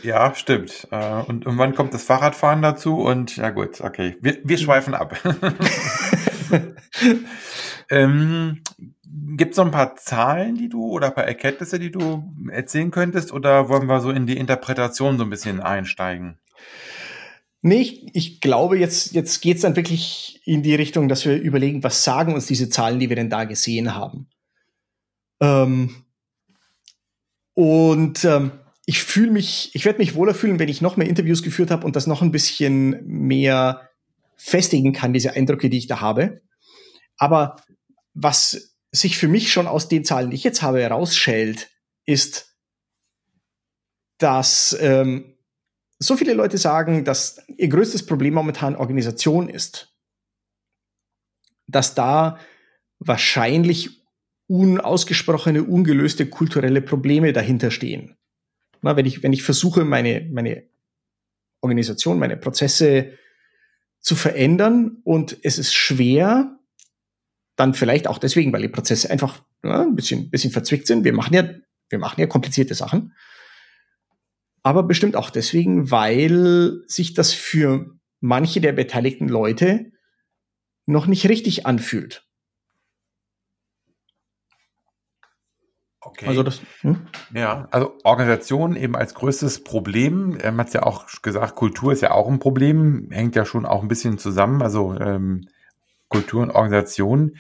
Ja, 0.03 0.35
stimmt. 0.35 0.89
Äh, 0.91 1.23
und 1.23 1.47
irgendwann 1.47 1.77
kommt 1.77 1.95
das 1.95 2.03
Fahrradfahren 2.03 2.63
dazu 2.63 2.99
und 2.99 3.37
ja 3.37 3.51
gut, 3.51 3.81
okay. 3.81 4.17
Wir, 4.21 4.39
wir 4.43 4.59
schweifen 4.59 4.95
ab. 4.95 5.17
ähm, 7.91 8.63
Gibt 9.37 9.53
es 9.53 9.57
noch 9.57 9.65
ein 9.65 9.73
paar 9.73 9.97
Zahlen, 9.97 10.57
die 10.57 10.69
du 10.69 10.87
oder 10.87 11.09
ein 11.09 11.15
paar 11.15 11.25
Erkenntnisse, 11.27 11.79
die 11.79 11.91
du 11.91 12.33
erzählen 12.51 12.91
könntest, 12.91 13.33
oder 13.33 13.69
wollen 13.69 13.87
wir 13.87 14.01
so 14.01 14.11
in 14.11 14.27
die 14.27 14.37
Interpretation 14.37 15.19
so 15.19 15.25
ein 15.25 15.31
bisschen 15.31 15.61
einsteigen? 15.61 16.39
Nee, 17.63 17.81
ich, 17.81 18.15
ich 18.15 18.41
glaube, 18.41 18.79
jetzt, 18.79 19.13
jetzt 19.13 19.41
geht 19.41 19.57
es 19.57 19.63
dann 19.63 19.77
wirklich 19.77 20.41
in 20.45 20.63
die 20.63 20.75
Richtung, 20.75 21.09
dass 21.09 21.25
wir 21.25 21.41
überlegen, 21.41 21.83
was 21.83 22.05
sagen 22.05 22.35
uns 22.35 22.47
diese 22.47 22.71
Zahlen, 22.71 23.01
die 23.01 23.09
wir 23.09 23.17
denn 23.17 23.31
da 23.31 23.45
gesehen 23.45 23.95
haben. 23.95 24.29
Ähm, 25.41 26.05
und 27.55 28.25
ähm, 28.25 28.53
ich 28.87 29.03
fühle 29.03 29.31
mich, 29.31 29.71
ich 29.75 29.85
werde 29.85 29.99
mich 29.99 30.15
wohler 30.15 30.35
fühlen, 30.35 30.59
wenn 30.59 30.69
ich 30.69 30.81
noch 30.81 30.97
mehr 30.97 31.09
Interviews 31.09 31.43
geführt 31.43 31.71
habe 31.71 31.85
und 31.85 31.97
das 31.97 32.07
noch 32.07 32.23
ein 32.23 32.33
bisschen 32.33 33.05
mehr 33.07 33.89
festigen 34.37 34.93
kann, 34.93 35.13
diese 35.13 35.35
Eindrücke, 35.35 35.69
die 35.69 35.79
ich 35.79 35.87
da 35.87 36.01
habe. 36.01 36.41
Aber 37.19 37.57
was 38.15 38.70
sich 38.93 39.19
für 39.19 39.29
mich 39.29 39.53
schon 39.53 39.67
aus 39.67 39.89
den 39.89 40.05
Zahlen, 40.05 40.31
die 40.31 40.37
ich 40.37 40.45
jetzt 40.45 40.63
habe, 40.63 40.81
herausschält, 40.81 41.71
ist, 42.07 42.57
dass 44.19 44.77
ähm, 44.81 45.37
so 45.99 46.17
viele 46.17 46.35
Leute 46.35 46.59
sagen, 46.59 47.05
dass 47.05 47.41
ihr 47.49 47.69
größtes 47.69 48.07
Problem 48.07 48.35
momentan 48.35 48.77
Organisation 48.77 49.49
ist. 49.49 49.95
Dass 51.67 51.95
da 51.95 52.39
wahrscheinlich 52.99 54.01
unausgesprochene, 54.47 55.63
ungelöste 55.63 56.27
kulturelle 56.27 56.83
Probleme 56.83 57.33
dahinter 57.33 57.71
stehen. 57.71 58.17
Na, 58.83 58.97
wenn 58.97 59.07
ich, 59.07 59.23
wenn 59.23 59.33
ich 59.33 59.43
versuche, 59.43 59.85
meine, 59.85 60.29
meine 60.33 60.65
Organisation, 61.61 62.19
meine 62.19 62.37
Prozesse 62.37 63.13
zu 64.01 64.17
verändern 64.17 65.03
und 65.05 65.37
es 65.43 65.59
ist 65.59 65.75
schwer, 65.75 66.59
dann 67.61 67.75
vielleicht 67.75 68.09
auch 68.09 68.19
deswegen, 68.19 68.53
weil 68.53 68.63
die 68.63 68.69
Prozesse 68.69 69.11
einfach 69.11 69.43
ja, 69.63 69.83
ein 69.83 69.95
bisschen, 69.95 70.31
bisschen 70.31 70.51
verzwickt 70.51 70.87
sind. 70.87 71.05
Wir 71.05 71.13
machen 71.13 71.35
ja, 71.35 71.45
wir 71.91 71.99
machen 71.99 72.21
ja 72.21 72.27
komplizierte 72.27 72.75
Sachen. 72.75 73.15
Aber 74.63 74.83
bestimmt 74.83 75.17
auch 75.17 75.31
deswegen, 75.31 75.91
weil 75.91 76.83
sich 76.87 77.15
das 77.15 77.33
für 77.33 77.95
manche 78.21 78.61
der 78.61 78.73
beteiligten 78.73 79.29
Leute 79.29 79.93
noch 80.87 81.07
nicht 81.07 81.29
richtig 81.29 81.67
anfühlt. 81.67 82.27
Okay. 86.03 86.27
Also 86.27 86.43
das, 86.43 86.63
hm? 86.81 87.07
Ja, 87.35 87.69
also 87.71 87.93
Organisation 88.05 88.75
eben 88.75 88.97
als 88.97 89.15
größtes 89.15 89.65
Problem. 89.65 90.37
Er 90.41 90.57
hat 90.57 90.73
ja 90.73 90.83
auch 90.83 91.07
gesagt, 91.23 91.57
Kultur 91.57 91.93
ist 91.93 92.01
ja 92.01 92.13
auch 92.13 92.27
ein 92.27 92.39
Problem, 92.39 93.09
hängt 93.11 93.37
ja 93.37 93.45
schon 93.45 93.67
auch 93.67 93.83
ein 93.83 93.89
bisschen 93.89 94.19
zusammen. 94.19 94.63
Also 94.63 94.95
ähm, 94.99 95.47
Kultur 96.11 96.43
und 96.43 96.51
Organisation. 96.51 97.39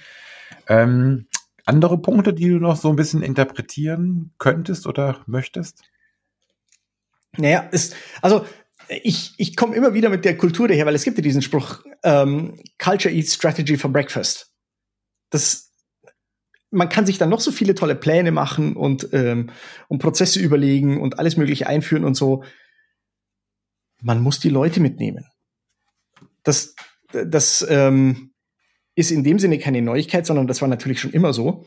Ähm, 0.67 1.27
andere 1.67 1.99
Punkte, 1.99 2.33
die 2.33 2.49
du 2.49 2.59
noch 2.59 2.77
so 2.77 2.89
ein 2.89 2.97
bisschen 2.97 3.23
interpretieren 3.23 4.33
könntest 4.39 4.87
oder 4.87 5.23
möchtest? 5.27 5.83
Naja, 7.37 7.61
ist, 7.71 7.95
also 8.23 8.47
ich, 8.89 9.35
ich 9.37 9.55
komme 9.57 9.77
immer 9.77 9.93
wieder 9.93 10.09
mit 10.09 10.25
der 10.25 10.37
Kultur 10.37 10.67
daher, 10.67 10.87
weil 10.87 10.95
es 10.95 11.05
gibt 11.05 11.19
ja 11.19 11.23
diesen 11.23 11.43
Spruch, 11.43 11.85
ähm, 12.03 12.59
Culture 12.79 13.15
eats 13.15 13.35
Strategy 13.35 13.77
for 13.77 13.93
Breakfast. 13.93 14.51
Das 15.29 15.71
man 16.71 16.89
kann 16.89 17.05
sich 17.05 17.19
dann 17.19 17.31
noch 17.31 17.41
so 17.41 17.51
viele 17.51 17.75
tolle 17.75 17.97
Pläne 17.97 18.31
machen 18.31 18.77
und, 18.77 19.09
ähm, 19.13 19.51
und 19.89 19.99
Prozesse 19.99 20.39
überlegen 20.41 21.01
und 21.01 21.19
alles 21.19 21.37
Mögliche 21.37 21.67
einführen 21.67 22.05
und 22.05 22.15
so. 22.15 22.45
Man 24.03 24.21
muss 24.21 24.39
die 24.39 24.51
Leute 24.51 24.81
mitnehmen. 24.81 25.27
Das, 26.45 26.75
das 27.13 27.67
ähm, 27.69 28.30
ist 29.01 29.11
in 29.11 29.25
dem 29.25 29.39
Sinne 29.39 29.59
keine 29.59 29.83
Neuigkeit, 29.83 30.27
sondern 30.27 30.47
das 30.47 30.61
war 30.61 30.69
natürlich 30.69 31.01
schon 31.01 31.13
immer 31.13 31.33
so. 31.33 31.67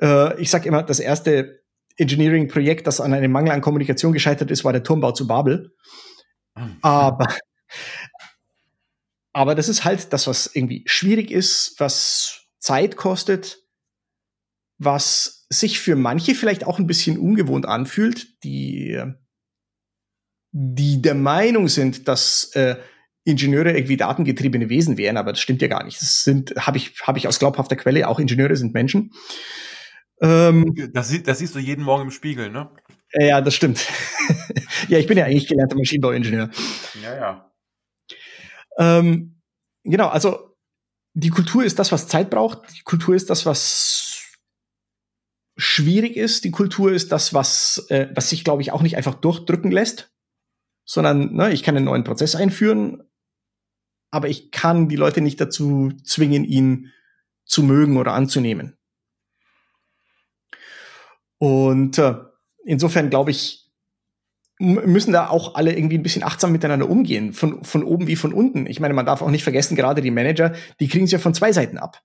Äh, 0.00 0.40
ich 0.40 0.50
sage 0.50 0.68
immer, 0.68 0.82
das 0.82 1.00
erste 1.00 1.60
Engineering-Projekt, 1.96 2.86
das 2.86 3.00
an 3.00 3.12
einem 3.12 3.32
Mangel 3.32 3.52
an 3.52 3.60
Kommunikation 3.60 4.12
gescheitert 4.12 4.50
ist, 4.50 4.64
war 4.64 4.72
der 4.72 4.82
Turmbau 4.82 5.12
zu 5.12 5.26
Babel. 5.26 5.74
Aber, 6.82 7.26
aber 9.32 9.54
das 9.54 9.68
ist 9.68 9.84
halt 9.84 10.12
das, 10.12 10.26
was 10.26 10.50
irgendwie 10.54 10.82
schwierig 10.86 11.30
ist, 11.30 11.74
was 11.78 12.46
Zeit 12.58 12.96
kostet, 12.96 13.58
was 14.78 15.46
sich 15.50 15.80
für 15.80 15.96
manche 15.96 16.34
vielleicht 16.34 16.64
auch 16.64 16.78
ein 16.78 16.86
bisschen 16.86 17.18
ungewohnt 17.18 17.66
anfühlt, 17.66 18.42
die, 18.44 19.02
die 20.52 21.02
der 21.02 21.14
Meinung 21.14 21.68
sind, 21.68 22.08
dass 22.08 22.52
äh, 22.54 22.76
Ingenieure 23.30 23.72
irgendwie 23.72 23.96
datengetriebene 23.96 24.68
Wesen 24.68 24.98
wären, 24.98 25.16
aber 25.16 25.32
das 25.32 25.40
stimmt 25.40 25.62
ja 25.62 25.68
gar 25.68 25.84
nicht. 25.84 26.00
Das 26.00 26.24
sind, 26.24 26.54
habe 26.56 26.78
ich, 26.78 27.00
hab 27.02 27.16
ich 27.16 27.28
aus 27.28 27.38
glaubhafter 27.38 27.76
Quelle, 27.76 28.08
auch 28.08 28.18
Ingenieure 28.18 28.56
sind 28.56 28.74
Menschen. 28.74 29.12
Ähm, 30.20 30.90
das, 30.92 31.22
das 31.22 31.38
siehst 31.38 31.54
du 31.54 31.58
jeden 31.58 31.84
Morgen 31.84 32.04
im 32.04 32.10
Spiegel, 32.10 32.50
ne? 32.50 32.70
Ja, 33.12 33.40
das 33.40 33.54
stimmt. 33.54 33.86
ja, 34.88 34.98
ich 34.98 35.06
bin 35.06 35.18
ja 35.18 35.24
eigentlich 35.24 35.48
gelernter 35.48 35.76
Maschinenbauingenieur. 35.76 36.50
Ja, 37.02 37.16
ja. 37.16 37.50
Ähm, 38.78 39.40
genau, 39.82 40.08
also 40.08 40.56
die 41.14 41.30
Kultur 41.30 41.64
ist 41.64 41.78
das, 41.78 41.90
was 41.90 42.06
Zeit 42.06 42.30
braucht. 42.30 42.60
Die 42.76 42.82
Kultur 42.82 43.14
ist 43.14 43.30
das, 43.30 43.46
was 43.46 44.38
schwierig 45.56 46.16
ist. 46.16 46.44
Die 46.44 46.50
Kultur 46.50 46.92
ist 46.92 47.12
das, 47.12 47.34
was, 47.34 47.86
äh, 47.88 48.08
was 48.14 48.30
sich, 48.30 48.44
glaube 48.44 48.62
ich, 48.62 48.72
auch 48.72 48.82
nicht 48.82 48.96
einfach 48.96 49.14
durchdrücken 49.14 49.70
lässt, 49.70 50.12
sondern 50.84 51.34
ne, 51.34 51.52
ich 51.52 51.62
kann 51.62 51.76
einen 51.76 51.86
neuen 51.86 52.04
Prozess 52.04 52.34
einführen, 52.34 53.02
aber 54.10 54.28
ich 54.28 54.50
kann 54.50 54.88
die 54.88 54.96
Leute 54.96 55.20
nicht 55.20 55.40
dazu 55.40 55.92
zwingen, 56.04 56.44
ihn 56.44 56.92
zu 57.44 57.62
mögen 57.62 57.96
oder 57.96 58.12
anzunehmen. 58.12 58.76
Und 61.38 61.98
äh, 61.98 62.16
insofern 62.64 63.10
glaube 63.10 63.30
ich, 63.30 63.70
müssen 64.58 65.12
da 65.12 65.28
auch 65.28 65.54
alle 65.54 65.74
irgendwie 65.74 65.96
ein 65.96 66.02
bisschen 66.02 66.22
achtsam 66.22 66.52
miteinander 66.52 66.88
umgehen, 66.88 67.32
von, 67.32 67.64
von 67.64 67.82
oben 67.82 68.08
wie 68.08 68.16
von 68.16 68.34
unten. 68.34 68.66
Ich 68.66 68.78
meine, 68.78 68.92
man 68.92 69.06
darf 69.06 69.22
auch 69.22 69.30
nicht 69.30 69.42
vergessen, 69.42 69.74
gerade 69.74 70.02
die 70.02 70.10
Manager, 70.10 70.52
die 70.80 70.88
kriegen 70.88 71.06
es 71.06 71.12
ja 71.12 71.18
von 71.18 71.32
zwei 71.32 71.52
Seiten 71.52 71.78
ab 71.78 72.02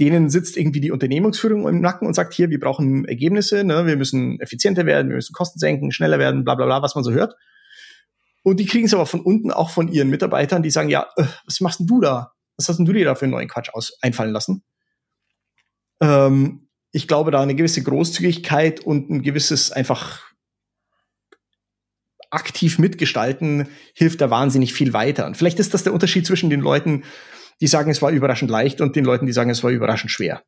denen 0.00 0.30
sitzt 0.30 0.56
irgendwie 0.56 0.80
die 0.80 0.90
Unternehmensführung 0.90 1.68
im 1.68 1.82
Nacken 1.82 2.08
und 2.08 2.14
sagt, 2.14 2.32
hier, 2.32 2.48
wir 2.48 2.58
brauchen 2.58 3.04
Ergebnisse, 3.04 3.64
ne? 3.64 3.86
wir 3.86 3.96
müssen 3.96 4.40
effizienter 4.40 4.86
werden, 4.86 5.08
wir 5.08 5.16
müssen 5.16 5.34
Kosten 5.34 5.58
senken, 5.58 5.92
schneller 5.92 6.18
werden, 6.18 6.42
bla 6.42 6.54
bla 6.54 6.64
bla, 6.64 6.82
was 6.82 6.94
man 6.94 7.04
so 7.04 7.12
hört. 7.12 7.34
Und 8.42 8.58
die 8.58 8.66
kriegen 8.66 8.86
es 8.86 8.94
aber 8.94 9.06
von 9.06 9.20
unten 9.20 9.50
auch 9.50 9.70
von 9.70 9.88
ihren 9.88 10.08
Mitarbeitern, 10.08 10.62
die 10.62 10.70
sagen, 10.70 10.88
ja, 10.88 11.06
äh, 11.16 11.24
was 11.44 11.60
machst 11.60 11.80
denn 11.80 11.86
du 11.86 12.00
da? 12.00 12.32
Was 12.56 12.68
hast 12.68 12.78
denn 12.78 12.86
du 12.86 12.92
dir 12.92 13.04
da 13.04 13.14
für 13.14 13.24
einen 13.24 13.32
neuen 13.32 13.48
Quatsch 13.48 13.70
aus 13.72 13.98
einfallen 14.00 14.32
lassen? 14.32 14.64
Ähm, 16.00 16.68
ich 16.92 17.06
glaube, 17.06 17.30
da 17.30 17.40
eine 17.40 17.54
gewisse 17.54 17.82
Großzügigkeit 17.82 18.80
und 18.80 19.10
ein 19.10 19.22
gewisses 19.22 19.70
einfach 19.72 20.22
aktiv 22.30 22.78
mitgestalten 22.78 23.68
hilft 23.94 24.20
da 24.20 24.30
wahnsinnig 24.30 24.72
viel 24.72 24.92
weiter. 24.92 25.26
Und 25.26 25.36
vielleicht 25.36 25.58
ist 25.58 25.74
das 25.74 25.82
der 25.82 25.92
Unterschied 25.92 26.26
zwischen 26.26 26.48
den 26.48 26.60
Leuten, 26.60 27.04
die 27.60 27.66
sagen, 27.66 27.90
es 27.90 28.00
war 28.00 28.10
überraschend 28.10 28.50
leicht 28.50 28.80
und 28.80 28.96
den 28.96 29.04
Leuten, 29.04 29.26
die 29.26 29.32
sagen, 29.32 29.50
es 29.50 29.62
war 29.62 29.70
überraschend 29.70 30.10
schwer. 30.10 30.42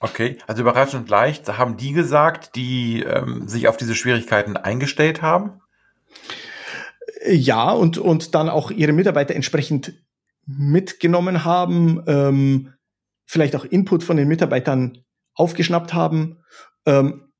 Okay, 0.00 0.38
also 0.48 0.62
überraschend 0.62 1.08
leicht, 1.08 1.46
haben 1.46 1.76
die 1.76 1.92
gesagt, 1.92 2.56
die 2.56 3.02
ähm, 3.02 3.46
sich 3.46 3.68
auf 3.68 3.76
diese 3.76 3.94
Schwierigkeiten 3.94 4.56
eingestellt 4.56 5.22
haben? 5.22 5.61
Ja, 7.26 7.70
und, 7.70 7.98
und 7.98 8.34
dann 8.34 8.48
auch 8.48 8.70
ihre 8.70 8.92
Mitarbeiter 8.92 9.34
entsprechend 9.34 9.94
mitgenommen 10.46 11.44
haben, 11.44 12.02
ähm, 12.06 12.72
vielleicht 13.26 13.54
auch 13.56 13.64
Input 13.64 14.02
von 14.02 14.16
den 14.16 14.28
Mitarbeitern 14.28 15.04
aufgeschnappt 15.34 15.94
haben. 15.94 16.42
Ähm, 16.84 17.32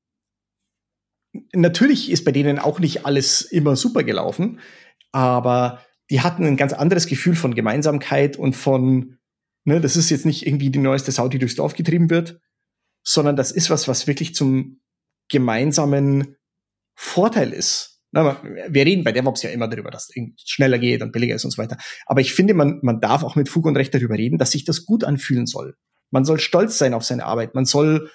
natürlich 1.53 2.11
ist 2.11 2.25
bei 2.25 2.33
denen 2.33 2.59
auch 2.59 2.79
nicht 2.79 3.07
alles 3.07 3.43
immer 3.43 3.77
super 3.77 4.03
gelaufen, 4.03 4.61
aber 5.11 5.85
die 6.11 6.21
hatten 6.21 6.45
ein 6.45 6.57
ganz 6.57 6.73
anderes 6.73 7.07
Gefühl 7.07 7.35
von 7.35 7.55
Gemeinsamkeit 7.55 8.37
und 8.37 8.55
von, 8.55 9.19
ne, 9.65 9.81
das 9.81 9.97
ist 9.97 10.11
jetzt 10.11 10.27
nicht 10.27 10.47
irgendwie 10.47 10.71
die 10.71 10.79
neueste 10.79 11.13
Sau, 11.13 11.29
die 11.29 11.39
durchs 11.39 11.57
Dorf 11.57 11.75
getrieben 11.75 12.11
wird, 12.11 12.41
sondern 13.05 13.37
das 13.37 13.51
ist 13.51 13.71
was, 13.71 13.89
was 13.89 14.07
wirklich 14.07 14.35
zum 14.35 14.81
gemeinsamen 15.29 16.37
Vorteil 16.95 17.53
ist. 17.53 17.92
Na, 18.13 18.43
wir 18.43 18.87
reden 18.87 19.05
bei 19.05 19.13
DevOps 19.13 19.43
ja 19.43 19.51
immer 19.51 19.69
darüber, 19.69 19.91
dass 19.91 20.11
es 20.11 20.15
schneller 20.45 20.79
geht 20.79 21.01
und 21.01 21.13
billiger 21.13 21.35
ist 21.35 21.47
und 21.47 21.51
so 21.51 21.61
weiter. 21.61 21.79
Aber 22.05 22.21
ich 22.21 22.35
finde, 22.35 22.53
man, 22.53 22.79
man 22.83 23.01
darf 23.01 23.25
auch 23.25 23.37
mit 23.37 23.49
Fug 23.49 23.65
und 23.65 23.77
Recht 23.77 23.95
darüber 23.95 24.17
reden, 24.17 24.37
dass 24.37 24.51
sich 24.51 24.65
das 24.65 24.85
gut 24.85 25.03
anfühlen 25.03 25.47
soll. 25.47 25.77
Man 26.11 26.27
soll 26.27 26.39
stolz 26.39 26.77
sein 26.77 26.93
auf 26.93 27.05
seine 27.05 27.25
Arbeit. 27.25 27.55
Man 27.55 27.65
soll 27.65 28.11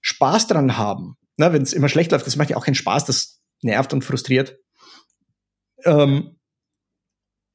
Spaß 0.00 0.46
dran 0.46 0.78
haben. 0.78 1.16
Wenn 1.36 1.62
es 1.62 1.74
immer 1.74 1.90
schlecht 1.90 2.12
läuft, 2.12 2.26
das 2.26 2.36
macht 2.36 2.50
ja 2.50 2.56
auch 2.56 2.64
keinen 2.64 2.74
Spaß, 2.74 3.04
das 3.04 3.42
nervt 3.60 3.92
und 3.92 4.04
frustriert. 4.04 4.58
Ähm, 5.84 6.38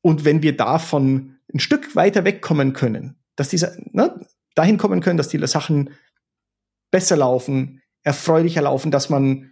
und 0.02 0.24
wenn 0.24 0.43
wir 0.43 0.56
davon 0.56 1.39
ein 1.54 1.60
Stück 1.60 1.95
weiter 1.95 2.26
wegkommen 2.26 2.74
können, 2.74 3.24
dass 3.36 3.50
diese, 3.50 3.78
ne, 3.91 4.20
dahin 4.56 4.78
kommen 4.78 5.02
können, 5.02 5.18
dass 5.18 5.30
die 5.30 5.45
Sachen 5.48 5.91
besser 6.91 7.18
laufen, 7.18 7.82
erfreulicher 8.04 8.62
laufen, 8.62 8.91
dass 8.91 9.10
man, 9.10 9.52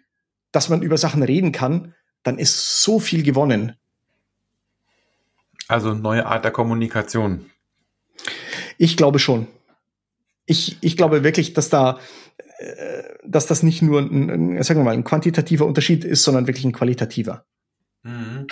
dass 0.51 0.69
man 0.69 0.81
über 0.81 0.97
Sachen 0.97 1.23
reden 1.23 1.51
kann, 1.51 1.93
dann 2.25 2.39
ist 2.39 2.81
so 2.81 2.99
viel 2.99 3.23
gewonnen. 3.23 3.77
Also 5.67 5.93
neue 5.93 6.25
Art 6.25 6.43
der 6.43 6.51
Kommunikation. 6.51 7.49
Ich 8.77 8.97
glaube 8.97 9.19
schon. 9.19 9.47
Ich, 10.47 10.77
ich 10.81 10.97
glaube 10.97 11.23
wirklich, 11.23 11.53
dass 11.53 11.69
da, 11.69 11.99
äh, 12.57 13.03
dass 13.23 13.45
das 13.45 13.63
nicht 13.63 13.81
nur 13.81 14.01
ein, 14.01 14.57
ein, 14.57 14.63
sagen 14.63 14.79
wir 14.79 14.85
mal, 14.85 14.93
ein 14.93 15.03
quantitativer 15.03 15.65
Unterschied 15.65 16.03
ist, 16.03 16.23
sondern 16.23 16.47
wirklich 16.47 16.65
ein 16.65 16.71
qualitativer. 16.71 17.45
Mhm. 18.01 18.47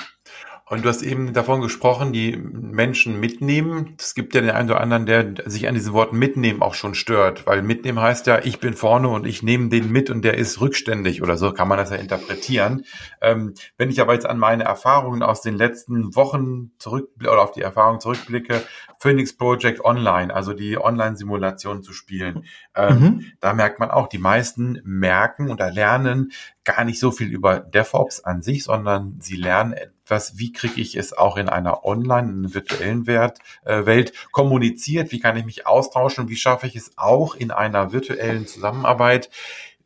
Und 0.74 0.84
du 0.84 0.90
hast 0.90 1.04
eben 1.04 1.34
davon 1.34 1.62
gesprochen, 1.62 2.14
die 2.14 2.36
Menschen 2.36 3.20
mitnehmen. 3.20 3.96
Es 4.00 4.16
gibt 4.16 4.34
ja 4.34 4.42
den 4.42 4.50
einen 4.50 4.72
oder 4.72 4.82
anderen, 4.82 5.06
der 5.06 5.36
sich 5.46 5.68
an 5.68 5.76
diesen 5.76 5.94
Worten 5.94 6.18
mitnehmen 6.18 6.64
auch 6.64 6.74
schon 6.74 6.96
stört, 6.96 7.46
weil 7.46 7.62
mitnehmen 7.62 8.00
heißt 8.00 8.26
ja, 8.26 8.40
ich 8.44 8.60
bin 8.60 8.74
vorne 8.74 9.10
und 9.10 9.28
ich 9.28 9.44
nehme 9.44 9.70
den 9.70 9.92
mit 9.92 10.10
und 10.10 10.26
der 10.26 10.36
ist 10.36 10.62
rückständig 10.62 11.22
oder 11.22 11.38
so 11.38 11.54
kann 11.54 11.68
man 11.68 11.78
das 11.78 11.92
ja 11.92 11.98
interpretieren. 11.98 12.86
Ähm, 13.22 13.54
wenn 13.78 13.92
ich 13.92 14.02
aber 14.02 14.16
jetzt 14.16 14.26
an 14.26 14.40
meine 14.40 14.64
Erfahrungen 14.64 15.22
aus 15.22 15.42
den 15.42 15.56
letzten 15.56 16.16
Wochen 16.16 16.72
zurück 16.80 17.12
oder 17.20 17.44
auf 17.44 17.52
die 17.52 17.62
Erfahrung 17.62 18.00
zurückblicke, 18.00 18.64
Phoenix 19.04 19.34
Project 19.34 19.84
Online, 19.84 20.34
also 20.34 20.54
die 20.54 20.78
Online-Simulation 20.78 21.84
zu 21.84 21.92
spielen, 21.92 22.46
ähm, 22.74 23.00
mhm. 23.00 23.26
da 23.42 23.54
merkt 23.54 23.78
man 23.82 23.92
auch, 23.92 24.08
die 24.08 24.18
meisten 24.18 24.80
merken 24.86 25.52
oder 25.52 25.70
lernen 25.72 26.32
gar 26.64 26.86
nicht 26.86 27.02
so 27.02 27.12
viel 27.12 27.28
über 27.28 27.60
DevOps 27.60 28.22
an 28.22 28.42
sich, 28.42 28.64
sondern 28.64 29.18
sie 29.20 29.36
lernen 29.36 29.74
etwas, 29.74 30.38
wie 30.38 30.54
kriege 30.54 30.80
ich 30.80 30.96
es 30.96 31.12
auch 31.12 31.36
in 31.36 31.50
einer 31.50 31.84
online, 31.84 32.30
in 32.30 32.40
einer 32.40 32.54
virtuellen 32.54 33.06
Welt, 33.06 33.40
äh, 33.66 33.86
Welt 33.86 34.14
kommuniziert, 34.32 35.12
wie 35.12 35.20
kann 35.20 35.36
ich 35.36 35.44
mich 35.44 35.68
austauschen, 35.68 36.30
wie 36.30 36.38
schaffe 36.38 36.68
ich 36.68 36.78
es 36.78 36.94
auch 36.96 37.36
in 37.36 37.52
einer 37.52 37.92
virtuellen 37.92 38.48
Zusammenarbeit, 38.48 39.30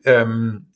ähm, 0.04 0.68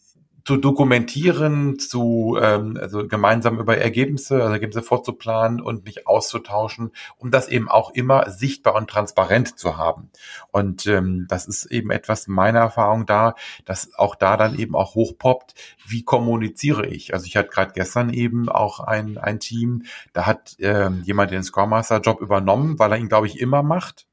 zu 0.44 0.56
dokumentieren, 0.56 1.78
zu 1.78 2.36
ähm, 2.40 2.76
also 2.80 3.06
gemeinsam 3.06 3.58
über 3.58 3.78
Ergebnisse, 3.78 4.42
also 4.42 4.52
Ergebnisse 4.52 4.82
vorzuplanen 4.82 5.60
und 5.60 5.84
mich 5.84 6.06
auszutauschen, 6.06 6.90
um 7.16 7.30
das 7.30 7.48
eben 7.48 7.68
auch 7.68 7.90
immer 7.90 8.28
sichtbar 8.30 8.74
und 8.74 8.90
transparent 8.90 9.58
zu 9.58 9.76
haben. 9.76 10.10
Und 10.50 10.86
ähm, 10.86 11.26
das 11.28 11.46
ist 11.46 11.66
eben 11.66 11.90
etwas 11.90 12.26
meiner 12.26 12.60
Erfahrung 12.60 13.06
da, 13.06 13.34
dass 13.64 13.94
auch 13.94 14.14
da 14.14 14.36
dann 14.36 14.58
eben 14.58 14.74
auch 14.74 14.94
hochpoppt, 14.94 15.54
wie 15.86 16.02
kommuniziere 16.02 16.86
ich. 16.86 17.14
Also 17.14 17.26
ich 17.26 17.36
hatte 17.36 17.50
gerade 17.50 17.72
gestern 17.72 18.10
eben 18.10 18.48
auch 18.48 18.80
ein, 18.80 19.18
ein 19.18 19.38
Team, 19.38 19.84
da 20.12 20.26
hat 20.26 20.56
ähm, 20.58 21.02
jemand 21.04 21.30
den 21.30 21.44
Scrum 21.44 21.70
Master 21.70 22.00
Job 22.00 22.20
übernommen, 22.20 22.78
weil 22.78 22.92
er 22.92 22.98
ihn, 22.98 23.08
glaube 23.08 23.26
ich, 23.26 23.40
immer 23.40 23.62
macht 23.62 24.06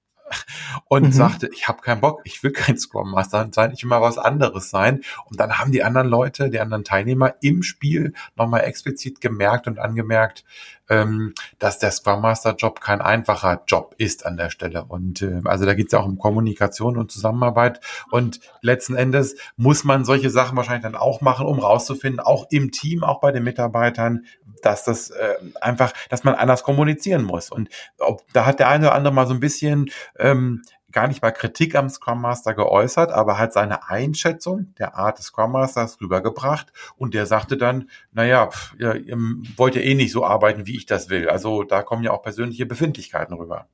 und 0.87 1.03
mhm. 1.03 1.11
sagte, 1.11 1.49
ich 1.53 1.67
habe 1.67 1.81
keinen 1.81 2.01
Bock, 2.01 2.21
ich 2.23 2.43
will 2.43 2.51
kein 2.51 2.77
Scrum 2.77 3.11
Master 3.11 3.49
sein, 3.51 3.71
ich 3.73 3.83
will 3.83 3.89
mal 3.89 4.01
was 4.01 4.17
anderes 4.17 4.69
sein. 4.69 5.01
Und 5.25 5.39
dann 5.39 5.59
haben 5.59 5.71
die 5.71 5.83
anderen 5.83 6.07
Leute, 6.07 6.49
die 6.49 6.59
anderen 6.59 6.83
Teilnehmer 6.83 7.35
im 7.41 7.63
Spiel 7.63 8.13
nochmal 8.35 8.61
explizit 8.61 9.21
gemerkt 9.21 9.67
und 9.67 9.79
angemerkt, 9.79 10.43
ähm, 10.89 11.33
dass 11.59 11.79
der 11.79 11.91
Scrum 11.91 12.21
Master 12.21 12.55
Job 12.55 12.81
kein 12.81 13.01
einfacher 13.01 13.61
Job 13.67 13.95
ist 13.97 14.25
an 14.25 14.37
der 14.37 14.49
Stelle. 14.49 14.85
Und 14.85 15.21
äh, 15.21 15.41
also 15.45 15.65
da 15.65 15.75
geht 15.75 15.87
es 15.87 15.91
ja 15.91 15.99
auch 15.99 16.05
um 16.05 16.17
Kommunikation 16.17 16.97
und 16.97 17.11
Zusammenarbeit. 17.11 17.79
Und 18.11 18.39
letzten 18.61 18.95
Endes 18.95 19.35
muss 19.55 19.83
man 19.83 20.03
solche 20.03 20.29
Sachen 20.29 20.57
wahrscheinlich 20.57 20.83
dann 20.83 20.95
auch 20.95 21.21
machen, 21.21 21.45
um 21.45 21.59
rauszufinden, 21.59 22.19
auch 22.19 22.47
im 22.49 22.71
Team, 22.71 23.03
auch 23.03 23.19
bei 23.21 23.31
den 23.31 23.43
Mitarbeitern, 23.43 24.25
dass 24.61 24.83
das 24.83 25.09
äh, 25.09 25.35
einfach, 25.61 25.93
dass 26.09 26.23
man 26.23 26.35
anders 26.35 26.63
kommunizieren 26.63 27.23
muss. 27.23 27.51
Und 27.51 27.69
ob, 27.97 28.23
da 28.33 28.45
hat 28.45 28.59
der 28.59 28.69
eine 28.69 28.87
oder 28.87 28.95
andere 28.95 29.13
mal 29.13 29.27
so 29.27 29.33
ein 29.33 29.39
bisschen 29.39 29.89
ähm, 30.17 30.61
gar 30.91 31.07
nicht 31.07 31.21
mal 31.21 31.31
Kritik 31.31 31.75
am 31.75 31.89
Scrum 31.89 32.21
Master 32.21 32.53
geäußert, 32.53 33.11
aber 33.11 33.37
hat 33.37 33.53
seine 33.53 33.89
Einschätzung 33.89 34.73
der 34.79 34.95
Art 34.95 35.19
des 35.19 35.25
Scrum 35.25 35.51
Masters 35.51 35.99
rübergebracht 36.01 36.71
und 36.95 37.13
der 37.13 37.25
sagte 37.25 37.57
dann, 37.57 37.89
naja, 38.11 38.47
pff, 38.47 38.75
ihr, 38.79 38.95
ihr 38.95 39.17
wollt 39.55 39.75
ja 39.75 39.81
eh 39.81 39.95
nicht 39.95 40.11
so 40.11 40.25
arbeiten, 40.25 40.65
wie 40.65 40.77
ich 40.77 40.85
das 40.85 41.09
will. 41.09 41.29
Also 41.29 41.63
da 41.63 41.83
kommen 41.83 42.03
ja 42.03 42.11
auch 42.11 42.21
persönliche 42.21 42.65
Befindlichkeiten 42.65 43.35
rüber. 43.35 43.67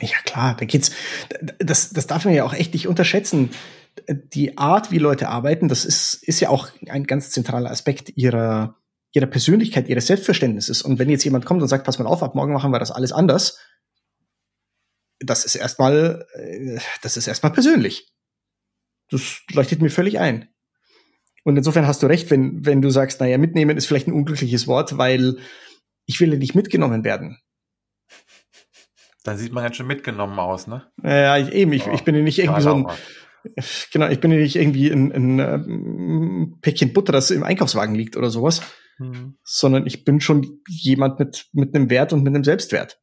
Ja 0.00 0.16
klar, 0.24 0.56
da 0.58 0.64
geht's, 0.64 0.90
das, 1.58 1.90
das 1.90 2.06
darf 2.06 2.24
man 2.24 2.34
ja 2.34 2.44
auch 2.44 2.54
echt 2.54 2.72
nicht 2.72 2.88
unterschätzen. 2.88 3.50
Die 4.08 4.58
Art, 4.58 4.90
wie 4.90 4.98
Leute 4.98 5.28
arbeiten, 5.28 5.68
das 5.68 5.84
ist, 5.84 6.14
ist 6.14 6.40
ja 6.40 6.48
auch 6.48 6.68
ein 6.88 7.04
ganz 7.04 7.30
zentraler 7.30 7.70
Aspekt 7.70 8.10
ihrer, 8.16 8.74
ihrer 9.14 9.26
Persönlichkeit, 9.26 9.88
ihres 9.88 10.08
Selbstverständnisses. 10.08 10.82
Und 10.82 10.98
wenn 10.98 11.08
jetzt 11.08 11.24
jemand 11.24 11.46
kommt 11.46 11.62
und 11.62 11.68
sagt, 11.68 11.84
pass 11.84 11.98
mal 11.98 12.06
auf, 12.06 12.22
ab 12.22 12.34
morgen 12.34 12.52
machen 12.52 12.72
wir 12.72 12.80
das 12.80 12.90
alles 12.90 13.12
anders, 13.12 13.58
das 15.20 15.44
ist 15.44 15.54
erstmal, 15.54 16.26
äh, 16.34 16.78
das 17.00 17.16
ist 17.16 17.28
erstmal 17.28 17.52
persönlich. 17.52 18.12
Das 19.10 19.40
leuchtet 19.52 19.80
mir 19.80 19.90
völlig 19.90 20.18
ein. 20.18 20.48
Und 21.44 21.56
insofern 21.56 21.86
hast 21.86 22.02
du 22.02 22.06
recht, 22.06 22.30
wenn, 22.30 22.66
wenn 22.66 22.82
du 22.82 22.90
sagst, 22.90 23.20
naja, 23.20 23.38
mitnehmen 23.38 23.76
ist 23.76 23.86
vielleicht 23.86 24.08
ein 24.08 24.14
unglückliches 24.14 24.66
Wort, 24.66 24.98
weil 24.98 25.38
ich 26.06 26.20
will 26.20 26.32
ja 26.32 26.38
nicht 26.38 26.54
mitgenommen 26.54 27.04
werden. 27.04 27.38
Dann 29.22 29.38
sieht 29.38 29.52
man 29.52 29.64
ja 29.64 29.72
schon 29.72 29.86
mitgenommen 29.86 30.38
aus, 30.38 30.66
ne? 30.66 30.90
Ja, 31.02 31.38
ich, 31.38 31.52
eben, 31.52 31.72
ich, 31.72 31.86
oh, 31.86 31.92
ich 31.92 32.02
bin 32.02 32.14
ja 32.14 32.22
nicht 32.22 32.38
irgendwie 32.38 32.60
so 32.60 32.74
ein, 32.74 32.86
genau, 33.92 34.08
ich 34.08 34.20
bin 34.20 34.32
ja 34.32 34.38
nicht 34.38 34.56
irgendwie 34.56 34.90
ein, 34.90 35.12
ein, 35.12 35.40
ein 35.40 36.60
Päckchen 36.60 36.92
Butter, 36.92 37.12
das 37.12 37.30
im 37.30 37.42
Einkaufswagen 37.42 37.94
liegt 37.94 38.16
oder 38.16 38.30
sowas, 38.30 38.62
mhm. 38.98 39.36
sondern 39.42 39.86
ich 39.86 40.04
bin 40.04 40.20
schon 40.20 40.60
jemand 40.68 41.18
mit, 41.18 41.48
mit 41.52 41.74
einem 41.74 41.90
Wert 41.90 42.12
und 42.12 42.22
mit 42.22 42.34
einem 42.34 42.44
Selbstwert. 42.44 43.00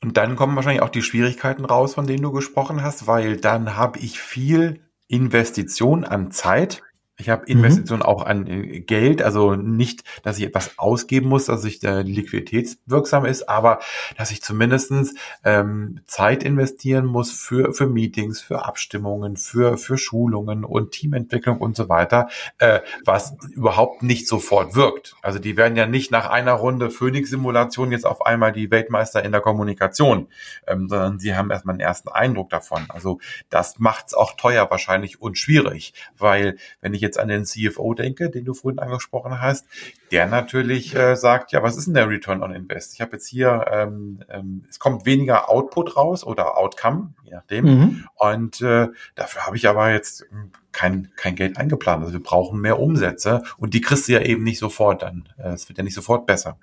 Und 0.00 0.16
dann 0.16 0.36
kommen 0.36 0.54
wahrscheinlich 0.54 0.82
auch 0.82 0.90
die 0.90 1.02
Schwierigkeiten 1.02 1.64
raus, 1.64 1.94
von 1.94 2.06
denen 2.06 2.22
du 2.22 2.30
gesprochen 2.30 2.82
hast, 2.82 3.06
weil 3.06 3.36
dann 3.36 3.76
habe 3.76 3.98
ich 3.98 4.20
viel 4.20 4.88
Investition 5.08 6.04
an 6.04 6.30
Zeit, 6.30 6.82
ich 7.18 7.28
habe 7.28 7.42
mhm. 7.42 7.58
Investitionen 7.58 8.00
mhm. 8.00 8.06
auch 8.06 8.24
an 8.24 8.46
äh, 8.46 8.80
Geld, 8.80 9.22
also 9.22 9.56
nicht, 9.56 10.04
dass 10.22 10.38
ich 10.38 10.44
etwas 10.44 10.78
ausgeben 10.78 11.28
muss, 11.28 11.46
dass 11.46 11.64
ich 11.64 11.82
äh, 11.82 12.02
liquiditätswirksam 12.02 13.24
ist, 13.24 13.48
aber 13.48 13.80
dass 14.16 14.30
ich 14.30 14.42
zumindestens 14.42 15.14
ähm, 15.44 16.00
Zeit 16.06 16.44
investieren 16.44 17.06
muss 17.06 17.32
für, 17.32 17.74
für 17.74 17.86
Meetings, 17.86 18.40
für 18.40 18.64
Abstimmungen, 18.64 19.36
für, 19.36 19.78
für 19.78 19.98
Schulungen 19.98 20.64
und 20.64 20.92
Teamentwicklung 20.92 21.58
und 21.58 21.76
so 21.76 21.88
weiter, 21.88 22.28
äh, 22.58 22.80
was 23.04 23.36
überhaupt 23.52 24.02
nicht 24.02 24.28
sofort 24.28 24.76
wirkt. 24.76 25.16
Also 25.20 25.40
die 25.40 25.56
werden 25.56 25.76
ja 25.76 25.86
nicht 25.86 26.12
nach 26.12 26.30
einer 26.30 26.52
Runde 26.52 26.90
Phoenix-Simulation 26.90 27.90
jetzt 27.90 28.06
auf 28.06 28.24
einmal 28.24 28.52
die 28.52 28.70
Weltmeister 28.70 29.24
in 29.24 29.32
der 29.32 29.40
Kommunikation, 29.40 30.28
ähm, 30.68 30.88
sondern 30.88 31.18
sie 31.18 31.34
haben 31.34 31.50
erstmal 31.50 31.74
einen 31.74 31.80
ersten 31.80 32.10
Eindruck 32.10 32.50
davon. 32.50 32.86
Also 32.90 33.18
das 33.50 33.80
macht 33.80 34.06
es 34.08 34.14
auch 34.14 34.34
teuer 34.36 34.70
wahrscheinlich 34.70 35.20
und 35.20 35.36
schwierig, 35.36 35.94
weil 36.16 36.56
wenn 36.80 36.94
ich 36.94 37.00
jetzt 37.07 37.07
an 37.16 37.28
den 37.28 37.44
CFO 37.44 37.94
denke, 37.94 38.28
den 38.28 38.44
du 38.44 38.52
vorhin 38.52 38.78
angesprochen 38.78 39.40
hast, 39.40 39.66
der 40.10 40.26
natürlich 40.26 40.94
äh, 40.94 41.14
sagt, 41.14 41.52
ja, 41.52 41.62
was 41.62 41.76
ist 41.76 41.86
denn 41.86 41.94
der 41.94 42.08
Return 42.08 42.42
on 42.42 42.54
Invest? 42.54 42.94
Ich 42.94 43.00
habe 43.00 43.12
jetzt 43.12 43.28
hier, 43.28 43.64
ähm, 43.70 44.20
ähm, 44.28 44.64
es 44.68 44.78
kommt 44.78 45.06
weniger 45.06 45.48
Output 45.48 45.96
raus 45.96 46.24
oder 46.24 46.58
Outcome, 46.58 47.14
je 47.22 47.32
nachdem. 47.32 47.64
Mhm. 47.64 48.06
Und 48.16 48.60
äh, 48.60 48.88
dafür 49.14 49.46
habe 49.46 49.56
ich 49.56 49.68
aber 49.68 49.92
jetzt 49.92 50.26
hm, 50.28 50.50
kein, 50.72 51.10
kein 51.16 51.36
Geld 51.36 51.56
eingeplant. 51.56 52.02
Also 52.02 52.12
wir 52.12 52.22
brauchen 52.22 52.60
mehr 52.60 52.78
Umsätze 52.78 53.42
und 53.56 53.74
die 53.74 53.80
kriegst 53.80 54.08
du 54.08 54.12
ja 54.12 54.20
eben 54.20 54.42
nicht 54.42 54.58
sofort 54.58 55.02
dann. 55.02 55.28
Äh, 55.38 55.50
es 55.50 55.68
wird 55.68 55.78
ja 55.78 55.84
nicht 55.84 55.94
sofort 55.94 56.26
besser. 56.26 56.58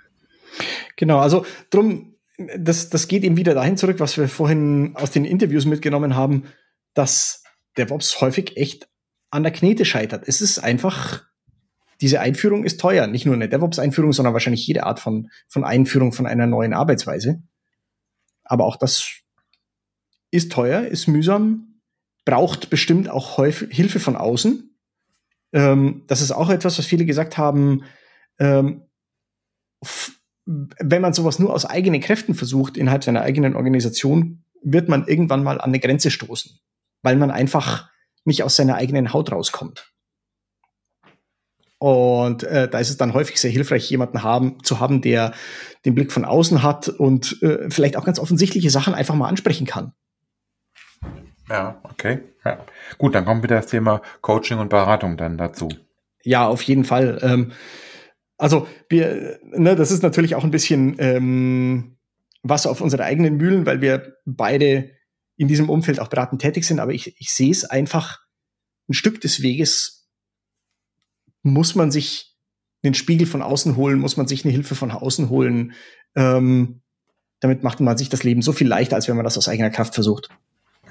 Genau, 0.96 1.20
also 1.20 1.46
drum, 1.70 2.16
das, 2.58 2.90
das 2.90 3.08
geht 3.08 3.24
eben 3.24 3.38
wieder 3.38 3.54
dahin 3.54 3.78
zurück, 3.78 4.00
was 4.00 4.18
wir 4.18 4.28
vorhin 4.28 4.96
aus 4.96 5.12
den 5.12 5.26
Interviews 5.26 5.66
mitgenommen 5.66 6.16
haben, 6.16 6.44
dass 6.94 7.44
DevOps 7.78 8.22
häufig 8.22 8.58
echt 8.58 8.88
an 9.36 9.44
der 9.44 9.52
Knete 9.52 9.86
scheitert. 9.86 10.24
Es 10.28 10.42
ist 10.42 10.60
einfach, 10.60 11.24
diese 12.02 12.22
Einführung 12.22 12.64
ist 12.64 12.80
teuer. 12.80 13.06
Nicht 13.08 13.26
nur 13.26 13.36
eine 13.36 13.50
DevOps-Einführung, 13.50 14.14
sondern 14.14 14.34
wahrscheinlich 14.34 14.66
jede 14.66 14.86
Art 14.86 15.00
von, 15.00 15.30
von 15.48 15.64
Einführung 15.64 16.14
von 16.14 16.26
einer 16.26 16.48
neuen 16.48 16.74
Arbeitsweise. 16.74 17.44
Aber 18.44 18.66
auch 18.66 18.78
das 18.78 19.22
ist 20.32 20.52
teuer, 20.52 20.82
ist 20.82 21.08
mühsam, 21.08 21.82
braucht 22.24 22.70
bestimmt 22.70 23.10
auch 23.10 23.38
häufig 23.38 23.76
Hilfe 23.76 24.00
von 24.00 24.16
außen. 24.16 24.76
Ähm, 25.54 26.04
das 26.08 26.22
ist 26.22 26.32
auch 26.32 26.50
etwas, 26.50 26.78
was 26.78 26.86
viele 26.86 27.06
gesagt 27.06 27.38
haben. 27.38 27.84
Ähm, 28.40 28.84
wenn 30.46 31.02
man 31.02 31.14
sowas 31.14 31.40
nur 31.40 31.54
aus 31.54 31.66
eigenen 31.66 32.02
Kräften 32.02 32.36
versucht, 32.36 32.78
innerhalb 32.78 33.04
seiner 33.04 33.22
eigenen 33.22 33.56
Organisation, 33.56 34.44
wird 34.62 34.90
man 34.90 35.08
irgendwann 35.08 35.44
mal 35.44 35.60
an 35.60 35.70
eine 35.70 35.80
Grenze 35.80 36.10
stoßen, 36.10 36.60
weil 37.02 37.18
man 37.18 37.32
einfach 37.32 37.90
nicht 38.26 38.44
aus 38.44 38.56
seiner 38.56 38.76
eigenen 38.76 39.14
Haut 39.14 39.32
rauskommt. 39.32 39.92
Und 41.78 42.44
äh, 42.44 42.68
da 42.68 42.80
ist 42.80 42.90
es 42.90 42.98
dann 42.98 43.14
häufig 43.14 43.40
sehr 43.40 43.52
hilfreich, 43.52 43.90
jemanden 43.90 44.24
haben, 44.24 44.64
zu 44.64 44.80
haben, 44.80 45.02
der 45.02 45.34
den 45.86 45.94
Blick 45.94 46.12
von 46.12 46.26
außen 46.26 46.64
hat 46.64 46.90
und 46.90 47.42
äh, 47.44 47.70
vielleicht 47.70 47.98
auch 47.98 48.06
ganz 48.06 48.18
offensichtliche 48.18 48.70
Sachen 48.70 48.94
einfach 48.94 49.16
mal 49.16 49.28
ansprechen 49.28 49.68
kann. 49.68 49.94
Ja, 51.50 51.80
okay. 51.84 52.24
Ja. 52.44 52.66
Gut, 52.98 53.14
dann 53.14 53.26
kommt 53.26 53.44
wieder 53.44 53.58
das 53.58 53.68
Thema 53.68 54.02
Coaching 54.22 54.58
und 54.58 54.70
Beratung 54.70 55.18
dann 55.18 55.38
dazu. 55.38 55.70
Ja, 56.24 56.48
auf 56.48 56.64
jeden 56.64 56.86
Fall. 56.86 57.20
Ähm, 57.22 57.52
also 58.38 58.68
wir, 58.90 59.40
ne, 59.44 59.76
das 59.76 59.92
ist 59.92 60.02
natürlich 60.02 60.36
auch 60.36 60.44
ein 60.44 60.52
bisschen 60.52 60.96
ähm, 61.00 61.98
Wasser 62.42 62.72
auf 62.72 62.82
unsere 62.82 63.04
eigenen 63.04 63.38
Mühlen, 63.38 63.66
weil 63.66 63.82
wir 63.82 64.18
beide 64.26 64.92
in 65.38 65.48
diesem 65.48 65.70
Umfeld 65.70 66.00
auch 66.00 66.08
beratend 66.08 66.42
tätig 66.42 66.66
sind. 66.66 66.80
Aber 66.80 66.94
ich, 66.94 67.16
ich 67.20 67.32
sehe 67.32 67.52
es 67.52 67.66
einfach 67.66 68.20
ein 68.90 68.94
Stück 68.94 69.22
des 69.22 69.42
Weges 69.42 69.96
muss 71.46 71.76
man 71.76 71.92
sich 71.92 72.36
einen 72.84 72.96
Spiegel 72.96 73.28
von 73.28 73.42
außen 73.42 73.76
holen, 73.76 74.00
muss 74.00 74.18
man 74.18 74.28
sich 74.28 74.44
eine 74.44 74.52
Hilfe 74.52 74.76
von 74.76 74.92
außen 74.92 75.30
holen. 75.30 75.74
Ähm, 76.16 76.82
damit 77.40 77.64
macht 77.64 77.80
man 77.80 77.98
sich 77.98 78.10
das 78.10 78.24
Leben 78.24 78.42
so 78.42 78.52
viel 78.52 78.68
leichter, 78.68 78.96
als 78.96 79.08
wenn 79.08 79.16
man 79.16 79.26
das 79.26 79.38
aus 79.38 79.48
eigener 79.48 79.70
Kraft 79.70 79.94
versucht. 79.94 80.30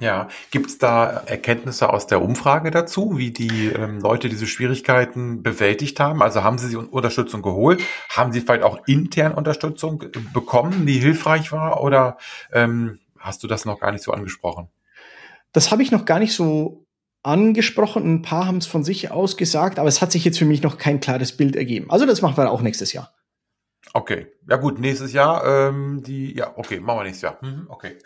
Ja, 0.00 0.28
gibt 0.50 0.70
es 0.70 0.78
da 0.78 1.06
Erkenntnisse 1.06 1.88
aus 1.88 2.08
der 2.08 2.20
Umfrage 2.20 2.72
dazu, 2.72 3.16
wie 3.16 3.30
die 3.30 3.66
ähm, 3.66 4.00
Leute 4.00 4.28
diese 4.28 4.46
Schwierigkeiten 4.46 5.42
bewältigt 5.42 6.00
haben? 6.00 6.20
Also 6.20 6.42
haben 6.42 6.58
sie 6.58 6.76
Unterstützung 6.76 7.42
geholt? 7.42 7.82
Haben 8.10 8.32
sie 8.32 8.40
vielleicht 8.40 8.64
auch 8.64 8.86
intern 8.86 9.32
Unterstützung 9.32 10.04
bekommen, 10.32 10.86
die 10.86 10.98
hilfreich 10.98 11.52
war? 11.52 11.82
Oder 11.82 12.18
ähm, 12.52 12.98
hast 13.24 13.42
du 13.42 13.46
das 13.46 13.64
noch 13.64 13.80
gar 13.80 13.90
nicht 13.90 14.04
so 14.04 14.12
angesprochen? 14.12 14.68
Das 15.52 15.70
habe 15.70 15.82
ich 15.82 15.90
noch 15.90 16.04
gar 16.04 16.18
nicht 16.18 16.34
so 16.34 16.86
angesprochen. 17.22 18.04
Ein 18.04 18.22
paar 18.22 18.46
haben 18.46 18.58
es 18.58 18.66
von 18.66 18.84
sich 18.84 19.10
aus 19.10 19.36
gesagt, 19.36 19.78
aber 19.78 19.88
es 19.88 20.02
hat 20.02 20.12
sich 20.12 20.24
jetzt 20.24 20.38
für 20.38 20.44
mich 20.44 20.62
noch 20.62 20.78
kein 20.78 21.00
klares 21.00 21.36
Bild 21.36 21.56
ergeben. 21.56 21.90
Also 21.90 22.06
das 22.06 22.22
machen 22.22 22.36
wir 22.36 22.50
auch 22.50 22.60
nächstes 22.60 22.92
Jahr. 22.92 23.12
Okay, 23.92 24.26
ja 24.48 24.56
gut, 24.56 24.80
nächstes 24.80 25.12
Jahr, 25.12 25.44
ähm, 25.46 26.02
die, 26.02 26.34
ja, 26.34 26.52
okay, 26.56 26.80
machen 26.80 26.98
wir 26.98 27.04
nächstes 27.04 27.22
Jahr. 27.22 27.38
Mhm, 27.42 27.66
okay. 27.68 27.98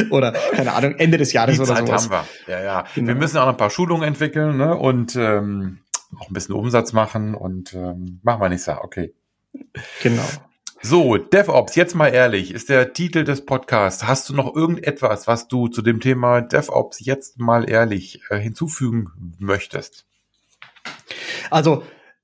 oder, 0.10 0.32
keine 0.32 0.72
Ahnung, 0.72 0.94
Ende 0.96 1.18
des 1.18 1.32
Jahres 1.32 1.56
die 1.56 1.60
oder 1.60 1.74
Zeit 1.74 1.86
sowas. 1.86 2.10
haben 2.10 2.26
wir. 2.46 2.54
Ja, 2.54 2.62
ja. 2.62 2.84
Genau. 2.94 3.08
Wir 3.08 3.14
müssen 3.14 3.38
auch 3.38 3.44
noch 3.44 3.52
ein 3.52 3.58
paar 3.58 3.70
Schulungen 3.70 4.02
entwickeln 4.02 4.56
ne? 4.56 4.76
und 4.76 5.14
ähm, 5.14 5.80
auch 6.18 6.28
ein 6.28 6.34
bisschen 6.34 6.54
Umsatz 6.54 6.92
machen 6.92 7.34
und 7.34 7.74
ähm, 7.74 8.20
machen 8.22 8.40
wir 8.40 8.48
nächstes 8.48 8.74
Jahr, 8.74 8.84
okay. 8.84 9.14
Genau. 10.02 10.24
So, 10.82 11.18
DevOps, 11.18 11.74
jetzt 11.74 11.94
mal 11.94 12.08
ehrlich, 12.08 12.54
ist 12.54 12.70
der 12.70 12.94
Titel 12.94 13.22
des 13.22 13.44
Podcasts. 13.44 14.06
Hast 14.06 14.30
du 14.30 14.34
noch 14.34 14.56
irgendetwas, 14.56 15.26
was 15.26 15.46
du 15.46 15.68
zu 15.68 15.82
dem 15.82 16.00
Thema 16.00 16.40
DevOps 16.40 17.04
jetzt 17.04 17.38
mal 17.38 17.68
ehrlich 17.68 18.22
äh, 18.30 18.38
hinzufügen 18.38 19.36
möchtest? 19.38 20.06
Also, 21.50 21.82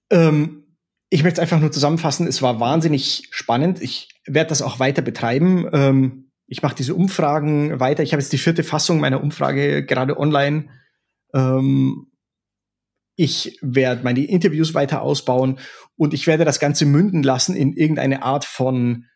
ähm, 0.08 0.64
ich 1.10 1.22
möchte 1.22 1.38
es 1.38 1.42
einfach 1.42 1.60
nur 1.60 1.70
zusammenfassen. 1.70 2.26
Es 2.26 2.40
war 2.40 2.58
wahnsinnig 2.58 3.28
spannend. 3.30 3.82
Ich 3.82 4.08
werde 4.24 4.48
das 4.48 4.62
auch 4.62 4.78
weiter 4.78 5.02
betreiben. 5.02 5.68
Ähm, 5.74 6.30
ich 6.46 6.62
mache 6.62 6.76
diese 6.76 6.94
Umfragen 6.94 7.78
weiter. 7.78 8.02
Ich 8.02 8.12
habe 8.12 8.22
jetzt 8.22 8.32
die 8.32 8.38
vierte 8.38 8.64
Fassung 8.64 9.00
meiner 9.00 9.22
Umfrage 9.22 9.84
gerade 9.84 10.18
online. 10.18 10.70
Ähm, 11.34 12.06
ich 13.16 13.58
werde 13.62 14.04
meine 14.04 14.24
Interviews 14.24 14.74
weiter 14.74 15.02
ausbauen 15.02 15.58
und 15.96 16.14
ich 16.14 16.26
werde 16.26 16.44
das 16.44 16.60
Ganze 16.60 16.84
münden 16.84 17.22
lassen 17.22 17.56
in 17.56 17.72
irgendeine 17.72 18.22
Art 18.22 18.44
von 18.44 19.06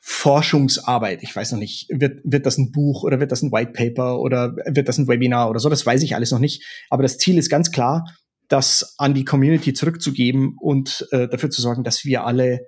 Forschungsarbeit. 0.00 1.22
Ich 1.22 1.34
weiß 1.34 1.52
noch 1.52 1.58
nicht, 1.58 1.88
wird, 1.90 2.20
wird 2.24 2.46
das 2.46 2.56
ein 2.56 2.72
Buch 2.72 3.02
oder 3.02 3.20
wird 3.20 3.32
das 3.32 3.42
ein 3.42 3.52
White 3.52 3.72
Paper 3.72 4.18
oder 4.20 4.56
wird 4.66 4.88
das 4.88 4.98
ein 4.98 5.08
Webinar 5.08 5.50
oder 5.50 5.60
so, 5.60 5.68
das 5.68 5.84
weiß 5.84 6.02
ich 6.02 6.14
alles 6.14 6.30
noch 6.30 6.38
nicht. 6.38 6.64
Aber 6.88 7.02
das 7.02 7.18
Ziel 7.18 7.36
ist 7.36 7.50
ganz 7.50 7.70
klar, 7.70 8.04
das 8.48 8.94
an 8.98 9.14
die 9.14 9.24
Community 9.24 9.74
zurückzugeben 9.74 10.56
und 10.58 11.06
äh, 11.10 11.28
dafür 11.28 11.50
zu 11.50 11.60
sorgen, 11.60 11.84
dass 11.84 12.04
wir 12.04 12.24
alle 12.24 12.66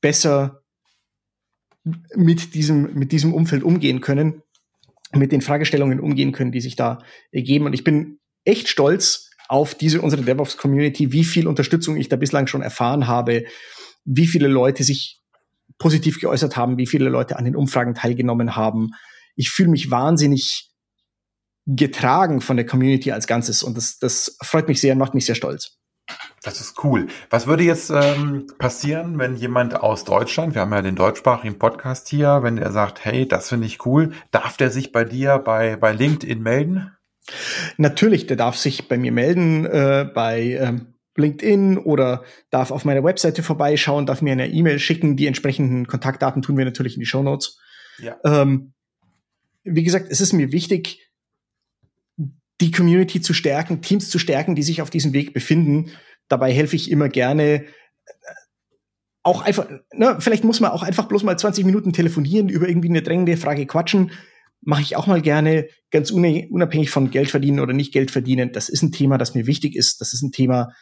besser 0.00 0.62
mit 2.14 2.54
diesem, 2.54 2.94
mit 2.94 3.12
diesem 3.12 3.34
Umfeld 3.34 3.62
umgehen 3.62 4.00
können, 4.00 4.42
mit 5.12 5.32
den 5.32 5.40
Fragestellungen 5.40 6.00
umgehen 6.00 6.32
können, 6.32 6.52
die 6.52 6.60
sich 6.60 6.76
da 6.76 6.98
ergeben. 7.32 7.66
Und 7.66 7.72
ich 7.72 7.84
bin 7.84 8.20
echt 8.44 8.68
stolz 8.68 9.30
auf 9.48 9.74
diese 9.74 10.00
unsere 10.00 10.22
DevOps-Community, 10.22 11.12
wie 11.12 11.24
viel 11.24 11.48
Unterstützung 11.48 11.96
ich 11.96 12.08
da 12.08 12.16
bislang 12.16 12.46
schon 12.46 12.62
erfahren 12.62 13.06
habe, 13.06 13.44
wie 14.04 14.26
viele 14.26 14.48
Leute 14.48 14.84
sich 14.84 15.20
positiv 15.78 16.20
geäußert 16.20 16.56
haben, 16.56 16.78
wie 16.78 16.86
viele 16.86 17.08
Leute 17.08 17.36
an 17.36 17.44
den 17.44 17.56
Umfragen 17.56 17.94
teilgenommen 17.94 18.54
haben. 18.54 18.90
Ich 19.34 19.50
fühle 19.50 19.70
mich 19.70 19.90
wahnsinnig 19.90 20.70
getragen 21.66 22.40
von 22.40 22.56
der 22.56 22.66
Community 22.66 23.12
als 23.12 23.26
Ganzes 23.26 23.62
und 23.62 23.76
das, 23.76 23.98
das 23.98 24.36
freut 24.42 24.68
mich 24.68 24.80
sehr 24.80 24.92
und 24.92 24.98
macht 24.98 25.14
mich 25.14 25.26
sehr 25.26 25.34
stolz. 25.34 25.78
Das 26.42 26.60
ist 26.60 26.82
cool. 26.84 27.08
Was 27.28 27.46
würde 27.46 27.62
jetzt 27.62 27.90
ähm, 27.90 28.46
passieren, 28.58 29.18
wenn 29.18 29.36
jemand 29.36 29.74
aus 29.74 30.04
Deutschland, 30.04 30.54
wir 30.54 30.62
haben 30.62 30.72
ja 30.72 30.82
den 30.82 30.96
deutschsprachigen 30.96 31.58
Podcast 31.58 32.08
hier, 32.08 32.42
wenn 32.42 32.56
er 32.56 32.72
sagt, 32.72 33.04
hey, 33.04 33.28
das 33.28 33.48
finde 33.48 33.66
ich 33.66 33.84
cool, 33.84 34.12
darf 34.30 34.56
der 34.56 34.70
sich 34.70 34.90
bei 34.90 35.04
dir 35.04 35.38
bei, 35.38 35.76
bei 35.76 35.92
LinkedIn 35.92 36.42
melden? 36.42 36.96
Natürlich, 37.76 38.26
der 38.26 38.36
darf 38.36 38.56
sich 38.56 38.88
bei 38.88 38.98
mir 38.98 39.12
melden 39.12 39.66
äh, 39.66 40.08
bei 40.12 40.58
ähm, 40.60 40.94
LinkedIn 41.16 41.78
oder 41.78 42.24
darf 42.50 42.70
auf 42.70 42.84
meiner 42.84 43.04
Webseite 43.04 43.42
vorbeischauen, 43.42 44.06
darf 44.06 44.22
mir 44.22 44.32
eine 44.32 44.48
E-Mail 44.48 44.78
schicken. 44.78 45.16
Die 45.16 45.26
entsprechenden 45.26 45.86
Kontaktdaten 45.86 46.42
tun 46.42 46.56
wir 46.56 46.64
natürlich 46.64 46.94
in 46.94 47.00
die 47.00 47.06
Show 47.06 47.22
Notes. 47.22 47.58
Ja. 47.98 48.16
Ähm, 48.24 48.72
wie 49.62 49.82
gesagt, 49.82 50.06
es 50.10 50.20
ist 50.20 50.32
mir 50.32 50.52
wichtig, 50.52 51.10
die 52.60 52.70
Community 52.70 53.20
zu 53.20 53.32
stärken, 53.32 53.82
Teams 53.82 54.10
zu 54.10 54.18
stärken, 54.18 54.54
die 54.54 54.62
sich 54.62 54.82
auf 54.82 54.90
diesem 54.90 55.12
Weg 55.12 55.32
befinden. 55.32 55.90
Dabei 56.28 56.52
helfe 56.52 56.76
ich 56.76 56.90
immer 56.90 57.08
gerne. 57.08 57.64
Äh, 57.64 57.64
auch 59.22 59.42
einfach, 59.42 59.68
ne, 59.92 60.16
vielleicht 60.18 60.44
muss 60.44 60.60
man 60.60 60.70
auch 60.70 60.82
einfach 60.82 61.06
bloß 61.06 61.24
mal 61.24 61.38
20 61.38 61.64
Minuten 61.66 61.92
telefonieren, 61.92 62.48
über 62.48 62.68
irgendwie 62.68 62.88
eine 62.88 63.02
drängende 63.02 63.36
Frage 63.36 63.66
quatschen 63.66 64.12
mache 64.62 64.82
ich 64.82 64.96
auch 64.96 65.06
mal 65.06 65.22
gerne, 65.22 65.68
ganz 65.90 66.10
unabhängig 66.10 66.90
von 66.90 67.10
Geld 67.10 67.30
verdienen 67.30 67.60
oder 67.60 67.72
nicht 67.72 67.92
Geld 67.92 68.10
verdienen. 68.10 68.52
Das 68.52 68.68
ist 68.68 68.82
ein 68.82 68.92
Thema, 68.92 69.18
das 69.18 69.34
mir 69.34 69.46
wichtig 69.46 69.74
ist. 69.74 70.00
Das 70.00 70.12
ist 70.12 70.22
ein 70.22 70.32
Thema, 70.32 70.72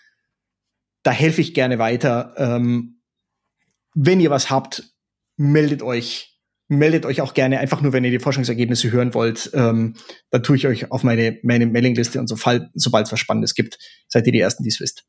da 1.03 1.11
helfe 1.11 1.41
ich 1.41 1.55
gerne 1.55 1.79
weiter. 1.79 2.35
Ähm, 2.37 3.01
wenn 3.95 4.21
ihr 4.21 4.31
was 4.31 4.51
habt, 4.51 4.95
meldet 5.37 5.83
euch. 5.83 6.35
Meldet 6.71 7.07
euch 7.07 7.23
auch 7.23 7.33
gerne, 7.33 7.61
einfach 7.61 7.81
nur, 7.81 7.95
wenn 7.95 8.05
ihr 8.05 8.11
die 8.11 8.19
Forschungsergebnisse 8.19 8.93
hören 8.93 9.15
wollt. 9.15 9.51
Ähm, 9.55 9.95
dann 10.31 10.43
tue 10.43 10.57
ich 10.57 10.67
euch 10.67 10.91
auf 10.91 11.03
meine, 11.03 11.39
meine 11.43 11.67
Mailingliste 11.67 12.21
und 12.21 12.27
so, 12.27 12.37
sobald 12.37 13.07
es 13.07 13.13
was 13.13 13.19
Spannendes 13.19 13.55
gibt, 13.55 13.79
seid 14.07 14.27
ihr 14.27 14.33
die 14.33 14.41
Ersten, 14.41 14.65
die 14.65 14.69
es 14.69 14.79
wisst. 14.79 15.07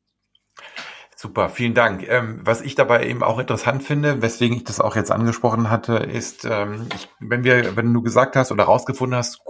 Super, 1.22 1.50
vielen 1.50 1.74
Dank. 1.74 2.08
Ähm, 2.08 2.40
was 2.44 2.62
ich 2.62 2.76
dabei 2.76 3.06
eben 3.06 3.22
auch 3.22 3.38
interessant 3.38 3.82
finde, 3.82 4.22
weswegen 4.22 4.56
ich 4.56 4.64
das 4.64 4.80
auch 4.80 4.96
jetzt 4.96 5.10
angesprochen 5.10 5.68
hatte, 5.68 5.96
ist, 5.96 6.46
ähm, 6.46 6.86
ich, 6.94 7.10
wenn 7.18 7.44
wir, 7.44 7.76
wenn 7.76 7.92
du 7.92 8.00
gesagt 8.00 8.36
hast 8.36 8.50
oder 8.50 8.64
rausgefunden 8.64 9.18
hast, 9.18 9.42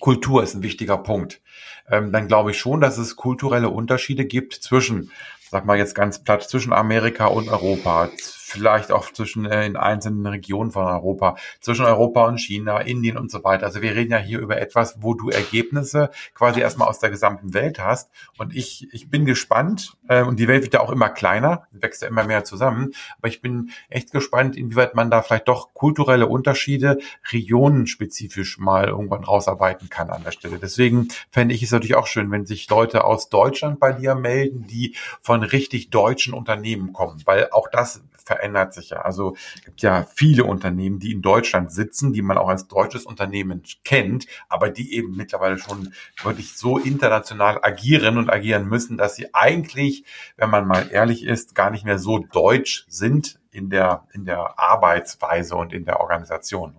Kultur 0.00 0.42
ist 0.42 0.54
ein 0.54 0.62
wichtiger 0.62 0.98
Punkt, 0.98 1.40
ähm, 1.88 2.12
dann 2.12 2.28
glaube 2.28 2.50
ich 2.50 2.58
schon, 2.58 2.82
dass 2.82 2.98
es 2.98 3.16
kulturelle 3.16 3.70
Unterschiede 3.70 4.26
gibt 4.26 4.52
zwischen, 4.52 5.10
sag 5.50 5.64
mal 5.64 5.78
jetzt 5.78 5.94
ganz 5.94 6.22
platt, 6.22 6.42
zwischen 6.42 6.74
Amerika 6.74 7.24
und 7.24 7.48
Europa, 7.48 8.10
vielleicht 8.48 8.90
auch 8.90 9.12
zwischen 9.12 9.44
äh, 9.46 9.66
in 9.66 9.76
einzelnen 9.76 10.26
Regionen 10.26 10.70
von 10.70 10.86
Europa, 10.86 11.36
zwischen 11.60 11.84
Europa 11.84 12.26
und 12.26 12.38
China, 12.38 12.78
Indien 12.78 13.18
und 13.18 13.30
so 13.30 13.44
weiter. 13.44 13.66
Also 13.66 13.82
wir 13.82 13.94
reden 13.94 14.12
ja 14.12 14.18
hier 14.18 14.38
über 14.38 14.58
etwas, 14.58 14.96
wo 15.00 15.14
du 15.14 15.28
Ergebnisse 15.28 16.10
quasi 16.34 16.60
erstmal 16.60 16.88
aus 16.88 16.98
der 16.98 17.10
gesamten 17.10 17.52
Welt 17.52 17.78
hast. 17.78 18.10
Und 18.38 18.56
ich, 18.56 18.88
ich 18.92 19.10
bin 19.10 19.26
gespannt, 19.26 19.96
äh, 20.08 20.22
und 20.22 20.38
die 20.38 20.48
Welt 20.48 20.62
wird 20.62 20.74
ja 20.74 20.80
auch 20.80 20.90
immer 20.90 21.10
kleiner, 21.10 21.66
wächst 21.72 22.02
ja 22.02 22.08
immer 22.08 22.24
mehr 22.24 22.44
zusammen, 22.44 22.92
aber 23.18 23.28
ich 23.28 23.42
bin 23.42 23.70
echt 23.90 24.12
gespannt, 24.12 24.56
inwieweit 24.56 24.94
man 24.94 25.10
da 25.10 25.22
vielleicht 25.22 25.48
doch 25.48 25.74
kulturelle 25.74 26.26
Unterschiede 26.26 26.98
regionenspezifisch 27.30 28.58
mal 28.58 28.88
irgendwann 28.88 29.24
rausarbeiten 29.24 29.90
kann 29.90 30.10
an 30.10 30.24
der 30.24 30.32
Stelle. 30.32 30.58
Deswegen 30.58 31.08
fände 31.30 31.54
ich 31.54 31.62
es 31.62 31.70
natürlich 31.70 31.96
auch 31.96 32.06
schön, 32.06 32.30
wenn 32.30 32.46
sich 32.46 32.68
Leute 32.70 33.04
aus 33.04 33.28
Deutschland 33.28 33.78
bei 33.78 33.92
dir 33.92 34.14
melden, 34.14 34.66
die 34.66 34.96
von 35.20 35.42
richtig 35.42 35.90
deutschen 35.90 36.32
Unternehmen 36.32 36.92
kommen, 36.92 37.22
weil 37.26 37.50
auch 37.50 37.68
das 37.70 38.02
verändert 38.28 38.74
sich 38.74 38.90
ja. 38.90 38.98
Also 39.00 39.36
gibt 39.64 39.82
ja 39.82 40.06
viele 40.14 40.44
Unternehmen, 40.44 41.00
die 41.00 41.12
in 41.12 41.22
Deutschland 41.22 41.72
sitzen, 41.72 42.12
die 42.12 42.22
man 42.22 42.38
auch 42.38 42.48
als 42.48 42.68
deutsches 42.68 43.06
Unternehmen 43.06 43.62
kennt, 43.84 44.26
aber 44.48 44.70
die 44.70 44.94
eben 44.94 45.16
mittlerweile 45.16 45.58
schon 45.58 45.92
wirklich 46.22 46.56
so 46.56 46.78
international 46.78 47.58
agieren 47.62 48.18
und 48.18 48.30
agieren 48.30 48.68
müssen, 48.68 48.98
dass 48.98 49.16
sie 49.16 49.34
eigentlich, 49.34 50.04
wenn 50.36 50.50
man 50.50 50.66
mal 50.66 50.88
ehrlich 50.92 51.24
ist, 51.24 51.54
gar 51.54 51.70
nicht 51.70 51.84
mehr 51.84 51.98
so 51.98 52.18
deutsch 52.18 52.84
sind 52.88 53.40
in 53.50 53.70
der, 53.70 54.06
in 54.12 54.24
der 54.24 54.58
Arbeitsweise 54.58 55.56
und 55.56 55.72
in 55.72 55.84
der 55.84 56.00
Organisation. 56.00 56.74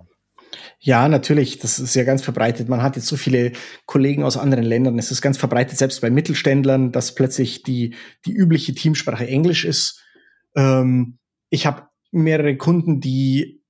Ja, 0.79 1.07
natürlich. 1.07 1.59
Das 1.59 1.79
ist 1.79 1.95
ja 1.95 2.03
ganz 2.03 2.23
verbreitet. 2.23 2.69
Man 2.69 2.81
hat 2.81 2.95
jetzt 2.95 3.07
so 3.07 3.17
viele 3.17 3.51
Kollegen 3.85 4.23
aus 4.23 4.37
anderen 4.37 4.63
Ländern. 4.63 4.97
Es 4.97 5.11
ist 5.11 5.21
ganz 5.21 5.37
verbreitet, 5.37 5.77
selbst 5.77 6.01
bei 6.01 6.09
Mittelständlern, 6.09 6.91
dass 6.91 7.15
plötzlich 7.15 7.63
die, 7.63 7.95
die 8.25 8.31
übliche 8.31 8.73
Teamsprache 8.73 9.27
Englisch 9.27 9.65
ist. 9.65 10.03
Ähm, 10.55 11.18
ich 11.49 11.65
habe 11.65 11.87
mehrere 12.11 12.57
Kunden, 12.57 13.01
die 13.01 13.61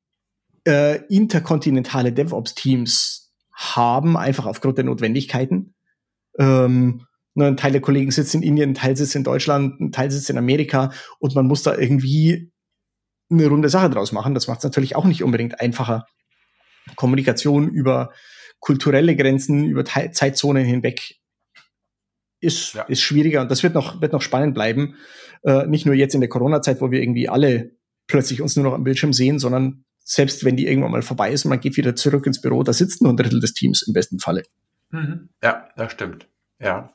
äh, 0.68 1.04
interkontinentale 1.08 2.14
DevOps-Teams 2.14 3.34
haben, 3.54 4.18
einfach 4.18 4.46
aufgrund 4.46 4.78
der 4.78 4.86
Notwendigkeiten. 4.86 5.76
Ähm, 6.38 7.06
ein 7.36 7.58
Teil 7.58 7.72
der 7.72 7.82
Kollegen 7.82 8.12
sitzt 8.12 8.36
in 8.36 8.44
Indien, 8.44 8.72
ein 8.72 8.76
Teil 8.76 8.98
sitzt 8.98 9.16
in 9.16 9.24
Deutschland, 9.24 9.80
ein 9.80 9.92
Teil 9.92 10.12
sitzt 10.12 10.30
in 10.30 10.38
Amerika 10.38 10.92
und 11.20 11.36
man 11.36 11.48
muss 11.48 11.64
da 11.64 11.78
irgendwie 11.78 12.52
eine 13.30 13.48
runde 13.48 13.70
Sache 13.70 13.90
draus 13.90 14.12
machen. 14.12 14.34
Das 14.34 14.48
macht 14.48 14.60
es 14.60 14.64
natürlich 14.64 14.96
auch 14.96 15.06
nicht 15.06 15.24
unbedingt 15.24 15.60
einfacher. 15.62 16.06
Kommunikation 16.96 17.70
über 17.70 18.12
kulturelle 18.60 19.16
Grenzen, 19.16 19.66
über 19.66 19.86
Zeitzonen 19.86 20.66
hinweg 20.66 21.19
ist, 22.40 22.74
ja. 22.74 22.84
ist 22.84 23.02
schwieriger 23.02 23.42
und 23.42 23.52
das 23.52 23.64
wird 23.64 23.74
noch, 23.74 24.02
wird 24.02 24.14
noch 24.14 24.22
spannend 24.22 24.54
bleiben. 24.54 24.96
Äh, 25.44 25.68
nicht 25.68 25.86
nur 25.86 25.96
jetzt 25.96 26.16
in 26.16 26.22
der 26.22 26.30
Corona-Zeit, 26.30 26.82
wo 26.82 26.92
wir 26.92 27.02
irgendwie 27.02 27.30
alle 27.30 27.72
plötzlich 28.08 28.42
uns 28.42 28.56
nur 28.56 28.66
noch 28.66 28.74
am 28.74 28.84
Bildschirm 28.84 29.14
sehen, 29.14 29.40
sondern 29.40 29.84
selbst 30.04 30.44
wenn 30.44 30.58
die 30.58 30.68
irgendwann 30.68 30.92
mal 30.92 31.02
vorbei 31.02 31.32
ist 31.32 31.46
und 31.46 31.50
man 31.50 31.60
geht 31.60 31.78
wieder 31.78 31.96
zurück 31.96 32.26
ins 32.26 32.42
Büro, 32.42 32.64
da 32.64 32.74
sitzt 32.74 33.02
nur 33.02 33.14
ein 33.14 33.18
Drittel 33.18 33.40
des 33.40 33.54
Teams 33.54 33.84
im 33.88 33.94
besten 33.94 34.20
Falle. 34.20 34.44
Mhm. 34.92 35.30
Ja, 35.44 35.70
das 35.76 35.92
stimmt. 35.92 36.28
Ja. 36.62 36.92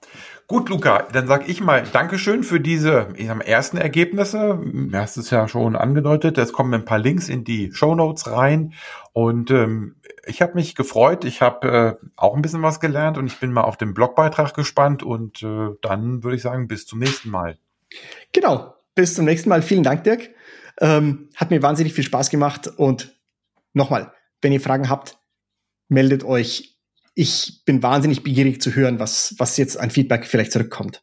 Gut, 0.47 0.69
Luca, 0.69 1.09
dann 1.13 1.27
sag 1.27 1.49
ich 1.49 1.63
mal 1.63 1.85
Dankeschön 1.91 2.43
für 2.43 2.61
diese 2.61 3.09
ich 3.17 3.29
sag 3.29 3.39
mal, 3.39 3.45
ersten 3.45 3.79
Ergebnisse. 3.79 4.61
Du 4.63 4.93
hast 4.93 5.17
es 5.17 5.31
ja 5.31 5.49
schon 5.49 5.75
angedeutet. 5.75 6.37
Es 6.37 6.53
kommen 6.53 6.75
ein 6.75 6.85
paar 6.85 6.99
Links 6.99 7.31
in 7.31 7.45
die 7.45 7.73
Show 7.73 7.95
Notes 7.95 8.31
rein. 8.31 8.75
Und 9.15 9.51
ähm, 9.51 9.97
ich 10.27 10.43
habe 10.43 10.55
mich 10.55 10.75
gefreut. 10.75 11.25
Ich 11.25 11.41
habe 11.43 11.99
äh, 12.01 12.07
auch 12.17 12.35
ein 12.35 12.43
bisschen 12.43 12.63
was 12.63 12.81
gelernt 12.81 13.19
und 13.19 13.27
ich 13.27 13.39
bin 13.41 13.53
mal 13.53 13.63
auf 13.63 13.77
den 13.77 13.95
Blogbeitrag 13.95 14.55
gespannt. 14.55 15.03
Und 15.03 15.43
äh, 15.43 15.71
dann 15.83 16.23
würde 16.23 16.37
ich 16.37 16.43
sagen, 16.43 16.69
bis 16.69 16.87
zum 16.87 16.99
nächsten 16.99 17.31
Mal. 17.31 17.59
Genau. 18.33 18.75
Bis 18.95 19.15
zum 19.15 19.25
nächsten 19.25 19.49
Mal. 19.49 19.63
Vielen 19.63 19.83
Dank, 19.83 20.05
Dirk. 20.05 20.31
Ähm, 20.81 21.29
hat 21.37 21.51
mir 21.51 21.63
wahnsinnig 21.63 21.95
viel 21.95 22.05
Spaß 22.05 22.31
gemacht. 22.31 22.69
Und 22.69 23.15
nochmal, 23.73 24.13
wenn 24.43 24.53
ihr 24.53 24.61
Fragen 24.61 24.89
habt, 24.89 25.19
meldet 25.89 26.25
euch 26.25 26.75
ich 27.15 27.63
bin 27.65 27.83
wahnsinnig 27.83 28.23
begierig 28.23 28.61
zu 28.61 28.75
hören, 28.75 28.99
was, 28.99 29.35
was 29.39 29.57
jetzt 29.57 29.79
an 29.79 29.91
Feedback 29.91 30.27
vielleicht 30.27 30.53
zurückkommt. 30.53 31.03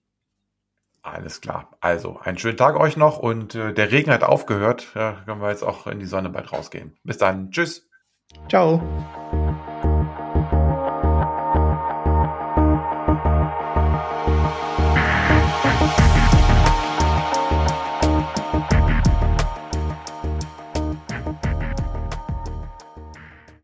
Alles 1.01 1.41
klar. 1.41 1.75
Also, 1.79 2.19
einen 2.19 2.37
schönen 2.37 2.57
Tag 2.57 2.79
euch 2.79 2.95
noch 2.95 3.17
und 3.17 3.55
äh, 3.55 3.73
der 3.73 3.91
Regen 3.91 4.11
hat 4.11 4.23
aufgehört. 4.23 4.91
Ja, 4.93 5.23
können 5.25 5.41
wir 5.41 5.49
jetzt 5.49 5.63
auch 5.63 5.87
in 5.87 5.99
die 5.99 6.05
Sonne 6.05 6.29
bald 6.29 6.51
rausgehen. 6.51 6.95
Bis 7.03 7.17
dann. 7.17 7.49
Tschüss. 7.49 7.89
Ciao. 8.47 8.81